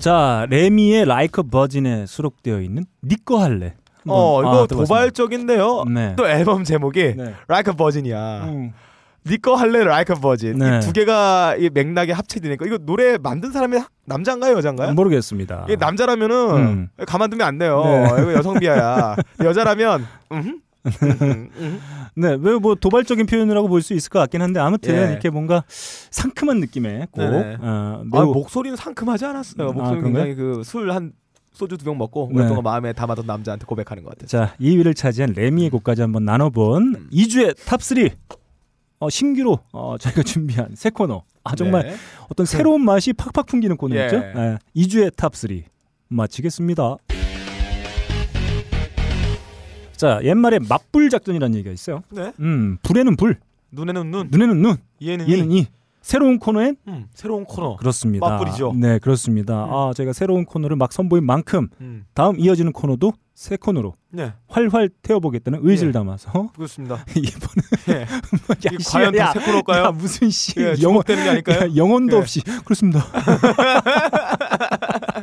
자, 0.00 0.46
레미의 0.48 1.04
라이커 1.04 1.44
버진에 1.44 2.06
수록되어 2.06 2.60
있는 2.60 2.84
니꺼 3.04 3.38
할래. 3.38 3.74
어 4.08 4.40
이거 4.40 4.62
아. 4.62 4.66
도발적인데요. 4.66 5.84
네. 5.84 6.14
또 6.16 6.26
앨범 6.26 6.64
제목이 6.64 7.16
네. 7.16 7.34
Like 7.48 7.72
a 7.72 7.76
Virgin이야. 7.76 8.44
음. 8.44 8.72
니꺼 9.26 9.54
할래 9.54 9.80
Like 9.80 10.16
a 10.16 10.20
Virgin. 10.20 10.58
네. 10.58 10.78
이두 10.78 10.92
개가 10.94 11.56
이 11.58 11.68
맥락에 11.68 12.12
합쳐지니까 12.12 12.64
이거 12.64 12.78
노래 12.78 13.18
만든 13.18 13.52
사람이 13.52 13.78
남자인가요 14.06 14.56
여자인가요? 14.56 14.94
모르겠습니다. 14.94 15.64
이게 15.68 15.76
남자라면은 15.76 16.36
음. 16.56 16.88
가만두면 17.06 17.46
안 17.46 17.58
돼요. 17.58 17.82
네. 17.84 18.22
이거 18.22 18.32
여성 18.32 18.58
비하야. 18.58 19.16
여자라면 19.44 20.06
음? 20.32 20.60
음, 20.86 21.50
음. 21.56 21.80
네, 22.14 22.36
왜뭐 22.40 22.76
도발적인 22.76 23.26
표현이라고 23.26 23.68
볼 23.68 23.82
수 23.82 23.94
있을 23.94 24.08
것 24.10 24.18
같긴 24.20 24.42
한데 24.42 24.60
아무튼 24.60 24.94
예. 24.94 25.10
이렇게 25.12 25.30
뭔가 25.30 25.62
상큼한 25.68 26.60
느낌의 26.60 27.08
곡. 27.10 27.20
네네. 27.22 27.54
어, 27.56 27.58
아, 27.60 28.02
매우 28.10 28.32
목소리는 28.32 28.76
상큼하지 28.76 29.24
않았어요. 29.26 29.68
아, 29.68 29.72
목소리 29.72 29.98
그런가요? 30.00 30.24
굉장히 30.24 30.34
그 30.34 30.60
술 30.60 30.90
한 30.92 31.12
소주 31.52 31.76
두 31.76 31.84
병 31.84 31.98
먹고 31.98 32.28
네. 32.30 32.36
오랫동안 32.38 32.62
마음에 32.62 32.92
담아둔 32.92 33.26
남자한테 33.26 33.64
고백하는 33.66 34.02
것 34.04 34.10
같아요. 34.10 34.26
자, 34.28 34.54
2위를 34.60 34.94
차지한 34.96 35.32
레미의 35.34 35.70
곡까지 35.70 36.00
한번 36.02 36.24
나눠본 36.24 36.82
음. 36.94 37.08
2주의 37.12 37.54
top 37.66 37.82
3 37.82 38.08
어, 39.00 39.10
신규로 39.10 39.58
어, 39.72 39.96
저희가 39.98 40.22
준비한 40.24 40.68
새 40.74 40.90
코너 40.90 41.22
아 41.42 41.54
정말 41.56 41.84
네. 41.84 41.94
어떤 42.28 42.44
새로운 42.46 42.84
맛이 42.84 43.12
팍팍 43.14 43.46
풍기는 43.46 43.76
코너였죠. 43.76 44.16
예. 44.16 44.32
예. 44.36 44.58
2주의 44.76 45.14
top 45.16 45.34
3 45.34 45.62
마치겠습니다. 46.08 46.96
자, 50.00 50.18
옛말에 50.24 50.60
맞불 50.66 51.10
작전이라는 51.10 51.56
얘기가 51.56 51.70
있어요. 51.70 52.02
네. 52.08 52.32
음, 52.40 52.78
불에는 52.82 53.16
불, 53.16 53.38
눈에는 53.70 54.10
눈, 54.10 54.28
눈에는 54.30 54.62
눈, 54.62 54.76
이에는 55.02 55.28
이에는 55.28 55.50
이. 55.50 55.58
이. 55.58 55.66
새로운 56.00 56.38
코너엔 56.38 56.76
음, 56.88 57.06
새로운 57.12 57.44
코너. 57.44 57.76
그렇습니다. 57.76 58.26
맞불이죠. 58.26 58.72
네, 58.76 58.98
그렇습니다. 58.98 59.66
아, 59.68 59.92
저희가 59.94 60.14
새로운 60.14 60.46
코너를 60.46 60.76
막 60.76 60.94
선보인 60.94 61.26
만큼 61.26 61.68
음. 61.82 62.06
다음 62.14 62.40
이어지는 62.40 62.72
코너도 62.72 63.12
새 63.34 63.56
코너로 63.56 63.94
네, 64.08 64.32
활활 64.48 64.88
태워보겠다는 65.02 65.60
의지를 65.62 65.90
예. 65.90 65.92
담아서 65.92 66.48
그렇습니다. 66.54 67.04
이번에 67.14 68.00
예. 68.00 68.00
야, 68.04 68.78
과연 68.86 69.14
야, 69.16 69.26
다새 69.26 69.40
코너일까요? 69.44 69.84
야, 69.84 69.90
무슨 69.90 70.30
씨 70.30 70.54
예, 70.58 70.64
영혼 70.82 71.04
주목되는 71.04 71.24
게 71.24 71.28
아닐까요? 71.30 71.60
야, 71.60 71.76
영혼도 71.76 72.16
예. 72.16 72.20
없이 72.20 72.40
그렇습니다. 72.64 73.04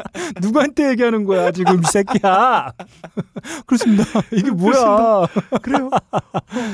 누구한테 0.41 0.89
얘기하는 0.91 1.23
거야 1.25 1.51
지금 1.51 1.79
이 1.79 1.83
새끼야? 1.85 2.71
그렇습니다. 3.65 4.03
이게 4.33 4.51
뭐야? 4.51 5.27
그래요. 5.61 5.89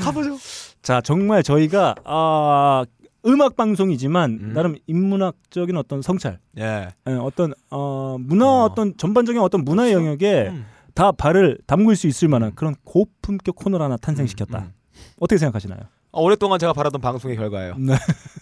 가보죠. 0.03 0.37
자 0.81 1.01
정말 1.01 1.43
저희가 1.43 1.95
아 2.03 2.85
음악 3.25 3.55
방송이지만 3.55 4.31
음. 4.41 4.53
나름 4.53 4.75
인문학적인 4.85 5.77
어떤 5.77 6.01
성찰, 6.01 6.39
예. 6.57 6.89
예, 7.07 7.11
어떤 7.13 7.53
어 7.71 8.17
문화 8.19 8.45
어. 8.45 8.63
어. 8.65 8.75
떤 8.75 8.95
전반적인 8.97 9.41
어떤 9.41 9.63
문화의 9.63 9.93
그렇죠. 9.93 10.05
영역에 10.05 10.49
음. 10.49 10.65
다 10.93 11.11
발을 11.11 11.57
담글 11.65 11.95
수 11.95 12.07
있을 12.07 12.27
만한 12.27 12.53
그런 12.55 12.75
고품격 12.83 13.55
코너를 13.55 13.85
하나 13.85 13.97
탄생시켰다. 13.97 14.59
음, 14.59 14.63
음. 14.63 14.73
어떻게 15.19 15.37
생각하시나요? 15.37 15.79
어, 16.13 16.21
오랫동안 16.21 16.59
제가 16.59 16.73
바라던 16.73 17.01
방송의 17.01 17.35
결과예요. 17.35 17.75
네. 17.79 17.95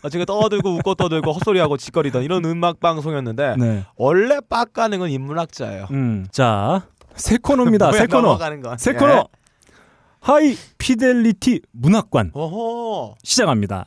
어, 0.04 0.10
제가 0.10 0.26
떠들고 0.26 0.76
웃고 0.76 0.96
떠들고 0.96 1.32
헛소리하고 1.32 1.78
짓거리던 1.78 2.24
이런 2.24 2.44
음악 2.46 2.80
방송이었는데 2.82 3.56
네. 3.58 3.86
원래 3.96 4.40
빡가능은 4.48 5.10
인문학자예요. 5.10 5.88
음. 5.92 6.28
자, 6.32 6.86
새 7.16 7.38
코너입니다. 7.38 7.88
뭐야, 7.90 8.02
새 8.02 8.08
코너. 8.08 8.38
건. 8.38 8.78
새 8.78 8.92
예. 8.92 8.96
코너. 8.96 9.28
High 10.20 10.56
Fidelity 10.78 11.62
문학관 11.72 12.32
어허. 12.34 13.16
시작합니다. 13.24 13.86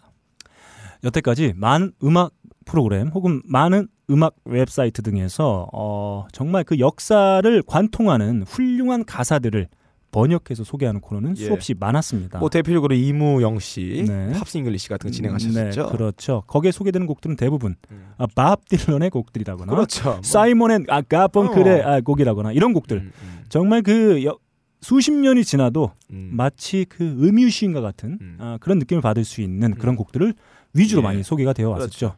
여태까지 1.05 1.53
많은 1.55 1.93
음악 2.03 2.32
프로그램 2.64 3.09
혹은 3.09 3.43
많은 3.45 3.87
음악 4.11 4.35
웹사이트 4.47 5.03
등에서 5.03 5.68
어, 5.72 6.26
정말 6.32 6.64
그 6.64 6.78
역사를 6.78 7.62
관통하는 7.66 8.45
훌륭한 8.49 9.05
가사들을 9.05 9.68
번역해서 10.15 10.62
소개하는 10.62 11.01
코너는 11.01 11.37
예. 11.39 11.47
수없이 11.47 11.75
많았습니다. 11.79 12.39
뭐 12.39 12.49
대표적으로 12.49 12.95
이무영 12.95 13.59
씨, 13.59 14.05
네. 14.07 14.33
Pops 14.33 14.59
English 14.59 14.89
같은 14.89 15.11
거 15.11 15.12
진행하셨죠. 15.12 15.53
네, 15.53 15.91
그렇죠. 15.91 16.45
거기에 16.47 16.71
소개되는 16.71 17.05
곡들은 17.09 17.35
대부분 17.35 17.75
음. 17.91 18.12
아, 18.17 18.27
밥 18.37 18.69
딜런의 18.69 19.11
곡들이라거나 19.11 19.73
그렇죠. 19.75 20.05
뭐. 20.05 20.21
사이먼 20.23 20.71
앤 20.71 20.85
아, 20.89 21.03
가펑클의 21.03 21.81
어. 21.83 21.89
아, 21.89 22.01
곡이라거나 22.01 22.53
이런 22.53 22.73
곡들 22.73 22.99
음, 22.99 23.12
음, 23.21 23.39
정말 23.49 23.83
그 23.83 24.25
여- 24.25 24.39
수십 24.81 25.12
년이 25.12 25.45
지나도 25.45 25.91
음. 26.12 26.31
마치 26.33 26.87
그 26.89 27.03
음유시인과 27.05 27.81
같은 27.81 28.19
음. 28.21 28.37
아, 28.39 28.59
그런 28.61 28.79
느낌을 28.79 29.03
받을 29.03 29.25
수 29.25 29.41
있는 29.41 29.75
그런 29.75 29.97
곡들을 29.97 30.33
위주로 30.75 31.01
예. 31.01 31.05
많이 31.05 31.23
소개가 31.25 31.53
되어 31.55 31.71
왔었죠. 31.71 31.99
그렇죠. 32.11 32.17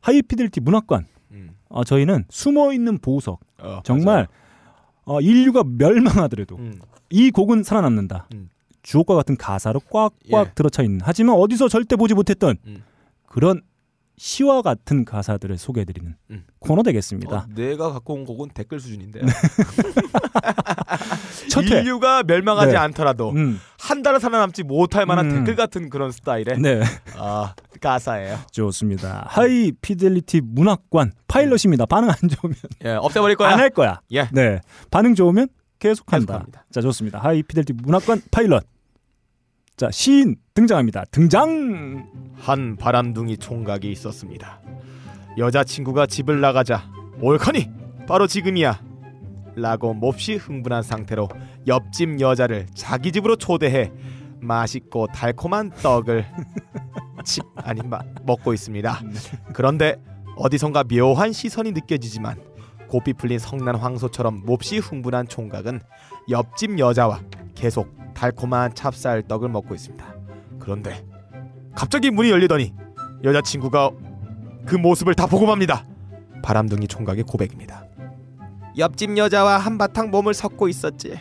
하이피델티 0.00 0.60
문학관 0.60 1.06
음. 1.32 1.50
어, 1.68 1.84
저희는 1.84 2.24
숨어 2.30 2.72
있는 2.72 2.98
보석 2.98 3.40
어, 3.58 3.80
정말 3.84 4.28
어, 5.04 5.20
인류가 5.20 5.64
멸망하더라도. 5.64 6.56
음. 6.56 6.80
이 7.10 7.30
곡은 7.30 7.62
살아남는다. 7.62 8.28
음. 8.34 8.50
주옥과 8.82 9.14
같은 9.14 9.36
가사로 9.36 9.80
꽉꽉 9.90 10.12
예. 10.30 10.52
들어차 10.54 10.82
있는 10.82 11.00
하지만 11.02 11.36
어디서 11.36 11.68
절대 11.68 11.96
보지 11.96 12.14
못했던 12.14 12.56
음. 12.66 12.82
그런 13.26 13.62
시와 14.16 14.62
같은 14.62 15.04
가사들을 15.04 15.58
소개해드리는 15.58 16.14
음. 16.30 16.44
코너 16.60 16.82
되겠습니다. 16.84 17.36
어, 17.36 17.46
내가 17.54 17.92
갖고 17.92 18.14
온 18.14 18.24
곡은 18.24 18.50
댓글 18.54 18.78
수준인데요. 18.80 19.24
첫 21.50 21.64
회. 21.70 21.80
인류가 21.80 22.22
멸망하지 22.22 22.72
네. 22.72 22.76
않더라도 22.78 23.30
음, 23.30 23.60
한 23.78 24.02
달을 24.02 24.20
살아남지 24.20 24.62
못할 24.62 25.06
만한 25.06 25.30
음. 25.30 25.34
댓글 25.38 25.56
같은 25.56 25.90
그런 25.90 26.10
스타일의 26.12 26.58
네, 26.60 26.82
아, 27.16 27.54
가사예요. 27.80 28.38
좋습니다. 28.52 29.26
High 29.28 29.72
Fidelity 29.80 30.40
문학관 30.42 31.12
파일럿입니다. 31.28 31.86
반응 31.86 32.10
안 32.10 32.16
좋으면 32.28 32.56
예, 32.84 32.90
없애버릴 32.90 33.36
거야. 33.36 33.50
안 33.50 33.58
할 33.60 33.70
거야. 33.70 34.00
예. 34.12 34.28
네, 34.32 34.60
반응 34.90 35.14
좋으면 35.14 35.48
계속한다. 35.78 36.26
계속합니다. 36.26 36.64
자, 36.72 36.80
좋습니다. 36.80 37.18
High 37.18 37.42
Fidelity 37.42 37.72
문학관 37.74 38.22
파일럿. 38.30 38.64
자, 39.76 39.90
시인 39.90 40.36
등장합니다. 40.54 41.04
등장. 41.10 42.08
한 42.36 42.76
바람둥이 42.76 43.38
총각이 43.38 43.90
있었습니다. 43.90 44.60
여자친구가 45.38 46.06
집을 46.06 46.40
나가자 46.40 46.84
옳거니 47.20 47.70
바로 48.06 48.26
지금이야 48.26 48.80
라고 49.56 49.94
몹시 49.94 50.34
흥분한 50.36 50.82
상태로 50.82 51.28
옆집 51.66 52.20
여자를 52.20 52.66
자기 52.74 53.12
집으로 53.12 53.36
초대해 53.36 53.90
맛있고 54.40 55.06
달콤한 55.08 55.70
떡을 55.82 56.26
집 57.24 57.44
아니 57.56 57.82
마, 57.82 58.00
먹고 58.24 58.52
있습니다. 58.52 59.00
그런데 59.54 59.96
어디선가 60.36 60.84
묘한 60.84 61.32
시선이 61.32 61.72
느껴지지만 61.72 62.38
고삐 62.88 63.14
풀린 63.14 63.38
성난 63.38 63.76
황소처럼 63.76 64.42
몹시 64.44 64.78
흥분한 64.78 65.28
총각은 65.28 65.80
옆집 66.28 66.78
여자와 66.78 67.22
계속 67.54 68.03
달콤한 68.14 68.74
찹쌀떡을 68.74 69.48
먹고 69.48 69.74
있습니다. 69.74 70.14
그런데 70.60 71.04
갑자기 71.74 72.10
문이 72.10 72.30
열리더니 72.30 72.72
여자친구가 73.22 73.90
그 74.66 74.76
모습을 74.76 75.14
다 75.14 75.26
보고 75.26 75.46
맙니다. 75.46 75.86
바람둥이 76.42 76.88
총각의 76.88 77.24
고백입니다. 77.24 77.84
옆집 78.78 79.16
여자와 79.16 79.58
한바탕 79.58 80.10
몸을 80.10 80.34
섞고 80.34 80.68
있었지. 80.68 81.18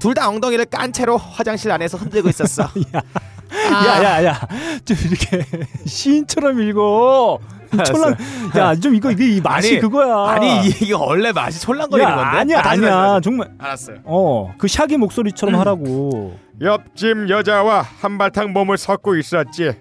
둘 0.00 0.14
다 0.14 0.28
엉덩이를 0.28 0.64
깐 0.66 0.92
채로 0.92 1.16
화장실 1.16 1.70
안에서 1.72 1.98
흔들고 1.98 2.28
있었어. 2.28 2.64
아. 3.72 3.86
야, 3.86 4.04
야, 4.04 4.24
야. 4.24 4.48
좀 4.84 4.96
이렇게 5.06 5.44
시인처럼 5.86 6.60
읽어. 6.60 7.38
촐랑. 7.84 8.16
야, 8.56 8.74
좀 8.74 8.94
이거 8.94 9.10
이게 9.10 9.28
이 9.36 9.40
맛이 9.40 9.72
아니, 9.72 9.80
그거야. 9.80 10.30
아니 10.32 10.66
이게 10.68 10.92
원래 10.94 11.32
맛이 11.32 11.60
촐랑거리는 11.60 12.10
야, 12.10 12.16
건데. 12.16 12.36
아니야, 12.38 12.58
아, 12.58 12.68
아니야. 12.70 12.90
다시, 12.90 13.10
다시. 13.12 13.22
정말. 13.22 13.50
알았어요. 13.58 13.96
어, 14.04 14.54
그 14.58 14.68
샤기 14.68 14.96
목소리처럼 14.96 15.54
하라고. 15.60 16.38
옆집 16.60 17.28
여자와 17.30 17.82
한바탕 18.00 18.52
몸을 18.52 18.78
섞고 18.78 19.16
있었지. 19.16 19.72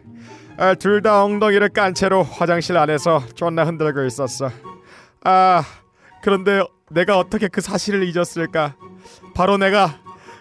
아, 0.58 0.74
둘다 0.76 1.24
엉덩이를 1.24 1.70
깐 1.70 1.94
채로 1.94 2.24
화장실 2.24 2.78
안에서 2.78 3.22
존나 3.36 3.64
흔들고 3.64 4.04
있었어. 4.06 4.50
아, 5.24 5.64
그런데 6.22 6.62
내가 6.90 7.18
어떻게 7.20 7.48
그 7.48 7.62
사실을 7.62 8.04
잊었을까? 8.04 8.76
바로 9.36 9.58
내가 9.58 10.00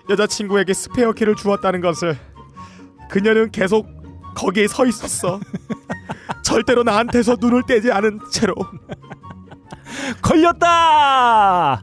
여자친구에게 0.08 0.72
스페어 0.72 1.12
키를 1.12 1.34
주었다는 1.36 1.80
것을. 1.80 2.16
그녀는 3.10 3.50
계속 3.50 3.86
거기에 4.36 4.68
서 4.68 4.86
있었어. 4.86 5.40
절대로 6.42 6.82
나한테서 6.82 7.36
눈을 7.40 7.62
떼지 7.66 7.90
않은 7.90 8.20
채로. 8.30 8.54
걸렸다. 10.22 11.82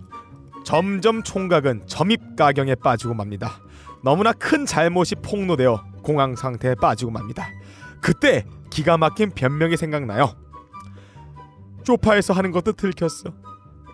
점점 0.63 1.23
총각은 1.23 1.87
점입 1.87 2.35
가경에 2.37 2.75
빠지고 2.75 3.13
맙니다. 3.15 3.59
너무나 4.03 4.31
큰 4.31 4.65
잘못이 4.65 5.15
폭로되어 5.15 5.83
공황 6.03 6.35
상태에 6.35 6.75
빠지고 6.75 7.11
맙니다. 7.11 7.47
그때 8.01 8.45
기가 8.69 8.97
막힌 8.97 9.31
변명이 9.31 9.75
생각나요. 9.75 10.35
쇼파에서 11.85 12.33
하는 12.33 12.51
것도 12.51 12.73
들켰어. 12.73 13.33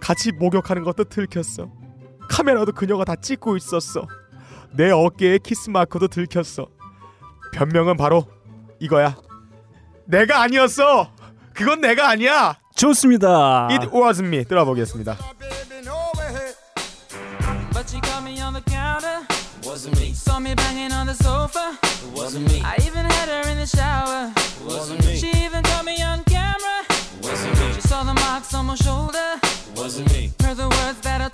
같이 0.02 0.32
목욕하는 0.32 0.84
것도 0.84 1.06
들켰어. 1.06 1.72
카메라도 2.30 2.72
그녀가 2.74 3.04
다 3.04 3.16
찍고 3.16 3.58
있었어. 3.58 4.08
내 4.76 4.92
어깨에 4.92 5.40
키스 5.40 5.70
마크도 5.70 6.08
들켰어. 6.08 6.68
변명은 7.54 7.98
바로 7.98 8.26
이거야. 8.80 9.16
내가 10.06 10.42
아니었어. 10.42 11.12
그건 11.54 11.82
내가 11.82 12.10
아니야. 12.10 12.58
좋습니다. 12.76 13.68
It 13.70 13.88
wasn't 13.88 14.28
me. 14.28 14.46
들어보겠습니다. 14.46 15.18
But 17.74 17.90
she 17.90 18.02
caught 18.02 18.24
me 18.24 18.40
on 18.42 18.54
the 18.54 18.64
counter. 18.64 19.26
Wasn't 19.64 19.96
me. 20.00 20.12
Saw 20.14 20.40
me 20.40 20.54
banging 20.56 20.92
on 20.92 21.08
the 21.08 21.16
sofa. 21.16 21.78
Wasn't 22.14 22.48
me. 22.50 22.62
I 22.64 22.76
even 22.86 23.06
had 23.06 23.30
her 23.30 23.50
in 23.52 23.58
the 23.58 23.68
shower. 23.68 24.32
Wasn't 24.66 25.06
me. 25.06 25.16
She 25.16 25.30
even 25.46 25.64
caught 25.64 25.86
me 25.86 26.02
on 26.02 26.24
camera. 26.24 26.84
Wasn't 27.22 27.56
me. 27.60 27.74
She 27.74 27.82
saw 27.82 28.04
the 28.04 28.14
marks 28.14 28.54
on 28.54 28.66
my 28.66 28.76
shoulder. 28.76 29.40
Wasn't 29.76 30.12
me. 30.12 30.32
Heard 30.42 30.58
the 30.58 30.68
words 30.68 31.00
that 31.02 31.22
I 31.22 31.30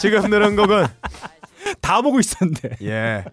지금 0.00 0.30
들은 0.30 0.56
곡은 0.56 0.86
다 1.82 2.00
보고 2.00 2.18
있었는데. 2.18 2.76
예. 2.82 3.24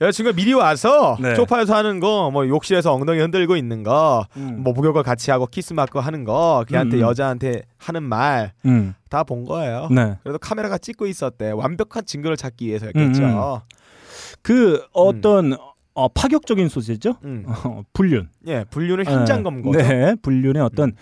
여자친구가 0.00 0.36
미리 0.36 0.52
와서 0.52 1.16
네. 1.20 1.34
소파에서 1.34 1.74
하는 1.74 1.98
거, 2.00 2.30
뭐 2.32 2.46
욕실에서 2.46 2.92
엉덩이 2.94 3.18
흔들고 3.20 3.56
있는 3.56 3.82
거, 3.82 4.26
음. 4.36 4.62
뭐 4.62 4.72
목욕을 4.72 5.02
같이 5.02 5.30
하고 5.30 5.46
키스 5.46 5.72
맞고 5.72 6.00
하는 6.00 6.24
거, 6.24 6.64
걔한테 6.68 6.96
음, 6.96 7.00
음. 7.00 7.02
여자한테 7.02 7.62
하는 7.78 8.04
말다본 8.04 9.38
음. 9.38 9.44
거예요. 9.44 9.88
네. 9.90 10.16
그래도 10.22 10.38
카메라가 10.38 10.78
찍고 10.78 11.06
있었대. 11.06 11.50
완벽한 11.50 12.06
증거를 12.06 12.36
찾기 12.36 12.66
위해서였겠죠. 12.68 13.62
그 14.42 14.84
어떤 14.92 15.56
어, 15.94 16.08
파격적인 16.08 16.68
소재죠. 16.68 17.16
음. 17.24 17.44
어, 17.64 17.82
불륜. 17.92 18.28
예, 18.46 18.64
불륜을 18.64 19.04
현장 19.06 19.42
검거. 19.42 19.72
죠 19.72 19.78
네, 19.78 20.14
불륜의 20.22 20.62
어떤 20.62 20.92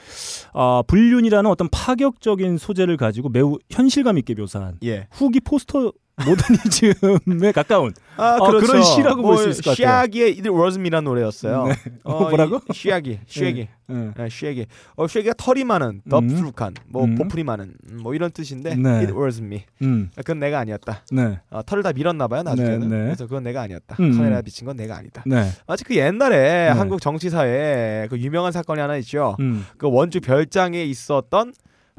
어, 0.52 0.82
불륜이라는 0.86 1.50
어떤 1.50 1.68
파격적인 1.70 2.58
소재를 2.58 2.96
가지고 2.96 3.30
매우 3.30 3.58
현실감 3.70 4.18
있게 4.18 4.34
묘사한 4.34 4.78
예. 4.84 5.08
후기 5.10 5.40
포스터 5.40 5.92
모더니즘에 6.24 7.52
가까운 7.52 7.92
아, 8.16 8.36
어, 8.38 8.46
그렇죠. 8.46 8.66
그런 8.66 8.82
시라고 8.82 9.22
볼 9.22 9.38
수 9.38 9.48
있을 9.48 9.64
것 9.64 9.70
같아요. 9.70 9.86
샤기의 10.02 10.26
It 10.32 10.48
Was 10.50 10.78
Me라는 10.78 11.04
노래였어요. 11.04 11.66
네. 11.66 11.74
어, 12.04 12.28
뭐라고? 12.28 12.60
샤기, 12.74 13.18
샤기. 13.26 13.68
네. 13.88 14.12
네, 14.16 14.28
쉐기. 14.30 14.66
어, 14.96 15.06
쉐기가 15.06 15.34
털이 15.36 15.64
많은, 15.64 16.02
덥수룩한, 16.08 16.74
뭐 16.88 17.04
음. 17.04 17.14
보풀이 17.16 17.44
많은, 17.44 17.74
음, 17.90 17.98
뭐 18.02 18.14
이런 18.14 18.30
뜻인데 18.30 18.74
네. 18.76 18.88
It 19.00 19.12
was 19.12 19.40
me. 19.40 19.64
음, 19.82 20.10
그건 20.14 20.38
내가 20.38 20.58
아니었다. 20.60 21.02
네, 21.10 21.40
어, 21.50 21.62
털을 21.64 21.82
다 21.82 21.92
밀었나 21.92 22.28
봐요 22.28 22.42
나중에는. 22.42 22.88
네, 22.88 22.96
네. 22.96 23.04
그래서 23.04 23.24
그건 23.24 23.42
내가 23.42 23.62
아니었다. 23.62 23.96
음, 24.00 24.12
카메라에 24.16 24.40
음. 24.40 24.44
비친 24.44 24.66
건 24.66 24.76
내가 24.76 24.96
아니다. 24.96 25.22
네, 25.26 25.50
마치 25.66 25.84
그 25.84 25.96
옛날에 25.96 26.68
한국 26.68 27.00
정치사에 27.00 28.08
그 28.10 28.18
유명한 28.18 28.52
사건이 28.52 28.80
하나 28.80 28.96
있죠. 28.98 29.36
음, 29.40 29.66
그 29.78 29.88
원주 29.90 30.20
별장에 30.20 30.84
있었던 30.84 31.52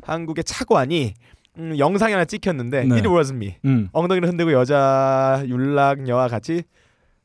한국의 0.04 0.44
차관이 0.44 1.14
음, 1.58 1.78
영상이 1.78 2.14
하나 2.14 2.26
찍혔는데 2.26 2.86
네. 2.86 2.96
It 2.96 3.08
was 3.08 3.32
me. 3.32 3.56
음, 3.66 3.90
엉덩이를 3.92 4.28
흔들고 4.28 4.54
여자 4.54 5.44
윤락녀와 5.46 6.28
같이 6.28 6.64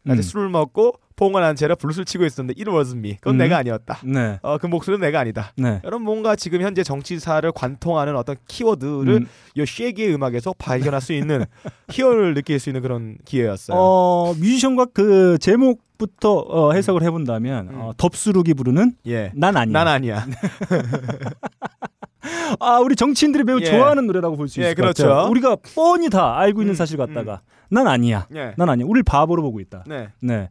같이 0.07 0.19
음. 0.19 0.23
술을 0.23 0.49
먹고 0.49 0.95
몽롱한 1.17 1.57
채로 1.57 1.75
블루스를 1.75 2.05
치고 2.05 2.25
있었는데 2.25 2.61
It 2.61 2.71
was 2.71 2.95
me. 2.95 3.17
그건 3.17 3.35
음. 3.35 3.39
내가 3.39 3.59
아니었다. 3.59 4.01
네, 4.05 4.39
어, 4.43 4.57
그 4.59 4.67
목소리는 4.67 5.05
내가 5.05 5.21
아니다. 5.21 5.53
네. 5.57 5.81
여러분 5.85 6.05
뭔가 6.05 6.37
지금 6.37 6.63
현재 6.63 6.83
정치사를 6.83 7.51
관통하는 7.53 8.17
어떤 8.17 8.37
키워드를 8.47 9.15
음. 9.15 9.27
이 9.55 9.65
Shaggy의 9.67 10.15
음악에서 10.15 10.55
발견할 10.57 11.01
수 11.01 11.13
있는 11.13 11.45
희열을 11.91 12.35
느낄 12.35 12.61
수 12.61 12.71
있는 12.71 12.83
그런 12.83 13.17
기회였어요. 13.25 13.77
어, 13.77 14.35
뮤지션과 14.35 14.87
그 14.95 15.39
제목 15.41 15.83
부터 15.99 16.39
어, 16.39 16.73
해석을 16.73 17.03
해본다면 17.03 17.69
음. 17.69 17.81
어, 17.81 17.93
덥수룩이 17.97 18.55
부르는 18.55 18.93
예. 19.09 19.33
난 19.35 19.57
아니야. 19.57 19.73
난 19.73 19.89
아니야. 19.89 20.27
아, 22.61 22.79
우리 22.79 22.97
정치인들이 22.97 23.45
매우 23.45 23.61
예. 23.61 23.65
좋아하는 23.65 24.07
노래라고 24.07 24.37
볼수 24.37 24.61
예, 24.61 24.67
있을 24.67 24.75
것 24.75 24.83
그렇죠. 24.83 25.09
같아요. 25.09 25.31
우리가 25.31 25.57
뻔히 25.75 26.11
다 26.11 26.39
알고 26.39 26.63
있는 26.63 26.73
음, 26.73 26.77
사실 26.77 26.97
같다가 26.97 27.43
난 27.71 27.87
아니야. 27.87 28.27
예. 28.35 28.55
난 28.57 28.69
아니야. 28.69 28.87
우리를 28.87 29.03
바보로 29.03 29.43
보고 29.43 29.61
있다. 29.61 29.85
네. 29.87 30.09
네. 30.21 30.49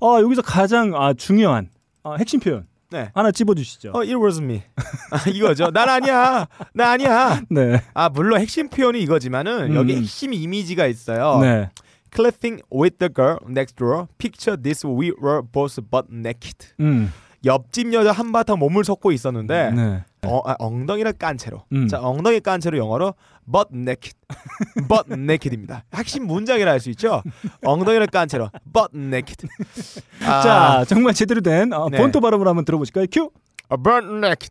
어, 0.00 0.20
여기서 0.20 0.42
가장 0.42 0.94
아, 0.94 1.12
중요한 1.14 1.68
아, 2.02 2.16
핵심 2.18 2.40
표현 2.40 2.66
네. 2.90 3.10
하나 3.14 3.30
찝어주시죠. 3.32 3.90
어, 3.94 4.00
it 4.00 4.14
was 4.16 4.40
me. 4.40 4.62
아, 5.10 5.18
이거죠. 5.30 5.70
난 5.70 5.88
아니야. 5.88 6.46
나 6.72 6.90
아니야. 6.92 7.40
네. 7.50 7.80
아, 7.94 8.08
물론 8.08 8.40
핵심 8.40 8.68
표현이 8.68 9.00
이거지만은 9.02 9.70
음. 9.72 9.74
여기 9.74 9.96
핵심 9.96 10.32
이미지가 10.32 10.86
있어요. 10.86 11.38
네. 11.40 11.70
Clapping 12.14 12.62
with 12.72 12.98
the 12.98 13.12
girl 13.12 13.38
next 13.48 13.76
door. 13.76 14.06
Picture 14.18 14.60
this 14.60 14.86
we 14.86 15.12
were 15.22 15.42
both 15.42 15.80
butt 15.90 16.06
naked. 16.12 16.74
음. 16.80 17.12
옆집 17.44 17.92
여자 17.92 18.12
한바탕 18.12 18.58
몸을 18.58 18.84
섞고 18.84 19.12
있었는데 19.12 19.70
네. 19.72 20.04
어, 20.28 20.42
아, 20.44 20.54
엉덩이를 20.58 21.12
깐 21.14 21.36
채로. 21.38 21.64
음. 21.72 21.88
자, 21.88 22.00
엉덩이 22.00 22.40
깐 22.40 22.60
채로 22.60 22.78
영어로 22.78 23.14
butt 23.50 23.68
naked. 23.74 24.14
butt 24.88 25.12
naked입니다. 25.12 25.84
핵심 25.94 26.26
문장이라 26.26 26.70
할 26.70 26.80
수 26.80 26.90
있죠. 26.90 27.22
엉덩이를 27.64 28.06
깐 28.08 28.28
채로 28.28 28.50
butt 28.72 28.96
naked. 28.96 29.46
아, 30.26 30.42
자, 30.42 30.84
정말 30.88 31.14
제대로 31.14 31.40
된 31.40 31.72
어, 31.72 31.88
네. 31.90 31.98
본토 31.98 32.20
발음을 32.20 32.46
한번 32.46 32.64
들어보실까요? 32.64 33.06
큐. 33.10 33.30
아, 33.68 33.76
butt 33.76 34.06
naked. 34.06 34.50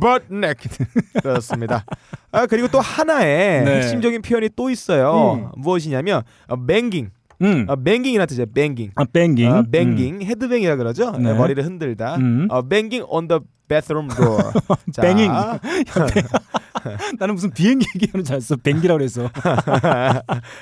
butt 0.00 0.26
naked. 0.30 0.84
그렇습니다. 1.22 1.84
아, 2.30 2.46
그리고 2.46 2.68
또 2.68 2.80
하나의 2.80 3.64
네. 3.64 3.76
핵심적인 3.76 4.20
표현이 4.22 4.50
또 4.56 4.68
있어요. 4.70 5.50
무엇이냐면 5.56 6.22
어, 6.48 6.56
banging. 6.56 7.10
음. 7.44 7.66
어, 7.68 7.76
banging이라는 7.76 8.26
뜻이에요. 8.26 8.46
banging. 8.52 8.92
아, 8.96 9.04
banging. 9.04 9.50
어, 9.52 9.62
banging, 9.70 10.24
headbang이라 10.24 10.76
그러죠. 10.76 11.12
네. 11.12 11.18
네, 11.30 11.34
머리를 11.34 11.62
흔들다. 11.64 12.16
음. 12.16 12.48
어, 12.50 12.62
banging 12.66 13.04
on 13.08 13.28
the 13.28 13.40
bathroom 13.68 14.08
door. 14.08 14.52
자, 14.92 15.02
banging. 15.02 15.32
나는 17.18 17.34
무슨 17.34 17.50
비행기 17.50 17.86
얘기하는 17.94 18.24
줄 18.24 18.34
알았어. 18.34 18.56
뱅기라고 18.56 18.98
그래서. 18.98 19.30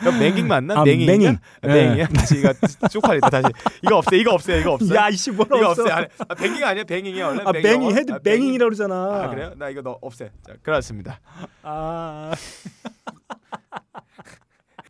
그럼 0.00 0.18
banging 0.20 0.46
맞나? 0.46 0.78
아, 0.80 0.84
banging이야? 0.84 1.06
banging. 1.10 1.38
뱅이야? 1.62 2.06
다시 2.08 2.38
이거 2.38 2.52
쪽팔리다 2.90 3.28
다시. 3.28 3.48
이거 3.82 3.96
없애. 3.98 4.16
이거 4.18 4.34
없애. 4.34 4.60
이거 4.60 4.72
없애. 4.74 4.94
야, 4.94 5.08
이씨 5.08 5.32
뭐라 5.32 5.58
이거 5.58 5.70
없어. 5.70 5.84
아니, 5.88 6.06
아, 6.28 6.34
banging 6.34 6.62
아니야? 6.62 6.84
banging이야 6.84 7.26
원래. 7.26 7.42
아, 7.44 7.50
banging 7.50 7.62
뱅이 7.62 7.84
영어? 7.86 7.96
head 7.96 8.12
아, 8.12 8.18
banging. 8.18 8.40
banging이라고 8.40 8.68
그러잖아. 8.68 8.94
아 9.24 9.28
그래요? 9.30 9.52
나 9.56 9.68
이거 9.68 9.82
너 9.82 9.98
없애. 10.00 10.30
자, 10.46 10.54
그렇습니다. 10.62 11.20
아. 11.64 12.32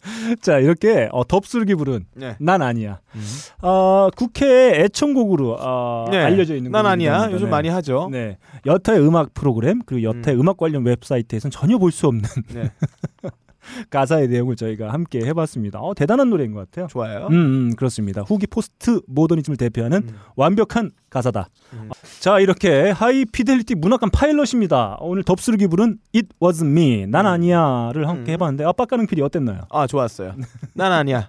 자 0.43 0.59
이렇게 0.59 1.09
어, 1.13 1.25
덥수룩이 1.27 1.75
부른 1.77 2.07
네. 2.15 2.37
난 2.41 2.61
아니야. 2.63 3.01
어, 3.61 4.09
국회 4.17 4.81
애청곡으로 4.83 5.57
어, 5.61 6.07
네. 6.11 6.19
알려져 6.19 6.57
있는 6.57 6.71
난. 6.73 6.87
아니야. 6.87 7.29
요즘 7.31 7.47
네. 7.47 7.51
많이 7.51 7.69
하죠. 7.69 8.09
네. 8.11 8.39
여타의 8.67 9.01
음악 9.01 9.33
프로그램 9.35 9.81
그리고 9.87 10.03
여타의 10.03 10.37
음. 10.39 10.49
악 10.49 10.57
관련 10.57 10.85
웹사이트에서는 10.85 11.51
전혀 11.53 11.79
볼 11.79 11.93
수 11.93 12.07
없는 12.09 12.23
네. 12.55 12.73
가사의 13.91 14.29
내용을 14.29 14.57
저희가 14.57 14.93
함께 14.93 15.21
해봤습니다. 15.25 15.81
어, 15.81 15.95
대단한 15.95 16.31
노래인 16.31 16.53
것 16.53 16.61
같아요. 16.71 16.87
좋아요. 16.89 17.29
음, 17.31 17.35
음, 17.35 17.75
그렇습니다. 17.77 18.23
후기 18.23 18.47
포스트 18.47 19.01
모더니즘을 19.07 19.57
대표하는 19.57 19.99
음. 19.99 20.17
완벽한 20.37 20.91
가사다. 21.11 21.49
음. 21.75 21.91
자 22.21 22.39
이렇게 22.41 22.91
High 22.91 23.25
Fidelity 23.25 23.75
문학관 23.77 24.11
파일럿입니다. 24.11 24.99
오늘 25.01 25.23
덥수룩이 25.23 25.67
부른 25.69 25.99
It 26.15 26.29
Was 26.43 26.65
Me 26.65 27.07
난 27.07 27.27
아니야를 27.27 28.09
함께 28.09 28.33
음. 28.33 28.35
해봤는데 28.35 28.65
아빠 28.65 28.85
까는 28.85 29.07
feel이 29.07 29.23
어땠나요? 29.23 29.63
아 29.71 29.87
좋았어요. 29.87 30.35
난 30.75 30.93
아니야. 30.93 31.29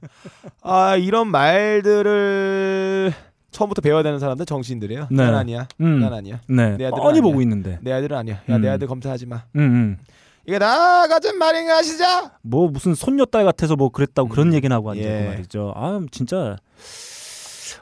아 0.61 0.95
이런 0.95 1.27
말들을 1.29 3.13
처음부터 3.51 3.81
배워야 3.81 4.03
되는 4.03 4.19
사람들 4.19 4.45
정신들이에요. 4.45 5.07
네. 5.11 5.23
난 5.23 5.35
아니야. 5.35 5.67
음. 5.79 5.99
난 5.99 6.11
아니야. 6.13 6.41
네, 6.47 6.75
내 6.77 6.85
아들은 6.85 6.91
뻔히 6.91 7.19
아니야. 7.19 7.21
보고 7.21 7.41
있는데. 7.41 7.79
내 7.81 7.91
아들은 7.91 8.17
아니야. 8.17 8.41
야내 8.49 8.67
음. 8.67 8.73
아들 8.73 8.87
검사하지 8.87 9.27
마. 9.27 9.43
음, 9.55 9.61
음. 9.61 9.97
이게 10.45 10.59
다 10.59 11.07
가진 11.07 11.37
말인가 11.37 11.77
아시죠? 11.77 12.03
뭐 12.41 12.67
무슨 12.67 12.95
손녀딸 12.95 13.45
같아서 13.45 13.75
뭐 13.75 13.89
그랬다고 13.89 14.27
그런 14.29 14.53
얘기는 14.53 14.73
하고 14.75 14.91
앉아있고 14.91 15.11
예. 15.13 15.27
말이죠. 15.27 15.73
아 15.75 16.01
진짜 16.11 16.57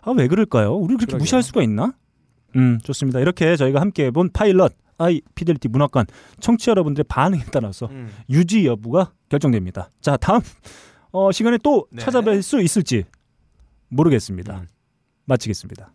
아 0.03 0.11
왜 0.11 0.27
그럴까요? 0.27 0.75
우리 0.75 0.89
그렇게 0.95 1.05
그러게요. 1.07 1.19
무시할 1.19 1.43
수가 1.43 1.63
있나? 1.63 1.93
음 2.55 2.79
좋습니다. 2.83 3.19
이렇게 3.19 3.55
저희가 3.55 3.81
함께 3.81 4.05
해본 4.05 4.31
파일럿 4.31 4.73
아이 4.97 5.21
피델리티 5.35 5.67
문학관 5.69 6.05
청취자 6.39 6.71
여러분들의 6.71 7.05
반응에 7.07 7.45
따라서 7.51 7.87
음. 7.87 8.11
유지 8.29 8.65
여부가 8.67 9.11
결정됩니다. 9.29 9.89
자 10.01 10.17
다음 10.17 10.41
어, 11.11 11.31
시간에 11.31 11.57
또 11.63 11.87
네. 11.91 12.03
찾아뵐 12.03 12.41
수 12.41 12.61
있을지 12.61 13.05
모르겠습니다. 13.89 14.59
음. 14.59 14.67
마치겠습니다. 15.25 15.91